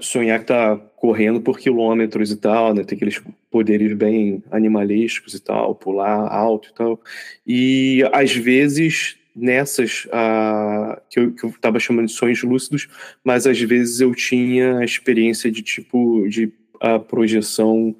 sonhar 0.00 0.38
que 0.38 0.46
tá 0.46 0.76
correndo 0.76 1.40
por 1.40 1.58
quilômetros 1.58 2.30
e 2.30 2.36
tal, 2.36 2.72
né? 2.72 2.84
Tem 2.84 2.94
aqueles 2.94 3.20
poderes 3.50 3.92
bem 3.94 4.44
animalísticos 4.48 5.34
e 5.34 5.40
tal, 5.40 5.74
pular 5.74 6.32
alto 6.32 6.68
e 6.68 6.72
tal. 6.72 7.00
E 7.44 8.08
às 8.12 8.32
vezes 8.32 9.19
nessas 9.34 10.06
uh, 10.06 11.00
que, 11.08 11.20
eu, 11.20 11.32
que 11.32 11.80
chamando 11.80 12.06
de 12.06 12.12
sonhos 12.12 12.42
lúcidos, 12.42 12.88
mas 13.24 13.46
às 13.46 13.60
vezes 13.60 14.00
eu 14.00 14.14
tinha 14.14 14.78
a 14.78 14.84
experiência 14.84 15.50
de 15.50 15.62
tipo 15.62 16.26
de 16.28 16.52
a 16.80 16.98
projeção 16.98 17.94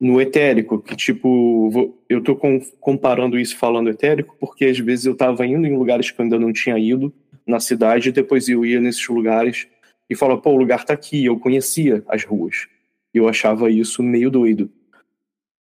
no 0.00 0.20
etérico, 0.20 0.78
que 0.80 0.94
tipo, 0.94 1.94
eu 2.08 2.22
tô 2.22 2.36
com, 2.36 2.60
comparando 2.80 3.38
isso 3.38 3.56
falando 3.56 3.90
etérico, 3.90 4.36
porque 4.38 4.66
às 4.66 4.78
vezes 4.78 5.06
eu 5.06 5.14
tava 5.14 5.46
indo 5.46 5.66
em 5.66 5.76
lugares 5.76 6.10
que 6.10 6.20
eu 6.20 6.24
ainda 6.24 6.38
não 6.38 6.52
tinha 6.52 6.78
ido 6.78 7.12
na 7.46 7.58
cidade, 7.58 8.08
e 8.08 8.12
depois 8.12 8.48
eu 8.48 8.64
ia 8.64 8.80
nesses 8.80 9.06
lugares 9.08 9.66
e 10.08 10.14
falava, 10.14 10.40
pô, 10.40 10.50
o 10.50 10.56
lugar 10.56 10.84
tá 10.84 10.94
aqui, 10.94 11.24
eu 11.24 11.38
conhecia 11.38 12.04
as 12.08 12.24
ruas. 12.24 12.66
Eu 13.12 13.28
achava 13.28 13.70
isso 13.70 14.02
meio 14.02 14.30
doido. 14.30 14.70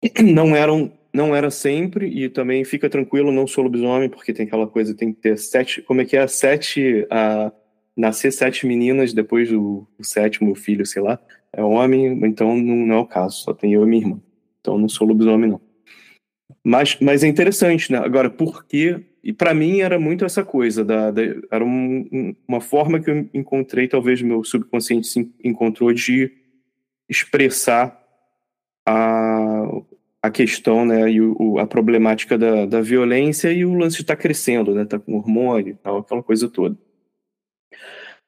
Não 0.23 0.55
eram 0.55 0.91
não 1.13 1.35
era 1.35 1.49
sempre, 1.49 2.07
e 2.07 2.29
também 2.29 2.63
fica 2.63 2.89
tranquilo, 2.89 3.31
não 3.31 3.47
sou 3.47 3.63
lobisomem, 3.63 4.09
porque 4.09 4.33
tem 4.33 4.45
aquela 4.45 4.67
coisa, 4.67 4.95
tem 4.95 5.13
que 5.13 5.21
ter 5.21 5.37
sete, 5.37 5.81
como 5.81 6.01
é 6.01 6.05
que 6.05 6.15
é, 6.15 6.27
sete, 6.27 7.07
a, 7.09 7.51
nascer 7.95 8.31
sete 8.31 8.67
meninas 8.67 9.13
depois 9.13 9.49
do, 9.49 9.87
sétimo 10.01 10.53
filho, 10.55 10.85
sei 10.85 11.01
lá, 11.01 11.19
é 11.51 11.63
homem, 11.63 12.19
então 12.25 12.55
não, 12.55 12.75
não, 12.75 12.95
é 12.95 12.99
o 12.99 13.05
caso, 13.05 13.37
só 13.37 13.53
tem 13.53 13.73
eu 13.73 13.83
e 13.83 13.87
minha 13.87 14.01
irmã. 14.03 14.21
Então 14.61 14.77
não 14.77 14.89
sou 14.89 15.07
lobisomem, 15.07 15.49
não. 15.49 15.61
Mas, 16.63 16.97
mas 16.99 17.23
é 17.23 17.27
interessante, 17.27 17.91
né? 17.91 17.97
Agora, 17.97 18.29
por 18.29 18.65
quê? 18.65 19.05
E 19.23 19.33
para 19.33 19.53
mim 19.53 19.79
era 19.79 19.99
muito 19.99 20.25
essa 20.25 20.43
coisa, 20.43 20.83
da, 20.83 21.11
da 21.11 21.21
era 21.51 21.63
um, 21.63 22.35
uma 22.47 22.61
forma 22.61 22.99
que 22.99 23.09
eu 23.09 23.29
encontrei, 23.33 23.87
talvez 23.87 24.21
meu 24.21 24.43
subconsciente 24.43 25.07
se 25.07 25.31
encontrou 25.43 25.91
de 25.93 26.31
expressar 27.09 27.97
a, 28.85 29.26
a 30.27 30.31
questão, 30.31 30.85
né, 30.85 31.09
e 31.11 31.21
o, 31.21 31.57
a 31.59 31.65
problemática 31.65 32.37
da, 32.37 32.65
da 32.65 32.81
violência 32.81 33.51
e 33.51 33.65
o 33.65 33.73
lance 33.73 34.01
está 34.01 34.15
crescendo, 34.15 34.73
né, 34.73 34.85
tá 34.85 34.99
com 34.99 35.15
hormônio 35.15 35.71
e 35.71 35.75
tal, 35.75 35.99
aquela 35.99 36.23
coisa 36.23 36.49
toda. 36.49 36.77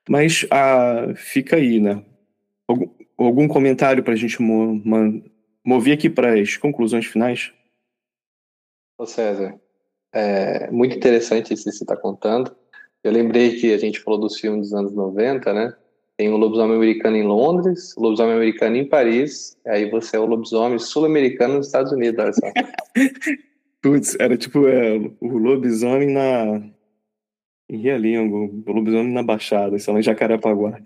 Mas 0.07 0.45
ah, 0.49 1.13
fica 1.15 1.55
aí, 1.55 1.79
né? 1.79 2.03
Algum, 2.67 2.89
algum 3.15 3.47
comentário 3.47 4.03
para 4.03 4.13
a 4.13 4.17
gente 4.17 4.41
mo, 4.41 4.81
mover 5.63 5.93
aqui 5.93 6.09
para 6.09 6.39
as 6.39 6.57
conclusões 6.57 7.05
finais? 7.05 7.53
Ô 8.97 9.05
César, 9.05 9.59
é 10.11 10.69
muito 10.71 10.95
interessante 10.95 11.53
isso 11.53 11.65
que 11.65 11.71
você 11.71 11.83
está 11.83 11.95
contando. 11.95 12.55
Eu 13.03 13.11
lembrei 13.11 13.59
que 13.59 13.71
a 13.73 13.77
gente 13.77 13.99
falou 13.99 14.19
dos 14.19 14.39
filmes 14.39 14.69
dos 14.69 14.73
anos 14.73 14.93
90, 14.93 15.53
né? 15.53 15.75
Tem 16.19 16.29
o 16.29 16.35
lobisomem 16.35 16.75
americano 16.75 17.15
em 17.15 17.23
Londres, 17.23 17.95
o 17.95 18.01
lobisomem 18.01 18.35
americano 18.35 18.75
em 18.75 18.83
Paris, 18.83 19.57
aí 19.65 19.89
você 19.89 20.17
é 20.17 20.19
o 20.19 20.25
lobisomem 20.25 20.77
sul-americano 20.77 21.53
nos 21.53 21.67
Estados 21.67 21.93
Unidos, 21.93 22.19
olha 22.19 22.33
só. 22.33 22.51
Putz, 23.81 24.19
era 24.19 24.35
tipo 24.35 24.67
é, 24.67 24.97
o 25.21 25.37
lobisomem 25.37 26.09
na. 26.09 26.61
Em 27.69 27.77
Realengo, 27.77 28.61
o 28.67 28.71
lobisomem 28.73 29.13
na 29.13 29.23
Baixada, 29.23 29.79
sei 29.79 29.93
lá, 29.93 29.99
em 30.01 30.03
Jacarepaguá. 30.03 30.81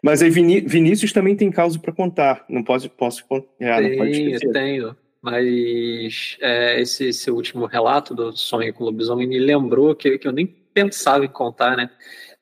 Mas 0.00 0.22
aí 0.22 0.30
Vinícius 0.30 1.12
também 1.12 1.34
tem 1.34 1.50
caso 1.50 1.80
para 1.80 1.92
contar. 1.92 2.44
Não 2.48 2.62
posso, 2.62 2.88
posso 2.88 3.24
é, 3.58 3.80
não 3.80 3.96
pode 3.98 4.52
tenho. 4.52 4.96
Mas 5.20 6.38
é, 6.40 6.80
esse, 6.80 7.08
esse 7.08 7.32
último 7.32 7.66
relato 7.66 8.14
do 8.14 8.30
sonho 8.36 8.72
com 8.72 8.84
o 8.84 8.86
lobisomem 8.86 9.26
me 9.26 9.40
lembrou 9.40 9.92
que, 9.96 10.18
que 10.18 10.28
eu 10.28 10.32
nem 10.32 10.46
pensava 10.46 11.24
em 11.24 11.28
contar, 11.28 11.76
né? 11.76 11.90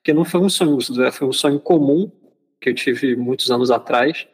Porque 0.05 0.13
não 0.13 0.23
foi 0.23 0.39
um 0.39 0.49
sonho 0.49 0.69
lúcido, 0.69 1.11
foi 1.11 1.27
um 1.27 1.33
sonho 1.33 1.59
comum 1.59 2.11
que 2.61 2.69
eu 2.69 2.75
tive 2.75 3.15
muitos 3.15 3.49
anos 3.49 3.71
atrás, 3.71 4.27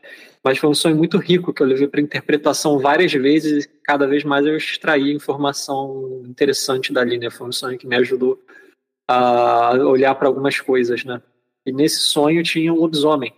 mas 0.43 0.57
foi 0.57 0.69
um 0.69 0.73
sonho 0.73 0.97
muito 0.97 1.17
rico 1.17 1.53
que 1.53 1.63
eu 1.63 1.65
levei 1.65 1.87
para 1.87 2.01
interpretação 2.01 2.77
várias 2.77 3.13
vezes 3.13 3.63
e 3.63 3.67
cada 3.81 4.05
vez 4.05 4.25
mais 4.25 4.45
eu 4.45 4.57
extraí 4.57 5.13
informação 5.13 6.23
interessante 6.25 6.91
dali, 6.91 7.17
né? 7.17 7.29
Foi 7.29 7.47
um 7.47 7.53
sonho 7.53 7.77
que 7.77 7.87
me 7.87 7.95
ajudou 7.95 8.37
a 9.07 9.71
olhar 9.75 10.13
para 10.15 10.27
algumas 10.27 10.59
coisas, 10.59 11.05
né? 11.05 11.21
E 11.65 11.71
nesse 11.71 12.01
sonho 12.01 12.43
tinha 12.43 12.73
um 12.73 12.77
lobisomem. 12.77 13.33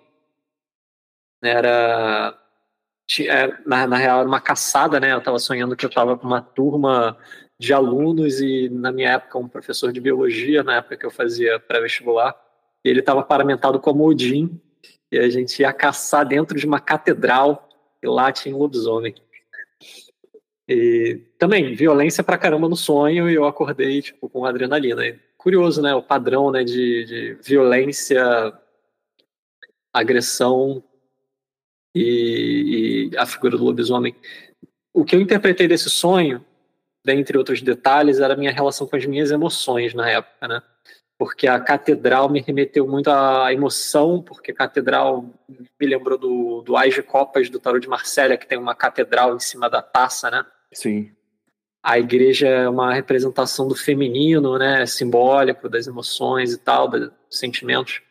Era 1.39 2.35
é, 3.27 3.57
na, 3.63 3.85
na 3.85 3.97
real 3.97 4.21
era 4.21 4.27
uma 4.27 4.41
caçada, 4.41 4.99
né? 4.99 5.13
Eu 5.13 5.19
estava 5.19 5.37
sonhando 5.37 5.75
que 5.75 5.85
eu 5.85 5.89
estava 5.89 6.17
com 6.17 6.25
uma 6.25 6.41
turma 6.41 7.15
de 7.59 7.73
alunos 7.73 8.41
e 8.41 8.69
na 8.69 8.91
minha 8.91 9.11
época 9.11 9.37
um 9.37 9.47
professor 9.47 9.91
de 9.91 10.01
biologia, 10.01 10.63
na 10.63 10.77
época 10.77 10.97
que 10.97 11.05
eu 11.05 11.11
fazia 11.11 11.59
pré-vestibular, 11.59 12.35
ele 12.83 12.99
estava 12.99 13.23
paramentado 13.23 13.79
como 13.79 14.05
Odin 14.05 14.59
e 15.11 15.17
a 15.17 15.29
gente 15.29 15.61
ia 15.61 15.71
caçar 15.71 16.27
dentro 16.27 16.57
de 16.57 16.65
uma 16.65 16.79
catedral 16.79 17.69
e 18.01 18.07
lá 18.07 18.31
tinha 18.31 18.55
um 18.55 18.59
lobisomem. 18.59 19.15
E 20.67 21.21
também, 21.37 21.75
violência 21.75 22.23
pra 22.23 22.37
caramba 22.37 22.67
no 22.67 22.75
sonho 22.75 23.29
e 23.29 23.35
eu 23.35 23.45
acordei, 23.45 24.01
tipo, 24.01 24.29
com 24.29 24.45
adrenalina. 24.45 25.05
E, 25.05 25.19
curioso, 25.37 25.81
né? 25.81 25.93
O 25.93 26.01
padrão 26.01 26.51
né, 26.51 26.63
de, 26.63 27.05
de 27.05 27.33
violência, 27.43 28.53
agressão 29.93 30.83
e, 31.93 33.09
e 33.11 33.17
a 33.17 33.25
figura 33.25 33.57
do 33.57 33.63
lobisomem. 33.65 34.15
O 34.93 35.05
que 35.05 35.15
eu 35.15 35.21
interpretei 35.21 35.67
desse 35.67 35.89
sonho 35.89 36.43
dentre 37.03 37.37
outros 37.37 37.61
detalhes, 37.61 38.19
era 38.19 38.33
a 38.33 38.37
minha 38.37 38.51
relação 38.51 38.87
com 38.87 38.95
as 38.95 39.05
minhas 39.05 39.31
emoções 39.31 39.93
na 39.93 40.09
época, 40.09 40.47
né? 40.47 40.61
Porque 41.17 41.47
a 41.47 41.59
catedral 41.59 42.29
me 42.29 42.41
remeteu 42.41 42.87
muito 42.87 43.09
à 43.09 43.53
emoção, 43.53 44.21
porque 44.21 44.51
a 44.51 44.55
catedral 44.55 45.25
me 45.47 45.87
lembrou 45.87 46.17
do, 46.17 46.61
do 46.61 46.75
Ais 46.75 46.93
de 46.93 47.03
Copas 47.03 47.49
do 47.49 47.59
Tarot 47.59 47.79
de 47.79 47.87
Marsella, 47.87 48.37
que 48.37 48.47
tem 48.47 48.57
uma 48.57 48.75
catedral 48.75 49.35
em 49.35 49.39
cima 49.39 49.69
da 49.69 49.81
taça, 49.81 50.31
né? 50.31 50.45
Sim. 50.73 51.11
A 51.83 51.99
igreja 51.99 52.47
é 52.47 52.69
uma 52.69 52.93
representação 52.93 53.67
do 53.67 53.75
feminino, 53.75 54.57
né? 54.57 54.85
Simbólico, 54.85 55.69
das 55.69 55.85
emoções 55.85 56.53
e 56.53 56.57
tal, 56.57 56.87
dos 56.87 57.11
sentimentos. 57.29 58.01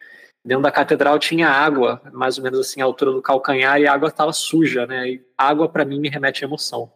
Dentro 0.44 0.62
da 0.62 0.70
catedral 0.70 1.18
tinha 1.18 1.48
água, 1.48 2.00
mais 2.12 2.36
ou 2.36 2.44
menos 2.44 2.58
assim, 2.60 2.80
a 2.80 2.84
altura 2.84 3.12
do 3.12 3.22
calcanhar, 3.22 3.80
e 3.80 3.86
a 3.86 3.92
água 3.92 4.08
estava 4.08 4.32
suja, 4.32 4.86
né? 4.86 5.08
E 5.08 5.26
água, 5.38 5.68
para 5.68 5.84
mim, 5.84 6.00
me 6.00 6.08
remete 6.08 6.44
à 6.44 6.48
emoção. 6.48 6.92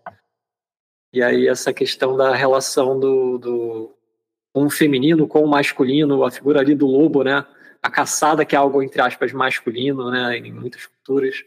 E 1.17 1.23
aí 1.23 1.49
essa 1.49 1.73
questão 1.73 2.15
da 2.15 2.35
relação 2.35 3.01
do, 3.01 3.39
do 3.39 3.95
um 4.55 4.69
feminino 4.69 5.27
com 5.27 5.41
o 5.41 5.49
masculino, 5.49 6.23
a 6.23 6.31
figura 6.31 6.61
ali 6.61 6.75
do 6.75 6.87
lobo, 6.87 7.25
né? 7.25 7.43
A 7.83 7.91
caçada 7.91 8.45
que 8.45 8.55
é 8.55 8.59
algo 8.59 8.83
entre 8.83 9.01
aspas 9.01 9.33
masculino, 9.33 10.11
né? 10.11 10.37
Em 10.37 10.53
muitas 10.53 10.85
culturas. 10.85 11.43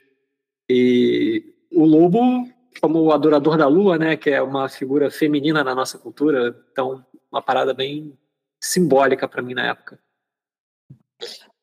E 0.68 1.54
o 1.72 1.86
lobo 1.86 2.20
como 2.82 3.00
o 3.00 3.12
adorador 3.12 3.58
da 3.58 3.68
lua, 3.68 3.96
né? 4.00 4.18
Que 4.18 4.32
é 4.32 4.42
uma 4.42 4.68
figura 4.68 5.12
feminina 5.12 5.64
na 5.64 5.76
nossa 5.76 6.00
cultura. 6.00 6.60
Então 6.72 7.06
uma 7.32 7.40
parada 7.40 7.72
bem 7.72 8.18
simbólica 8.60 9.28
para 9.28 9.44
mim 9.44 9.54
na 9.54 9.68
época. 9.68 10.00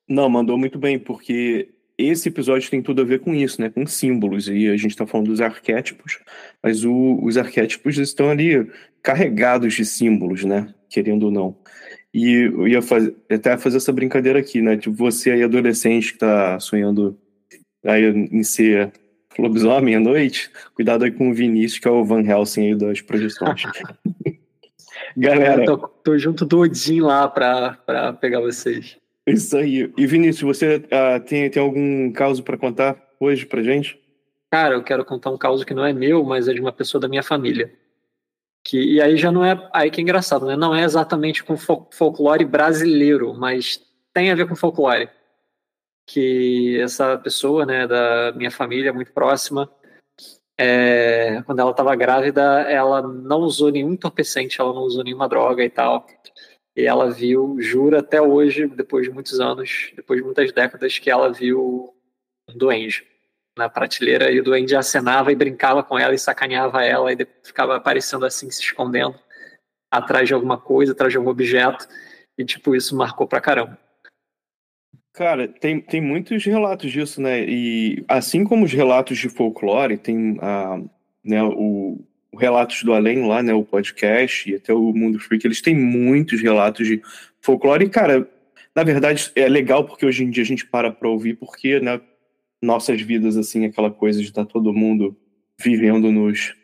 Não, 0.09 0.29
mandou 0.29 0.57
muito 0.57 0.79
bem, 0.79 0.97
porque 0.97 1.75
esse 1.99 2.28
episódio 2.28 2.70
tem 2.70 2.82
tudo 2.82 3.03
a 3.03 3.05
ver 3.05 3.20
com 3.20 3.34
isso, 3.34 3.61
né? 3.61 3.70
Com 3.70 3.86
símbolos. 3.86 4.49
E 4.49 4.68
a 4.68 4.76
gente 4.76 4.90
está 4.90 5.07
falando 5.07 5.28
dos 5.28 5.40
arquétipos, 5.40 6.18
mas 6.62 6.84
o, 6.84 7.18
os 7.22 7.36
arquétipos 7.38 7.97
estão 7.99 8.30
ali 8.30 8.70
carregados 9.03 9.74
de 9.74 9.84
símbolos, 9.84 10.44
né? 10.44 10.74
Querendo 10.90 11.24
ou 11.24 11.30
não. 11.30 11.57
E 12.12 12.51
eu 12.53 12.68
ia 12.68 12.82
fazer, 12.82 13.14
até 13.30 13.57
fazer 13.57 13.78
essa 13.78 13.92
brincadeira 13.92 14.38
aqui, 14.38 14.61
né? 14.61 14.76
Tipo, 14.76 14.94
você 14.94 15.30
aí, 15.30 15.42
adolescente, 15.42 16.09
que 16.09 16.16
está 16.16 16.59
sonhando 16.61 17.18
aí 17.84 18.05
em 18.05 18.42
ser 18.42 18.92
lobisomem 19.38 19.94
à 19.94 20.01
noite, 20.01 20.51
cuidado 20.74 21.05
aí 21.05 21.11
com 21.11 21.30
o 21.30 21.34
Vinícius, 21.34 21.78
que 21.78 21.88
é 21.88 21.90
o 21.90 22.05
Van 22.05 22.22
Helsing 22.22 22.68
aí 22.68 22.74
das 22.74 23.01
projeções. 23.01 23.62
Galera. 25.16 25.64
Eu 25.64 25.78
tô, 25.78 25.88
tô 25.88 26.18
junto 26.18 26.44
do 26.44 26.61
Odin 26.61 27.01
lá 27.01 27.28
para 27.28 28.12
pegar 28.20 28.40
vocês. 28.40 28.97
Isso 29.27 29.57
aí. 29.57 29.93
E 29.97 30.07
Vinícius, 30.07 30.57
você 30.57 30.77
uh, 30.77 31.20
tem, 31.24 31.51
tem 31.51 31.61
algum 31.61 32.12
caso 32.12 32.43
para 32.43 32.57
contar 32.57 32.97
hoje 33.18 33.45
pra 33.45 33.62
gente? 33.62 34.01
Cara, 34.51 34.74
eu 34.74 34.85
quero 34.85 35.05
contar 35.05 35.31
um 35.31 35.39
caso 35.39 35.66
que 35.66 35.74
não 35.74 35.85
é 35.85 35.93
meu, 35.93 36.22
mas 36.22 36.47
é 36.47 36.55
de 36.55 36.61
uma 36.61 36.72
pessoa 36.72 37.01
da 37.01 37.09
minha 37.09 37.22
família. 37.22 37.72
Que, 38.64 38.95
e 38.95 39.01
aí 39.01 39.16
já 39.16 39.33
não 39.33 39.45
é. 39.45 39.68
Aí 39.72 39.91
que 39.91 40.01
é 40.01 40.03
engraçado, 40.03 40.47
né? 40.47 40.57
Não 40.57 40.74
é 40.74 40.83
exatamente 40.83 41.43
com 41.43 41.57
folclore 41.57 42.45
brasileiro, 42.45 43.35
mas 43.35 43.81
tem 44.12 44.31
a 44.31 44.35
ver 44.35 44.49
com 44.49 44.55
folclore. 44.57 45.09
Que 46.07 46.81
essa 46.81 47.18
pessoa, 47.18 47.66
né, 47.66 47.87
da 47.87 48.33
minha 48.37 48.51
família 48.51 48.93
muito 48.93 49.12
próxima, 49.12 49.68
é, 50.59 51.43
quando 51.43 51.61
ela 51.61 51.70
estava 51.70 51.95
grávida, 51.95 52.43
ela 52.62 53.03
não 53.03 53.41
usou 53.41 53.70
nenhum 53.70 53.93
entorpecente, 53.93 54.61
ela 54.61 54.72
não 54.72 54.83
usou 54.83 55.05
nenhuma 55.05 55.29
droga 55.29 55.64
e 55.64 55.70
tal. 55.70 56.07
E 56.77 56.85
ela 56.85 57.11
viu, 57.11 57.57
jura 57.59 58.01
até 58.01 58.20
hoje, 58.20 58.66
depois 58.66 59.07
de 59.07 59.11
muitos 59.11 59.41
anos, 59.41 59.93
depois 59.97 60.20
de 60.20 60.24
muitas 60.24 60.53
décadas, 60.53 60.99
que 60.99 61.11
ela 61.11 61.33
viu 61.33 61.95
um 62.49 62.57
duende 62.57 63.05
na 63.57 63.68
prateleira 63.70 64.31
e 64.31 64.39
o 64.39 64.45
duende 64.45 64.77
acenava 64.77 65.33
e 65.33 65.37
brincava 65.37 65.83
com 65.83 65.99
ela 65.99 66.14
e 66.14 66.18
sacaneava 66.18 66.85
ela 66.85 67.11
e 67.11 67.27
ficava 67.43 67.77
aparecendo 67.77 68.27
assim, 68.27 68.51
se 68.51 68.61
escondendo 68.61 69.18
atrás 69.91 70.29
de 70.29 70.35
alguma 70.35 70.59
coisa, 70.59 70.93
atrás 70.93 71.11
de 71.11 71.16
algum 71.16 71.31
objeto. 71.31 71.89
E, 72.39 72.45
tipo, 72.45 72.77
isso 72.77 72.95
marcou 72.95 73.27
pra 73.27 73.41
caramba. 73.41 73.79
Cara, 75.14 75.49
tem, 75.49 75.81
tem 75.81 76.03
muitos 76.03 76.45
relatos 76.45 76.93
disso, 76.93 77.22
né? 77.22 77.43
E 77.49 78.05
assim 78.07 78.45
como 78.45 78.66
os 78.66 78.72
relatos 78.72 79.16
de 79.16 79.31
folclore, 79.31 79.97
tem 79.97 80.37
né, 81.24 81.43
o, 81.43 82.05
o 82.37 82.39
Relatos 82.39 82.82
do 82.82 82.93
Além 82.93 83.26
lá, 83.26 83.43
né? 83.43 83.55
O 83.55 83.64
podcast 83.64 84.51
e 84.51 84.55
até 84.55 84.72
o 84.72 84.93
Mundo 84.93 85.18
Freak, 85.18 85.47
eles 85.47 85.62
têm 85.62 85.74
muitos 85.74 86.43
relatos 86.43 86.87
de 86.87 87.01
folclore. 87.41 87.87
E, 87.87 87.89
cara, 87.89 88.28
na 88.74 88.84
verdade, 88.84 89.32
é 89.34 89.49
legal 89.49 89.84
porque 89.84 90.05
hoje 90.05 90.22
em 90.22 90.28
dia 90.28 90.43
a 90.43 90.47
gente 90.47 90.66
para 90.66 90.93
pra 90.93 91.09
ouvir, 91.09 91.34
porque, 91.34 91.80
né? 91.80 91.99
Nossas 92.62 93.01
vidas, 93.01 93.37
assim, 93.37 93.64
aquela 93.64 93.91
coisa 93.91 94.20
de 94.20 94.26
estar 94.26 94.45
tá 94.45 94.51
todo 94.53 94.72
mundo 94.72 95.16
vivendo 95.59 96.12
nos, 96.12 96.55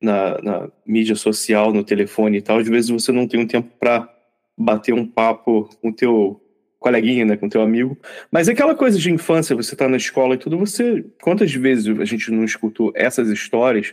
na, 0.00 0.40
na 0.40 0.70
mídia 0.86 1.16
social, 1.16 1.72
no 1.72 1.82
telefone 1.82 2.38
e 2.38 2.42
tal. 2.42 2.58
Às 2.58 2.68
vezes 2.68 2.90
você 2.90 3.10
não 3.10 3.26
tem 3.26 3.40
um 3.40 3.46
tempo 3.46 3.70
para 3.78 4.08
bater 4.56 4.94
um 4.94 5.06
papo 5.06 5.68
com 5.80 5.88
o 5.88 5.92
teu 5.92 6.40
coleguinha, 6.78 7.24
né, 7.24 7.36
com 7.36 7.48
teu 7.48 7.62
amigo. 7.62 7.98
Mas 8.30 8.48
é 8.48 8.52
aquela 8.52 8.74
coisa 8.74 8.96
de 8.98 9.10
infância, 9.10 9.56
você 9.56 9.74
tá 9.74 9.88
na 9.88 9.96
escola 9.96 10.34
e 10.34 10.38
tudo, 10.38 10.56
você. 10.56 11.04
Quantas 11.20 11.52
vezes 11.52 11.98
a 11.98 12.04
gente 12.04 12.30
não 12.30 12.44
escutou 12.44 12.92
essas 12.94 13.28
histórias? 13.28 13.92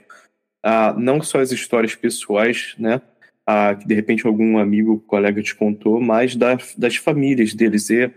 Ah, 0.63 0.95
não 0.97 1.21
só 1.21 1.39
as 1.41 1.51
histórias 1.51 1.95
pessoais, 1.95 2.73
né? 2.79 3.01
Ah, 3.45 3.75
que 3.75 3.87
de 3.87 3.93
repente 3.93 4.25
algum 4.25 4.57
amigo, 4.57 5.01
colega 5.01 5.43
te 5.43 5.53
contou, 5.53 5.99
mas 5.99 6.35
das, 6.35 6.73
das 6.77 6.95
famílias 6.95 7.53
deles. 7.53 7.89
E 7.89 8.09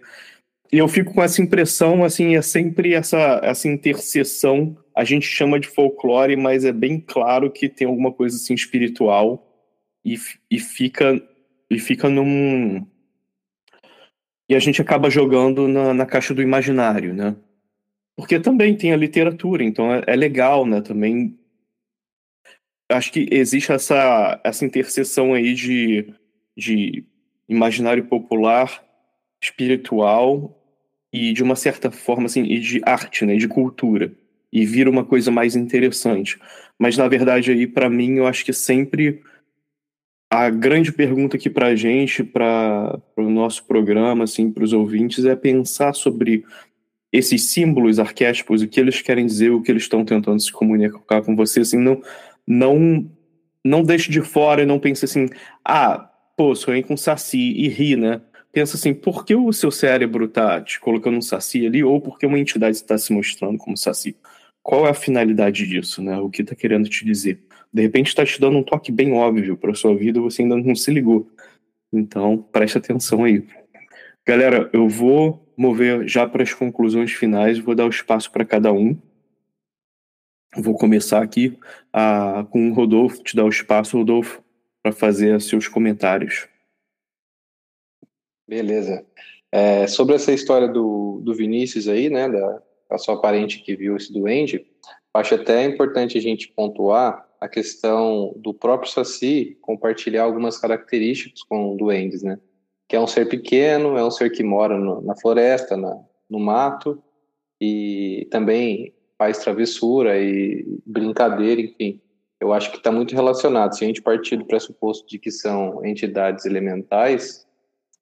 eu 0.72 0.86
fico 0.88 1.12
com 1.12 1.22
essa 1.22 1.42
impressão, 1.42 2.04
assim, 2.04 2.36
é 2.36 2.42
sempre 2.42 2.94
essa, 2.94 3.40
essa 3.42 3.68
interseção. 3.68 4.76
A 4.94 5.04
gente 5.04 5.26
chama 5.26 5.58
de 5.58 5.68
folclore, 5.68 6.36
mas 6.36 6.64
é 6.64 6.72
bem 6.72 7.00
claro 7.00 7.50
que 7.50 7.68
tem 7.68 7.86
alguma 7.86 8.12
coisa 8.12 8.36
assim 8.36 8.54
espiritual 8.54 9.46
e, 10.04 10.16
e 10.50 10.58
fica 10.60 11.20
e 11.68 11.80
fica 11.80 12.08
num 12.08 12.86
e 14.48 14.54
a 14.54 14.58
gente 14.58 14.80
acaba 14.80 15.10
jogando 15.10 15.66
na, 15.66 15.92
na 15.92 16.06
caixa 16.06 16.32
do 16.32 16.42
imaginário, 16.42 17.12
né? 17.12 17.34
Porque 18.16 18.38
também 18.38 18.76
tem 18.76 18.92
a 18.92 18.96
literatura, 18.96 19.64
então 19.64 19.92
é, 19.92 20.02
é 20.06 20.16
legal, 20.16 20.64
né? 20.64 20.80
Também 20.80 21.36
acho 22.90 23.12
que 23.12 23.28
existe 23.30 23.72
essa, 23.72 24.40
essa 24.44 24.64
interseção 24.64 25.34
aí 25.34 25.54
de, 25.54 26.12
de 26.56 27.04
imaginário 27.48 28.04
popular, 28.04 28.82
espiritual 29.40 30.62
e 31.12 31.32
de 31.32 31.42
uma 31.42 31.56
certa 31.56 31.90
forma 31.90 32.26
assim, 32.26 32.44
e 32.44 32.58
de 32.58 32.80
arte, 32.84 33.24
né, 33.24 33.36
de 33.36 33.48
cultura, 33.48 34.12
e 34.52 34.64
vira 34.64 34.90
uma 34.90 35.04
coisa 35.04 35.30
mais 35.30 35.56
interessante. 35.56 36.38
Mas 36.78 36.96
na 36.96 37.08
verdade 37.08 37.50
aí 37.50 37.66
para 37.66 37.88
mim 37.88 38.16
eu 38.16 38.26
acho 38.26 38.44
que 38.44 38.52
sempre 38.52 39.22
a 40.30 40.50
grande 40.50 40.92
pergunta 40.92 41.36
aqui 41.36 41.48
para 41.48 41.68
a 41.68 41.76
gente, 41.76 42.24
para 42.24 43.00
o 43.16 43.30
nosso 43.30 43.64
programa, 43.64 44.24
assim, 44.24 44.50
para 44.50 44.64
os 44.64 44.72
ouvintes, 44.72 45.24
é 45.24 45.36
pensar 45.36 45.94
sobre 45.94 46.44
esses 47.12 47.44
símbolos, 47.44 48.00
arquétipos, 48.00 48.60
o 48.60 48.68
que 48.68 48.80
eles 48.80 49.00
querem 49.00 49.24
dizer, 49.24 49.50
o 49.50 49.62
que 49.62 49.70
eles 49.70 49.84
estão 49.84 50.04
tentando 50.04 50.40
se 50.40 50.52
comunicar 50.52 51.22
com 51.22 51.36
você, 51.36 51.60
assim, 51.60 51.78
não, 51.78 52.02
não, 52.46 53.10
não 53.64 53.82
deixe 53.82 54.10
de 54.10 54.22
fora 54.22 54.62
e 54.62 54.66
não 54.66 54.78
pense 54.78 55.04
assim, 55.04 55.28
ah, 55.64 56.10
pô, 56.36 56.54
sonhei 56.54 56.82
com 56.82 56.96
saci 56.96 57.52
e 57.52 57.68
ri, 57.68 57.96
né? 57.96 58.20
Pensa 58.52 58.76
assim, 58.76 58.94
por 58.94 59.24
que 59.24 59.34
o 59.34 59.52
seu 59.52 59.70
cérebro 59.70 60.28
tá 60.28 60.60
te 60.60 60.80
colocando 60.80 61.18
um 61.18 61.22
saci 61.22 61.66
ali 61.66 61.84
ou 61.84 62.00
por 62.00 62.18
que 62.18 62.26
uma 62.26 62.38
entidade 62.38 62.76
está 62.76 62.96
se 62.96 63.12
mostrando 63.12 63.58
como 63.58 63.76
saci? 63.76 64.16
Qual 64.62 64.86
é 64.86 64.90
a 64.90 64.94
finalidade 64.94 65.66
disso, 65.66 66.02
né? 66.02 66.18
O 66.18 66.30
que 66.30 66.42
está 66.42 66.54
querendo 66.54 66.88
te 66.88 67.04
dizer? 67.04 67.40
De 67.72 67.82
repente 67.82 68.08
está 68.08 68.24
te 68.24 68.40
dando 68.40 68.58
um 68.58 68.62
toque 68.62 68.90
bem 68.90 69.12
óbvio 69.12 69.56
para 69.56 69.74
sua 69.74 69.94
vida, 69.94 70.20
você 70.20 70.42
ainda 70.42 70.56
não 70.56 70.74
se 70.74 70.90
ligou. 70.90 71.30
Então, 71.92 72.38
preste 72.50 72.78
atenção 72.78 73.24
aí. 73.24 73.44
Galera, 74.26 74.68
eu 74.72 74.88
vou 74.88 75.46
mover 75.56 76.08
já 76.08 76.26
para 76.26 76.42
as 76.42 76.52
conclusões 76.52 77.12
finais, 77.12 77.58
vou 77.58 77.74
dar 77.74 77.86
o 77.86 77.90
espaço 77.90 78.30
para 78.30 78.44
cada 78.44 78.72
um. 78.72 78.96
Vou 80.58 80.74
começar 80.74 81.22
aqui 81.22 81.58
a, 81.92 82.46
com 82.50 82.70
o 82.70 82.74
Rodolfo, 82.74 83.22
te 83.22 83.36
dar 83.36 83.44
o 83.44 83.48
espaço, 83.50 83.98
Rodolfo, 83.98 84.42
para 84.82 84.90
fazer 84.90 85.38
seus 85.40 85.68
comentários. 85.68 86.48
Beleza. 88.48 89.04
É, 89.52 89.86
sobre 89.86 90.14
essa 90.14 90.32
história 90.32 90.68
do, 90.68 91.20
do 91.22 91.34
Vinícius 91.34 91.88
aí, 91.88 92.08
né, 92.08 92.28
da, 92.28 92.62
da 92.90 92.98
sua 92.98 93.20
parente 93.20 93.62
que 93.62 93.76
viu 93.76 93.96
esse 93.96 94.12
duende, 94.12 94.66
acho 95.12 95.34
até 95.34 95.64
importante 95.64 96.16
a 96.16 96.20
gente 96.20 96.48
pontuar 96.48 97.26
a 97.40 97.48
questão 97.48 98.32
do 98.36 98.54
próprio 98.54 98.90
Saci 98.90 99.58
compartilhar 99.60 100.22
algumas 100.22 100.58
características 100.58 101.42
com 101.42 101.76
duendes, 101.76 102.22
né? 102.22 102.38
Que 102.88 102.96
é 102.96 103.00
um 103.00 103.06
ser 103.06 103.28
pequeno, 103.28 103.96
é 103.98 104.04
um 104.04 104.10
ser 104.10 104.30
que 104.30 104.42
mora 104.42 104.78
no, 104.78 105.02
na 105.02 105.14
floresta, 105.16 105.76
na, 105.76 105.98
no 106.30 106.38
mato, 106.38 107.02
e 107.60 108.26
também 108.30 108.94
faz 109.18 109.38
travessura 109.38 110.18
e 110.18 110.64
brincadeira, 110.84 111.60
enfim. 111.60 112.00
Eu 112.40 112.52
acho 112.52 112.70
que 112.70 112.76
está 112.76 112.92
muito 112.92 113.14
relacionado. 113.14 113.76
Se 113.76 113.84
a 113.84 113.86
gente 113.86 114.02
partir 114.02 114.36
do 114.36 114.44
pressuposto 114.44 115.06
de 115.08 115.18
que 115.18 115.30
são 115.30 115.84
entidades 115.84 116.44
elementais, 116.44 117.46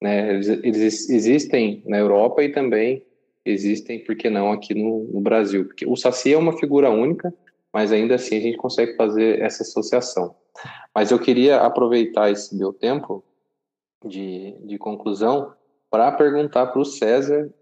né, 0.03 0.35
eles, 0.35 1.09
existem 1.09 1.83
na 1.87 1.99
Europa 1.99 2.43
e 2.43 2.51
também 2.51 3.05
existem, 3.45 4.03
por 4.03 4.17
que 4.17 4.29
não, 4.29 4.51
aqui 4.51 4.75
no, 4.75 5.05
no 5.05 5.21
Brasil. 5.21 5.67
Porque 5.67 5.87
o 5.87 5.97
Saci 5.97 6.33
é 6.33 6.39
uma 6.39 6.59
figura 6.59 6.91
única, 6.91 7.33
mas 7.73 7.93
ainda 7.93 8.17
assim 8.17 8.37
a 8.37 8.41
gente 8.41 8.57
consegue 8.57 8.97
fazer 8.97 9.41
essa 9.41 9.63
associação. 9.63 10.35
Mas 10.95 11.11
eu 11.11 11.19
queria 11.19 11.59
aproveitar 11.61 12.31
esse 12.31 12.57
meu 12.57 12.73
tempo 12.73 13.25
de, 14.05 14.57
de 14.65 14.79
conclusão 14.79 15.53
para 15.91 16.11
perguntar 16.13 16.67
para 16.67 16.81
o 16.81 16.85
César, 16.85 17.53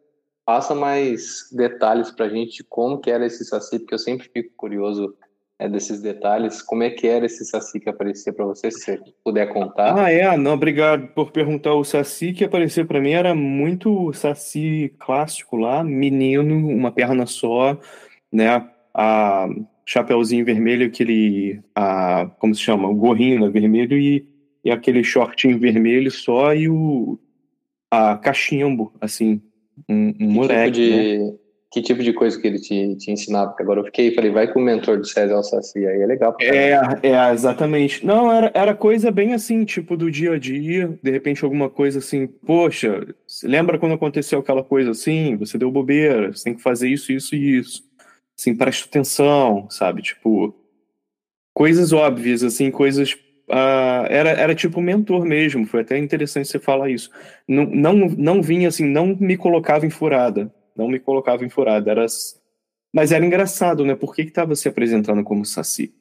passa 0.45 0.75
mais 0.75 1.49
detalhes 1.53 2.11
para 2.11 2.27
a 2.27 2.29
gente 2.29 2.59
de 2.59 2.65
como 2.65 2.99
que 2.99 3.11
era 3.11 3.27
esse 3.27 3.45
saci, 3.45 3.79
porque 3.79 3.95
eu 3.95 3.99
sempre 3.99 4.29
fico 4.33 4.51
curioso 4.57 5.15
é, 5.59 5.69
desses 5.69 6.01
detalhes, 6.01 6.61
como 6.61 6.83
é 6.83 6.91
que 6.91 7.07
era 7.07 7.27
esse 7.27 7.45
saci 7.45 7.79
que 7.79 7.89
aparecia 7.89 8.33
para 8.33 8.45
você, 8.45 8.71
se 8.71 8.81
você 8.81 9.01
puder 9.23 9.53
contar. 9.53 9.97
Ah, 9.97 10.11
é? 10.11 10.37
Não, 10.37 10.55
obrigado 10.55 11.09
por 11.09 11.31
perguntar. 11.31 11.75
O 11.75 11.85
saci 11.85 12.33
que 12.33 12.45
apareceu 12.45 12.85
para 12.85 13.01
mim 13.01 13.13
era 13.13 13.35
muito 13.35 14.13
saci 14.13 14.95
clássico 14.99 15.57
lá, 15.57 15.85
menino, 15.85 16.55
uma 16.69 16.91
perna 16.91 17.27
só, 17.27 17.79
né? 18.33 18.69
A 18.93 19.49
chapéuzinho 19.87 20.45
vermelho, 20.45 20.87
aquele, 20.87 21.61
a, 21.75 22.27
como 22.39 22.55
se 22.55 22.61
chama, 22.61 22.89
o 22.89 22.95
gorrinho 22.95 23.41
né, 23.41 23.49
vermelho 23.49 23.97
e, 23.97 24.27
e 24.65 24.71
aquele 24.71 25.05
shortinho 25.05 25.59
vermelho 25.59 26.11
só 26.11 26.55
e 26.55 26.69
o 26.69 27.19
a 27.91 28.17
cachimbo, 28.17 28.91
assim, 28.99 29.43
um, 29.89 30.09
um 30.09 30.13
que 30.13 30.25
moleque. 30.25 30.73
Tipo 30.73 30.97
de, 30.97 31.19
né? 31.19 31.35
Que 31.73 31.81
tipo 31.81 32.03
de 32.03 32.13
coisa 32.13 32.39
que 32.39 32.47
ele 32.47 32.59
te, 32.59 32.97
te 32.97 33.11
ensinava? 33.11 33.49
Porque 33.49 33.63
agora 33.63 33.81
eu 33.81 33.85
fiquei 33.85 34.15
falei, 34.15 34.31
vai 34.31 34.53
com 34.53 34.61
o 34.61 34.63
mentor 34.63 34.99
do 34.99 35.07
César 35.07 35.37
Alsaci, 35.37 35.87
aí 35.87 36.03
é 36.03 36.07
legal. 36.07 36.37
É, 36.39 36.73
é, 37.03 37.33
exatamente. 37.33 38.05
Não, 38.05 38.31
era, 38.31 38.51
era 38.53 38.75
coisa 38.75 39.11
bem 39.11 39.33
assim, 39.33 39.65
tipo 39.65 39.97
do 39.97 40.11
dia 40.11 40.35
a 40.35 40.39
dia, 40.39 40.99
de 41.03 41.11
repente 41.11 41.43
alguma 41.43 41.71
coisa 41.71 42.01
assim, 42.01 42.27
poxa, 42.27 43.07
lembra 43.43 43.79
quando 43.79 43.95
aconteceu 43.95 44.41
aquela 44.41 44.63
coisa 44.63 44.91
assim? 44.91 45.35
Você 45.37 45.57
deu 45.57 45.71
bobeira, 45.71 46.31
você 46.31 46.45
tem 46.45 46.55
que 46.55 46.63
fazer 46.63 46.91
isso, 46.91 47.11
isso 47.11 47.35
e 47.35 47.59
isso 47.59 47.91
assim, 48.39 48.55
presta 48.55 48.87
atenção, 48.87 49.69
sabe? 49.71 50.03
Tipo, 50.03 50.55
coisas 51.55 51.93
óbvias, 51.93 52.43
assim, 52.43 52.71
coisas. 52.71 53.17
Uh, 53.53 54.09
era, 54.09 54.31
era 54.31 54.55
tipo 54.55 54.81
mentor 54.81 55.27
mesmo, 55.27 55.67
foi 55.67 55.83
até 55.83 55.99
interessante 55.99 56.49
você 56.49 56.59
falar 56.59 56.89
isso. 56.89 57.11
Não, 57.47 57.67
não, 57.67 57.95
não 57.95 58.43
vinha 58.43 58.69
assim, 58.69 58.87
não 58.87 59.15
me 59.15 59.37
colocava 59.37 59.85
em 59.85 59.91
furada. 59.91 60.53
Não 60.75 60.89
me 60.89 60.99
colocava 60.99 61.45
em 61.45 61.51
furada. 61.51 61.91
Era, 61.91 62.07
mas 62.95 63.13
era 63.13 63.25
engraçado, 63.25 63.85
né? 63.85 63.95
Por 63.95 64.15
que 64.15 64.23
estava 64.23 64.57
se 64.57 64.69
apresentando 64.69 65.23
como 65.23 65.45
Saci? 65.45 65.95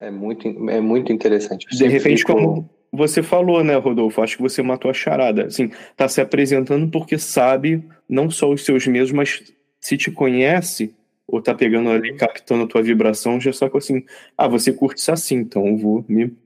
É 0.00 0.10
muito, 0.10 0.48
é 0.70 0.80
muito 0.80 1.12
interessante. 1.12 1.66
de 1.68 1.86
repente, 1.86 2.20
fico... 2.20 2.32
como, 2.32 2.70
você 2.90 3.22
falou, 3.22 3.62
né, 3.62 3.76
Rodolfo? 3.76 4.22
Acho 4.22 4.36
que 4.36 4.42
você 4.42 4.62
matou 4.62 4.90
a 4.90 4.94
charada. 4.94 5.46
Assim, 5.46 5.70
tá 5.94 6.08
se 6.08 6.22
apresentando 6.22 6.90
porque 6.90 7.18
sabe 7.18 7.84
não 8.08 8.30
só 8.30 8.50
os 8.50 8.64
seus 8.64 8.86
medos, 8.86 9.12
mas 9.12 9.52
se 9.78 9.96
te 9.98 10.10
conhece 10.10 10.94
ou 11.26 11.42
tá 11.42 11.54
pegando 11.54 11.90
ali, 11.90 12.14
captando 12.14 12.64
a 12.64 12.66
tua 12.66 12.82
vibração, 12.82 13.40
já 13.40 13.52
só 13.52 13.68
que 13.68 13.76
assim, 13.76 14.04
ah, 14.36 14.46
você 14.46 14.72
curte 14.72 15.00
Saci, 15.00 15.34
então 15.34 15.66
eu 15.66 15.76
vou 15.76 16.04
me 16.08 16.36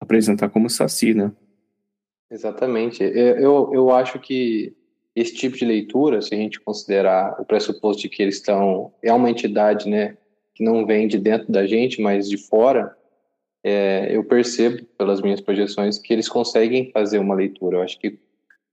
apresentar 0.00 0.50
como 0.50 0.68
Saci, 0.68 1.14
né? 1.14 1.32
Exatamente. 2.30 3.02
Eu, 3.02 3.70
eu 3.72 3.90
acho 3.90 4.18
que 4.18 4.76
esse 5.14 5.34
tipo 5.34 5.56
de 5.56 5.64
leitura, 5.64 6.20
se 6.20 6.34
a 6.34 6.36
gente 6.36 6.60
considerar 6.60 7.40
o 7.40 7.44
pressuposto 7.44 8.02
de 8.02 8.08
que 8.08 8.22
eles 8.22 8.36
estão, 8.36 8.92
é 9.02 9.12
uma 9.12 9.30
entidade, 9.30 9.88
né, 9.88 10.16
que 10.54 10.64
não 10.64 10.84
vem 10.84 11.06
de 11.06 11.18
dentro 11.18 11.50
da 11.52 11.66
gente, 11.66 12.00
mas 12.02 12.28
de 12.28 12.36
fora, 12.36 12.96
é, 13.62 14.08
eu 14.14 14.24
percebo 14.24 14.84
pelas 14.98 15.22
minhas 15.22 15.40
projeções 15.40 15.98
que 15.98 16.12
eles 16.12 16.28
conseguem 16.28 16.90
fazer 16.90 17.18
uma 17.18 17.34
leitura. 17.34 17.78
Eu 17.78 17.82
acho 17.82 17.98
que, 17.98 18.18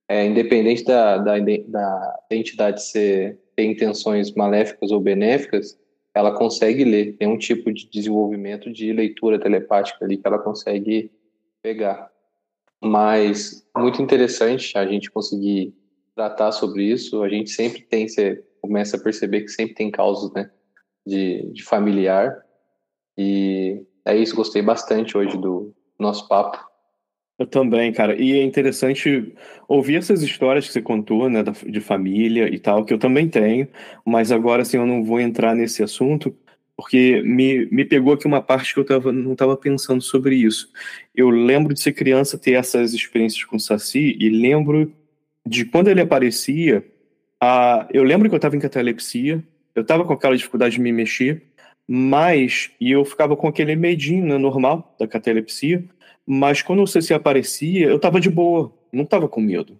é, 0.07 0.25
independente 0.25 0.84
da, 0.84 1.17
da, 1.17 1.38
da 1.38 2.17
entidade 2.32 2.84
ser, 2.84 3.39
ter 3.62 3.66
intenções 3.66 4.34
maléficas 4.34 4.91
ou 4.91 4.99
benéficas, 4.99 5.80
ela 6.14 6.36
consegue 6.36 6.84
ler. 6.84 7.16
Tem 7.18 7.28
um 7.28 7.38
tipo 7.38 7.72
de 7.72 7.89
desenvolvimento 7.89 8.72
de 8.72 8.91
leitura 8.91 9.39
telepática 9.39 10.03
ali 10.03 10.18
que 10.18 10.28
ela 10.28 10.39
consegue 10.39 11.12
pegar. 11.62 12.09
Mas 12.84 13.66
muito 13.78 14.01
interessante 14.01 14.76
a 14.78 14.86
gente 14.86 15.12
conseguir 15.12 15.74
tratar 16.16 16.51
sobre 16.51 16.84
isso. 16.84 17.22
A 17.22 17.30
gente 17.30 17.51
sempre 17.51 17.82
tem, 17.82 18.07
você 18.07 18.43
começa 18.59 18.97
a 18.97 18.99
perceber 18.99 19.41
que 19.41 19.49
sempre 19.49 19.76
tem 19.76 19.91
causas, 19.91 20.32
né, 20.34 20.49
de, 21.05 21.51
de 21.53 21.64
familiar. 21.64 22.43
E 23.18 23.86
é 24.03 24.18
isso, 24.18 24.36
gostei 24.36 24.62
bastante 24.62 25.16
hoje 25.16 25.38
do 25.38 25.74
nosso 25.99 26.28
papo. 26.28 26.70
Eu 27.41 27.47
também, 27.47 27.91
cara. 27.91 28.15
E 28.21 28.33
é 28.33 28.43
interessante 28.43 29.33
ouvir 29.67 29.95
essas 29.95 30.21
histórias 30.21 30.67
que 30.67 30.73
você 30.73 30.81
contou, 30.81 31.27
né, 31.27 31.43
de 31.65 31.81
família 31.81 32.47
e 32.53 32.59
tal, 32.59 32.85
que 32.85 32.93
eu 32.93 32.99
também 32.99 33.27
tenho, 33.27 33.67
mas 34.05 34.31
agora, 34.31 34.61
assim, 34.61 34.77
eu 34.77 34.85
não 34.85 35.03
vou 35.03 35.19
entrar 35.19 35.55
nesse 35.55 35.81
assunto, 35.81 36.37
porque 36.77 37.19
me, 37.23 37.65
me 37.71 37.83
pegou 37.83 38.13
aqui 38.13 38.27
uma 38.27 38.43
parte 38.43 38.75
que 38.75 38.79
eu 38.79 38.85
tava, 38.85 39.11
não 39.11 39.33
estava 39.33 39.57
pensando 39.57 40.03
sobre 40.03 40.35
isso. 40.35 40.69
Eu 41.15 41.31
lembro 41.31 41.73
de 41.73 41.81
ser 41.81 41.93
criança, 41.93 42.37
ter 42.37 42.51
essas 42.51 42.93
experiências 42.93 43.43
com 43.43 43.55
o 43.55 43.59
Saci, 43.59 44.15
e 44.19 44.29
lembro 44.29 44.93
de 45.43 45.65
quando 45.65 45.87
ele 45.87 46.01
aparecia, 46.01 46.85
a, 47.41 47.87
eu 47.91 48.03
lembro 48.03 48.29
que 48.29 48.35
eu 48.35 48.37
estava 48.37 48.55
em 48.55 48.59
catalepsia, 48.59 49.43
eu 49.73 49.81
estava 49.81 50.05
com 50.05 50.13
aquela 50.13 50.37
dificuldade 50.37 50.75
de 50.75 50.81
me 50.81 50.91
mexer, 50.91 51.41
mas, 51.87 52.69
e 52.79 52.91
eu 52.91 53.03
ficava 53.03 53.35
com 53.35 53.47
aquele 53.47 53.75
medinho 53.75 54.27
né, 54.27 54.37
normal 54.37 54.95
da 54.99 55.07
catalepsia, 55.07 55.83
mas 56.34 56.61
quando 56.61 56.82
o 56.82 56.88
CC 56.88 57.13
aparecia, 57.13 57.88
eu 57.88 57.99
tava 57.99 58.17
de 58.17 58.29
boa, 58.29 58.73
não 58.89 59.03
tava 59.03 59.27
com 59.27 59.41
medo. 59.41 59.77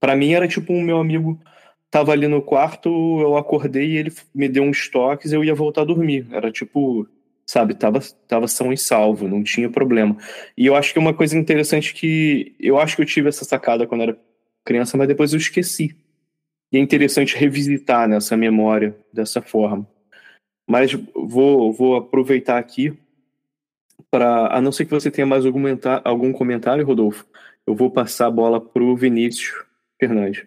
Para 0.00 0.16
mim 0.16 0.32
era 0.32 0.48
tipo 0.48 0.72
um 0.72 0.82
meu 0.82 0.98
amigo 0.98 1.40
tava 1.88 2.10
ali 2.10 2.26
no 2.26 2.42
quarto, 2.42 2.88
eu 3.20 3.36
acordei 3.36 3.90
e 3.92 3.96
ele 3.98 4.12
me 4.34 4.48
deu 4.48 4.64
uns 4.64 4.88
toques 4.88 5.30
eu 5.30 5.44
ia 5.44 5.54
voltar 5.54 5.82
a 5.82 5.84
dormir. 5.84 6.26
Era 6.32 6.50
tipo, 6.50 7.06
sabe, 7.46 7.74
tava, 7.74 8.00
tava 8.26 8.48
são 8.48 8.72
e 8.72 8.76
salvo, 8.76 9.28
não 9.28 9.44
tinha 9.44 9.70
problema. 9.70 10.16
E 10.56 10.66
eu 10.66 10.74
acho 10.74 10.92
que 10.92 10.98
uma 10.98 11.14
coisa 11.14 11.38
interessante 11.38 11.94
que 11.94 12.56
eu 12.58 12.80
acho 12.80 12.96
que 12.96 13.02
eu 13.02 13.06
tive 13.06 13.28
essa 13.28 13.44
sacada 13.44 13.86
quando 13.86 14.02
era 14.02 14.18
criança, 14.64 14.96
mas 14.96 15.06
depois 15.06 15.32
eu 15.32 15.38
esqueci. 15.38 15.96
E 16.72 16.78
é 16.78 16.80
interessante 16.80 17.36
revisitar 17.36 18.08
nessa 18.08 18.36
memória 18.36 18.96
dessa 19.12 19.40
forma. 19.40 19.86
Mas 20.68 20.92
vou, 21.14 21.72
vou 21.72 21.94
aproveitar 21.94 22.58
aqui 22.58 22.92
para, 24.12 24.54
a 24.54 24.60
não 24.60 24.70
ser 24.70 24.84
que 24.84 24.90
você 24.90 25.10
tenha 25.10 25.26
mais 25.26 25.46
algum, 25.46 25.62
algum 26.04 26.32
comentário, 26.34 26.84
Rodolfo, 26.84 27.24
eu 27.66 27.74
vou 27.74 27.90
passar 27.90 28.26
a 28.26 28.30
bola 28.30 28.60
para 28.60 28.82
o 28.82 28.94
Vinícius 28.94 29.64
Fernandes. 29.98 30.46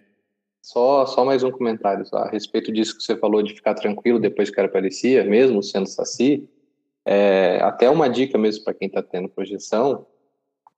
Só, 0.62 1.08
só 1.08 1.26
mais 1.26 1.42
um 1.42 1.50
comentário 1.50 2.06
a 2.14 2.30
respeito 2.30 2.72
disso 2.72 2.96
que 2.96 3.04
você 3.04 3.18
falou 3.18 3.42
de 3.42 3.56
ficar 3.56 3.74
tranquilo 3.74 4.20
depois 4.20 4.52
que 4.52 4.62
aparecia, 4.62 5.24
mesmo 5.24 5.64
sendo 5.64 5.88
saci. 5.88 6.48
É, 7.04 7.60
até 7.64 7.90
uma 7.90 8.08
dica 8.08 8.38
mesmo 8.38 8.64
para 8.64 8.74
quem 8.76 8.88
está 8.88 9.02
tendo 9.02 9.30
projeção, 9.30 10.06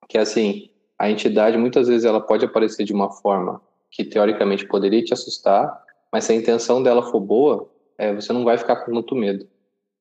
que 0.08 0.18
assim, 0.18 0.70
a 0.98 1.12
entidade 1.12 1.58
muitas 1.58 1.90
vezes 1.90 2.06
ela 2.06 2.22
pode 2.22 2.46
aparecer 2.46 2.86
de 2.86 2.94
uma 2.94 3.12
forma 3.12 3.62
que 3.92 4.06
teoricamente 4.06 4.66
poderia 4.66 5.04
te 5.04 5.14
assustar, 5.14 5.84
mas 6.12 6.24
se 6.24 6.32
a 6.32 6.36
intenção 6.36 6.82
dela 6.82 7.04
for 7.04 7.20
boa, 7.20 7.70
é, 7.98 8.14
você 8.14 8.32
não 8.32 8.46
vai 8.46 8.58
ficar 8.58 8.78
com 8.78 8.94
muito 8.94 9.14
medo. 9.14 9.46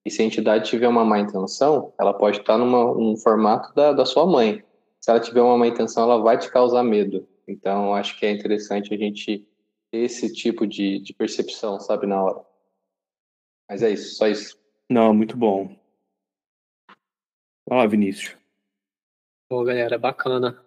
E 0.06 0.10
se 0.10 0.22
a 0.22 0.24
entidade 0.24 0.70
tiver 0.70 0.86
uma 0.86 1.04
má 1.04 1.18
intenção, 1.18 1.92
ela 1.98 2.14
pode 2.14 2.38
estar 2.38 2.56
numa, 2.56 2.94
num 2.94 3.16
formato 3.16 3.74
da, 3.74 3.92
da 3.92 4.06
sua 4.06 4.24
mãe. 4.24 4.64
Se 5.00 5.10
ela 5.10 5.18
tiver 5.18 5.42
uma 5.42 5.58
má 5.58 5.66
intenção, 5.66 6.04
ela 6.04 6.22
vai 6.22 6.38
te 6.38 6.48
causar 6.48 6.84
medo. 6.84 7.28
Então, 7.48 7.92
acho 7.92 8.16
que 8.16 8.24
é 8.24 8.30
interessante 8.30 8.94
a 8.94 8.96
gente 8.96 9.44
ter 9.90 9.98
esse 9.98 10.32
tipo 10.32 10.64
de, 10.64 11.00
de 11.00 11.12
percepção, 11.12 11.80
sabe, 11.80 12.06
na 12.06 12.22
hora. 12.22 12.40
Mas 13.68 13.82
é 13.82 13.90
isso, 13.90 14.14
só 14.14 14.28
isso. 14.28 14.56
Não, 14.88 15.12
muito 15.12 15.36
bom. 15.36 15.76
Olá, 17.68 17.84
Vinícius. 17.84 18.36
Pô, 19.48 19.64
galera, 19.64 19.98
bacana. 19.98 20.64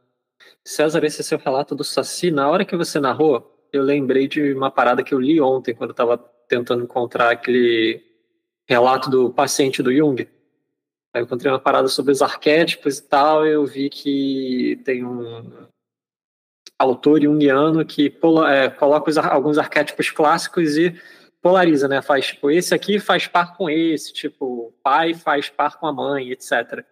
César, 0.66 1.02
esse 1.06 1.22
é 1.22 1.24
seu 1.24 1.38
relato 1.38 1.74
do 1.74 1.86
Saci. 1.86 2.30
Na 2.30 2.50
hora 2.50 2.66
que 2.66 2.76
você 2.76 3.00
narrou, 3.00 3.66
eu 3.72 3.84
lembrei 3.84 4.28
de 4.28 4.52
uma 4.52 4.70
parada 4.70 5.02
que 5.02 5.14
eu 5.14 5.20
li 5.20 5.40
ontem, 5.40 5.74
quando 5.74 5.92
eu 5.92 5.94
estava 5.94 6.18
tentando 6.18 6.84
encontrar 6.84 7.32
aquele 7.32 8.09
relato 8.70 9.10
do 9.10 9.34
paciente 9.34 9.82
do 9.82 9.92
Jung. 9.92 10.22
Aí 11.12 11.22
eu 11.22 11.24
encontrei 11.24 11.52
uma 11.52 11.60
parada 11.60 11.88
sobre 11.88 12.12
os 12.12 12.22
arquétipos 12.22 13.00
e 13.00 13.10
tal, 13.10 13.46
e 13.46 13.52
eu 13.52 13.66
vi 13.66 13.90
que 13.90 14.80
tem 14.86 15.04
um 15.04 15.68
autor 16.78 17.20
junguiano 17.20 17.84
que 17.84 18.12
pola, 18.12 18.54
é, 18.54 18.70
coloca 18.70 19.10
os, 19.10 19.18
alguns 19.18 19.58
arquétipos 19.58 20.12
clássicos 20.12 20.78
e 20.78 20.96
polariza, 21.42 21.88
né? 21.88 22.00
Faz 22.04 22.28
tipo, 22.28 22.52
esse 22.52 22.76
aqui 22.76 23.00
faz 23.00 23.26
par 23.26 23.58
com 23.58 23.68
esse, 23.70 24.14
tipo, 24.14 24.72
pai 24.84 25.16
faz 25.16 25.50
par 25.50 25.80
com 25.80 25.88
a 25.88 25.94
mãe, 25.94 26.32
etc. 26.32 26.86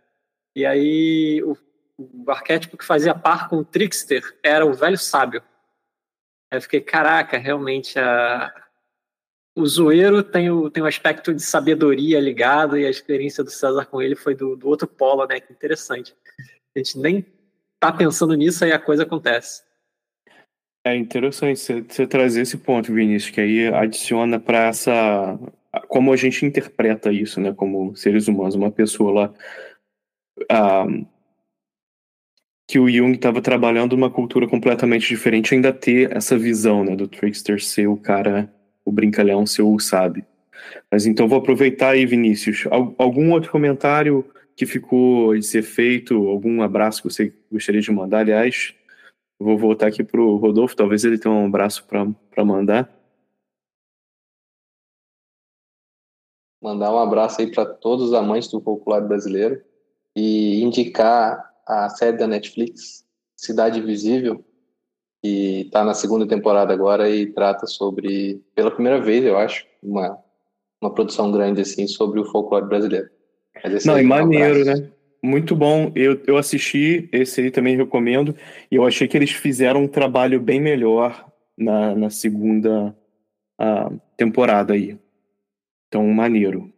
E 0.55 0.65
aí 0.65 1.43
o, 1.43 1.55
o 1.99 2.31
arquétipo 2.31 2.75
que 2.75 2.85
fazia 2.85 3.13
par 3.13 3.47
com 3.49 3.57
o 3.57 3.65
trickster 3.65 4.23
era 4.41 4.65
o 4.65 4.73
velho 4.73 4.97
sábio. 4.97 5.43
Aí 6.51 6.57
eu 6.57 6.61
fiquei, 6.61 6.81
caraca, 6.81 7.37
realmente 7.37 7.99
a, 7.99 8.66
o 9.57 9.65
zoeiro 9.65 10.21
tem 10.21 10.51
o, 10.51 10.69
tem 10.69 10.83
o 10.83 10.85
aspecto 10.85 11.33
de 11.33 11.41
sabedoria 11.41 12.19
ligado 12.19 12.77
e 12.77 12.85
a 12.85 12.89
experiência 12.91 13.43
do 13.43 13.49
César 13.49 13.85
com 13.85 13.99
ele 13.99 14.15
foi 14.15 14.35
do, 14.35 14.55
do 14.55 14.67
outro 14.67 14.87
polo, 14.87 15.25
né? 15.25 15.39
Que 15.39 15.51
interessante. 15.51 16.15
A 16.75 16.79
gente 16.79 16.99
nem 16.99 17.25
tá 17.79 17.91
pensando 17.91 18.35
nisso 18.35 18.63
aí 18.63 18.71
a 18.71 18.77
coisa 18.77 19.01
acontece. 19.01 19.63
É 20.85 20.95
interessante 20.95 21.59
você, 21.59 22.05
trazer 22.05 22.41
esse 22.41 22.55
ponto, 22.59 22.93
Vinícius, 22.93 23.31
que 23.31 23.41
aí 23.41 23.67
adiciona 23.67 24.39
para 24.39 24.67
essa. 24.67 25.39
Como 25.87 26.13
a 26.13 26.15
gente 26.15 26.45
interpreta 26.45 27.11
isso, 27.11 27.41
né? 27.41 27.51
Como 27.51 27.95
seres 27.95 28.27
humanos, 28.27 28.53
uma 28.53 28.69
pessoa 28.69 29.11
lá. 29.11 31.07
Que 32.69 32.77
o 32.77 32.87
Jung 32.87 33.15
estava 33.15 33.41
trabalhando 33.41 33.93
uma 33.93 34.11
cultura 34.11 34.47
completamente 34.47 35.07
diferente, 35.07 35.55
ainda 35.55 35.73
ter 35.73 36.15
essa 36.15 36.37
visão, 36.37 36.83
né? 36.83 36.95
Do 36.95 37.07
trickster 37.07 37.59
ser 37.59 37.87
o 37.87 37.97
cara 37.97 38.53
o 38.87 38.91
brincalhão 38.91 39.45
seu 39.45 39.77
sabe. 39.79 40.25
Mas 40.89 41.05
então 41.05 41.27
vou 41.27 41.39
aproveitar 41.39 41.89
aí, 41.89 42.05
Vinícius. 42.05 42.63
Algum 42.97 43.33
outro 43.33 43.51
comentário 43.51 44.25
que 44.55 44.65
ficou 44.65 45.35
de 45.35 45.45
ser 45.45 45.61
feito? 45.61 46.27
Algum 46.29 46.61
abraço 46.61 47.01
que 47.01 47.09
você 47.09 47.33
gostaria 47.51 47.81
de 47.81 47.91
mandar? 47.91 48.19
Aliás, 48.19 48.73
vou 49.37 49.57
voltar 49.57 49.87
aqui 49.87 50.03
para 50.03 50.21
o 50.21 50.37
Rodolfo, 50.37 50.75
talvez 50.75 51.03
ele 51.03 51.17
tenha 51.17 51.33
um 51.33 51.47
abraço 51.47 51.85
para 51.85 52.45
mandar. 52.45 52.89
Mandar 56.61 56.93
um 56.93 56.99
abraço 56.99 57.41
aí 57.41 57.51
para 57.51 57.65
todos 57.65 58.07
os 58.07 58.13
amantes 58.13 58.49
do 58.49 58.61
folclore 58.61 59.05
brasileiro 59.05 59.61
e 60.15 60.61
indicar 60.63 61.53
a 61.67 61.89
série 61.89 62.17
da 62.17 62.25
Netflix, 62.25 63.05
Cidade 63.35 63.81
Visível, 63.81 64.43
que 65.27 65.61
está 65.65 65.83
na 65.83 65.93
segunda 65.93 66.25
temporada 66.25 66.73
agora 66.73 67.09
e 67.09 67.25
trata 67.25 67.65
sobre, 67.65 68.41
pela 68.55 68.71
primeira 68.71 69.01
vez, 69.01 69.25
eu 69.25 69.37
acho, 69.37 69.65
uma, 69.83 70.17
uma 70.81 70.93
produção 70.93 71.31
grande 71.31 71.61
assim 71.61 71.87
sobre 71.87 72.19
o 72.19 72.25
folclore 72.25 72.67
brasileiro. 72.67 73.09
Não, 73.85 73.99
e 73.99 74.03
maneiro, 74.03 74.63
né? 74.63 74.89
Muito 75.21 75.55
bom. 75.55 75.91
Eu, 75.95 76.21
eu 76.27 76.37
assisti, 76.37 77.09
esse 77.11 77.41
aí 77.41 77.51
também 77.51 77.75
recomendo, 77.75 78.35
e 78.71 78.75
eu 78.75 78.85
achei 78.85 79.07
que 79.07 79.17
eles 79.17 79.31
fizeram 79.31 79.83
um 79.83 79.87
trabalho 79.87 80.39
bem 80.39 80.61
melhor 80.61 81.25
na, 81.57 81.95
na 81.95 82.09
segunda 82.09 82.95
uh, 83.59 83.99
temporada 84.15 84.73
aí. 84.73 84.97
Então, 85.87 86.07
maneiro. 86.07 86.71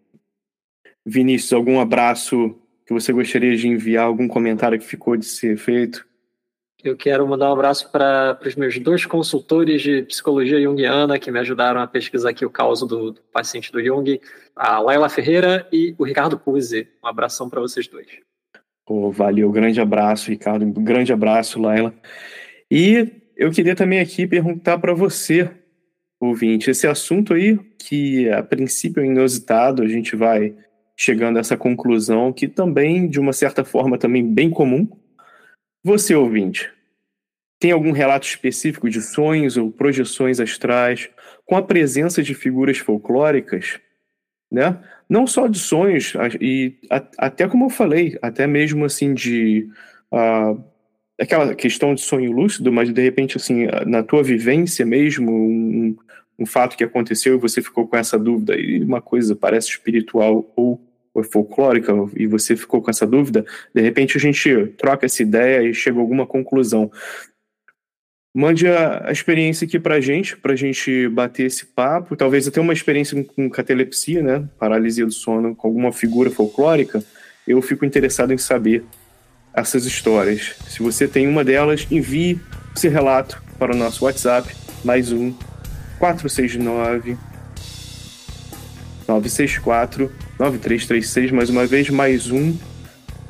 Vinícius, 1.05 1.53
algum 1.53 1.79
abraço 1.79 2.55
que 2.85 2.93
você 2.93 3.11
gostaria 3.11 3.55
de 3.55 3.67
enviar, 3.67 4.05
algum 4.05 4.27
comentário 4.27 4.79
que 4.79 4.85
ficou 4.85 5.17
de 5.17 5.25
ser 5.25 5.57
feito? 5.57 6.09
Eu 6.82 6.95
quero 6.95 7.27
mandar 7.27 7.49
um 7.49 7.53
abraço 7.53 7.91
para 7.91 8.39
os 8.45 8.55
meus 8.55 8.80
dois 8.80 9.05
consultores 9.05 9.82
de 9.82 10.03
psicologia 10.03 10.61
junguiana 10.61 11.19
que 11.19 11.30
me 11.30 11.38
ajudaram 11.38 11.82
a 11.82 11.88
pesquisar 11.88 12.30
aqui 12.30 12.45
o 12.45 12.49
caso 12.49 12.88
do, 12.88 13.11
do 13.11 13.21
paciente 13.34 13.69
do 13.69 13.84
Jung, 13.84 14.19
a 14.55 14.80
Laila 14.80 15.09
Ferreira 15.09 15.67
e 15.73 15.93
o 15.97 16.05
Ricardo 16.05 16.39
Puzzi. 16.39 16.88
Um 17.03 17.07
abração 17.07 17.49
para 17.49 17.59
vocês 17.59 17.86
dois. 17.86 18.07
Oh, 18.88 19.11
valeu, 19.11 19.51
grande 19.51 19.82
abraço, 19.82 20.30
Ricardo, 20.30 20.65
grande 20.82 21.11
abraço, 21.11 21.61
Laila. 21.61 21.93
E 22.71 23.11
eu 23.36 23.51
queria 23.51 23.75
também 23.75 23.99
aqui 23.99 24.25
perguntar 24.25 24.77
para 24.77 24.93
você, 24.93 25.51
ouvinte, 26.17 26.71
esse 26.71 26.88
assunto 26.88 27.34
aí, 27.34 27.59
que 27.77 28.30
a 28.30 28.41
princípio 28.41 29.03
é 29.03 29.05
inusitado, 29.05 29.84
a 29.84 29.88
gente 29.88 30.15
vai 30.15 30.55
chegando 30.95 31.38
a 31.38 31.39
essa 31.41 31.57
conclusão, 31.57 32.32
que 32.32 32.47
também, 32.47 33.07
de 33.07 33.19
uma 33.19 33.34
certa 33.34 33.65
forma, 33.65 33.97
também 33.97 34.25
bem 34.25 34.49
comum. 34.49 34.88
Você, 35.84 36.13
ouvinte, 36.13 36.69
tem 37.59 37.71
algum 37.71 37.91
relato 37.91 38.27
específico 38.27 38.89
de 38.89 39.01
sonhos 39.01 39.57
ou 39.57 39.71
projeções 39.71 40.39
astrais 40.39 41.09
com 41.45 41.55
a 41.55 41.61
presença 41.61 42.21
de 42.21 42.34
figuras 42.34 42.77
folclóricas? 42.77 43.80
Né? 44.51 44.77
Não 45.07 45.25
só 45.27 45.47
de 45.47 45.59
sonhos, 45.59 46.13
e 46.41 46.75
até 47.17 47.47
como 47.47 47.65
eu 47.65 47.69
falei, 47.69 48.17
até 48.21 48.47
mesmo 48.47 48.84
assim 48.84 49.13
de 49.13 49.69
uh, 50.11 50.61
aquela 51.19 51.53
questão 51.55 51.93
de 51.93 52.01
sonho 52.01 52.32
lúcido, 52.32 52.71
mas 52.71 52.91
de 52.91 53.01
repente, 53.01 53.38
assim, 53.38 53.67
na 53.86 54.03
tua 54.03 54.23
vivência 54.23 54.86
mesmo, 54.86 55.32
um, 55.32 55.97
um 56.38 56.45
fato 56.45 56.75
que 56.75 56.84
aconteceu 56.84 57.36
e 57.36 57.39
você 57.39 57.61
ficou 57.61 57.88
com 57.88 57.97
essa 57.97 58.17
dúvida, 58.17 58.57
e 58.57 58.82
uma 58.82 59.01
coisa 59.01 59.36
parece 59.36 59.69
espiritual 59.69 60.51
ou, 60.55 60.82
ou 60.82 60.88
folclórica, 61.32 61.93
e 62.16 62.28
você 62.28 62.55
ficou 62.55 62.82
com 62.82 62.89
essa 62.89 63.05
dúvida, 63.05 63.45
de 63.74 63.82
repente 63.82 64.18
a 64.18 64.20
gente 64.20 64.68
troca 64.78 65.05
essa 65.05 65.22
ideia 65.22 65.68
e 65.68 65.74
chega 65.74 65.97
a 65.97 66.01
alguma 66.01 66.26
conclusão. 66.26 66.91
Mande 68.34 68.68
a, 68.68 69.10
a 69.10 69.12
experiência 69.12 69.66
aqui 69.66 69.80
pra 69.80 69.99
gente, 69.99 70.38
pra 70.38 70.55
gente 70.55 71.10
bater 71.10 71.47
esse 71.47 71.66
papo. 71.66 72.16
Talvez 72.16 72.47
até 72.47 72.62
uma 72.62 72.74
experiência 72.74 73.22
com 73.24 73.49
catalepsia, 73.49 74.22
né? 74.22 74.47
Paralisia 74.60 75.05
do 75.05 75.12
sono 75.12 75.55
com 75.55 75.68
alguma 75.68 75.91
figura 75.91 76.30
folclórica. 76.30 77.03
Eu 77.47 77.60
fico 77.62 77.86
interessado 77.86 78.32
em 78.32 78.38
saber 78.38 78.84
essas 79.53 79.86
histórias. 79.86 80.55
Se 80.68 80.82
você 80.82 81.07
tem 81.07 81.28
uma 81.28 81.43
delas, 81.43 81.88
envie 81.89 82.39
esse 82.76 82.88
relato 82.88 83.41
para 83.57 83.74
o 83.74 83.78
nosso 83.78 84.05
WhatsApp, 84.05 84.55
mais 84.86 85.12
um 85.12 85.34
469 85.97 87.18
964 89.07 90.28
9336, 90.39 91.31
mais 91.31 91.49
uma 91.49 91.67
vez, 91.67 91.89
mais 91.89 92.31
um 92.31 92.55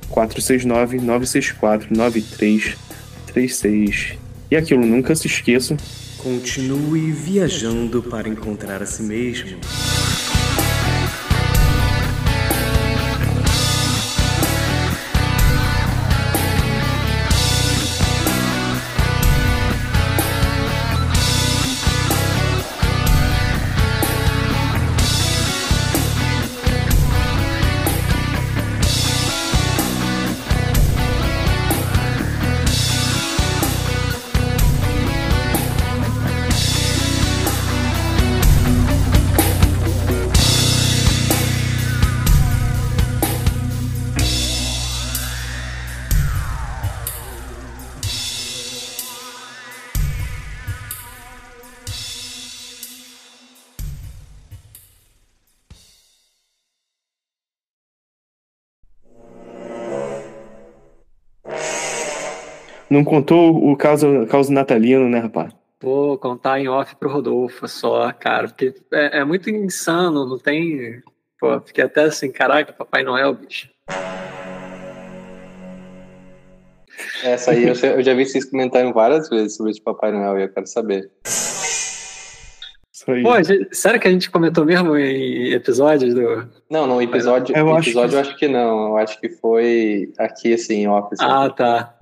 469 0.10 1.00
964 1.00 1.96
9336. 1.96 4.14
E 4.52 4.56
aquilo 4.56 4.86
nunca 4.86 5.16
se 5.16 5.26
esqueça. 5.26 5.76
Continue 6.18 7.12
viajando 7.12 8.04
para 8.04 8.30
encontrar 8.30 8.84
a 8.84 8.86
si 8.86 9.02
mesmo. 9.02 9.58
Não 62.90 63.04
contou 63.04 63.56
o 63.56 63.78
caso, 63.78 64.26
caso 64.28 64.52
natalino, 64.52 65.08
né, 65.08 65.20
rapaz? 65.20 65.54
Vou 65.82 66.18
contar 66.18 66.60
em 66.60 66.68
off 66.68 66.96
pro 66.96 67.10
Rodolfo 67.10 67.68
só, 67.68 68.12
cara, 68.12 68.48
porque 68.48 68.74
é, 68.92 69.20
é 69.20 69.24
muito 69.24 69.50
insano, 69.50 70.26
não 70.26 70.38
tem. 70.38 71.02
Pô, 71.40 71.60
fiquei 71.62 71.86
até 71.86 72.04
assim, 72.04 72.32
caraca, 72.32 72.74
Papai 72.74 73.04
Noel, 73.04 73.34
bicho. 73.34 73.70
Essa 77.24 77.52
aí 77.52 77.68
eu, 77.68 77.76
eu 77.76 78.04
já 78.04 78.14
vi 78.14 78.26
vocês 78.26 78.44
comentarem 78.44 78.92
várias 78.92 79.30
vezes 79.30 79.56
sobre 79.56 79.72
esse 79.72 79.82
Papai 79.82 80.12
Noel 80.12 80.40
e 80.40 80.44
eu 80.44 80.50
quero 80.50 80.68
saber. 80.68 81.10
Pô, 83.06 83.32
sério 83.72 84.00
que 84.00 84.08
a 84.08 84.12
gente 84.12 84.30
comentou 84.30 84.66
mesmo 84.66 84.98
em 84.98 85.52
episódios 85.54 86.14
do. 86.14 86.48
Não, 86.70 86.86
no 86.86 87.02
episódio. 87.02 87.56
Eu, 87.56 87.78
episódio 87.78 87.80
acho 87.80 87.94
que... 87.94 88.16
eu 88.16 88.20
acho 88.20 88.38
que 88.38 88.48
não. 88.48 88.88
Eu 88.88 88.98
acho 88.98 89.20
que 89.20 89.30
foi 89.30 90.12
aqui 90.18 90.54
assim, 90.54 90.88
off. 90.88 91.08
Assim. 91.14 91.26
Ah, 91.26 91.50
tá. 91.50 91.99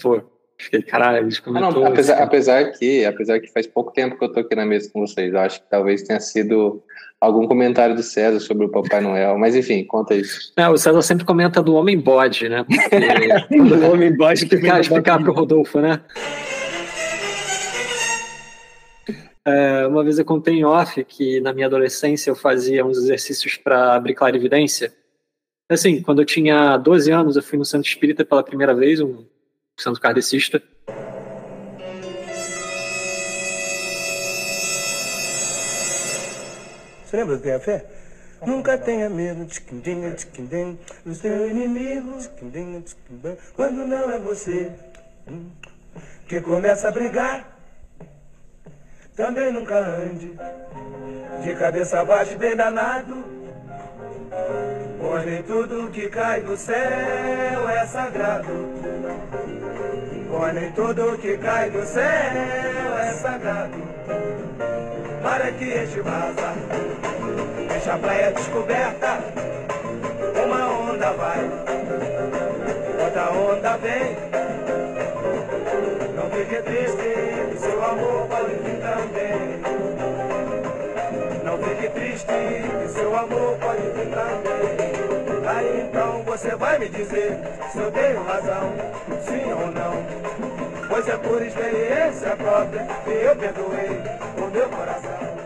Pô, 0.00 0.20
fiquei, 0.58 0.82
caralho, 0.82 1.18
a 1.18 1.22
gente 1.22 1.42
comentou. 1.42 1.70
Ah, 1.70 1.72
não, 1.72 1.86
apesar, 1.86 2.14
assim. 2.14 2.22
apesar, 2.22 2.72
que, 2.72 3.04
apesar 3.04 3.40
que 3.40 3.52
faz 3.52 3.66
pouco 3.66 3.92
tempo 3.92 4.18
que 4.18 4.24
eu 4.24 4.32
tô 4.32 4.40
aqui 4.40 4.54
na 4.54 4.66
mesa 4.66 4.90
com 4.92 5.00
vocês, 5.00 5.32
eu 5.32 5.40
acho 5.40 5.60
que 5.60 5.70
talvez 5.70 6.02
tenha 6.02 6.20
sido 6.20 6.82
algum 7.20 7.46
comentário 7.46 7.94
do 7.94 8.02
César 8.02 8.40
sobre 8.40 8.66
o 8.66 8.70
Papai 8.70 9.00
Noel, 9.00 9.38
mas 9.38 9.56
enfim, 9.56 9.84
conta 9.84 10.14
isso. 10.14 10.52
É, 10.56 10.68
o 10.68 10.76
César 10.76 11.02
sempre 11.02 11.24
comenta 11.24 11.62
do 11.62 11.74
homem 11.74 11.98
bode, 11.98 12.48
né? 12.48 12.64
do 13.50 13.90
homem 13.90 14.14
bode 14.14 14.44
explicar, 14.44 14.80
explicar 14.80 15.22
pro 15.22 15.32
Rodolfo, 15.32 15.80
né? 15.80 16.00
É, 19.46 19.86
uma 19.86 20.02
vez 20.02 20.18
eu 20.18 20.24
contei 20.24 20.54
em 20.54 20.64
off 20.64 21.04
que 21.04 21.40
na 21.40 21.52
minha 21.52 21.68
adolescência 21.68 22.30
eu 22.30 22.34
fazia 22.34 22.84
uns 22.84 22.98
exercícios 22.98 23.56
para 23.56 23.94
abrir 23.94 24.14
clarividência. 24.14 24.92
Assim, 25.70 26.02
quando 26.02 26.20
eu 26.20 26.26
tinha 26.26 26.76
12 26.76 27.12
anos, 27.12 27.36
eu 27.36 27.42
fui 27.42 27.56
no 27.56 27.64
Centro 27.64 27.88
Espírita 27.88 28.24
pela 28.24 28.42
primeira 28.42 28.74
vez, 28.74 29.00
um 29.00 29.24
santo 29.76 30.00
kardecista. 30.00 30.62
Você 37.04 37.16
lembra 37.16 37.36
do 37.36 37.42
Tenha 37.42 37.60
Fé? 37.60 37.84
Nunca 38.44 38.76
tenha 38.76 39.08
medo 39.08 39.44
de 39.44 39.60
do 41.04 41.14
seu 41.14 41.50
inimigo, 41.50 42.18
quando 43.54 43.86
não 43.86 44.10
é 44.10 44.18
você 44.18 44.70
que 46.28 46.40
começa 46.40 46.88
a 46.88 46.90
brigar. 46.90 47.56
Também 49.14 49.50
nunca 49.52 49.78
ande 49.78 50.38
de 51.42 51.54
cabeça 51.54 52.04
baixa 52.04 52.36
bem 52.36 52.54
danado. 52.54 53.24
Pois 55.00 55.24
nem 55.24 55.42
tudo 55.42 55.90
que 55.90 56.08
cai 56.08 56.42
do 56.42 56.56
céu 56.56 57.68
é 57.68 57.86
sagrado. 57.86 59.45
Pois 60.38 60.52
nem 60.52 60.70
tudo 60.72 61.16
que 61.16 61.38
cai 61.38 61.70
do 61.70 61.82
céu 61.86 62.02
é 62.04 63.10
sagrado. 63.22 63.72
Para 65.22 65.50
que 65.52 65.64
este 65.64 66.00
vaza, 66.00 66.52
deixa 67.68 67.94
a 67.94 67.98
praia 67.98 68.32
descoberta. 68.32 69.18
Uma 70.44 70.90
onda 70.90 71.12
vai, 71.12 71.50
outra 73.02 73.32
onda 73.32 73.76
vem. 73.78 74.16
Não 76.14 76.30
fique 76.30 76.62
triste, 76.62 77.58
seu 77.58 77.82
amor 77.82 78.28
pode 78.28 78.54
vir 78.56 78.78
também. 78.82 79.60
Não 81.44 81.56
fique 81.58 81.88
triste, 81.88 82.92
seu 82.94 83.16
amor 83.16 83.56
pode 83.58 83.80
vir 83.80 84.10
também. 84.10 84.55
Então 85.88 86.22
você 86.24 86.54
vai 86.56 86.78
me 86.78 86.88
dizer 86.88 87.38
se 87.70 87.78
eu 87.78 87.92
tenho 87.92 88.22
razão, 88.24 88.72
sim 89.22 89.52
ou 89.52 89.70
não. 89.70 90.88
Pois 90.88 91.06
é 91.08 91.16
por 91.16 91.40
experiência 91.42 92.36
própria 92.36 92.86
que 93.04 93.10
eu 93.10 93.36
perdoei 93.36 94.00
o 94.36 94.50
meu 94.50 94.68
coração. 94.68 95.45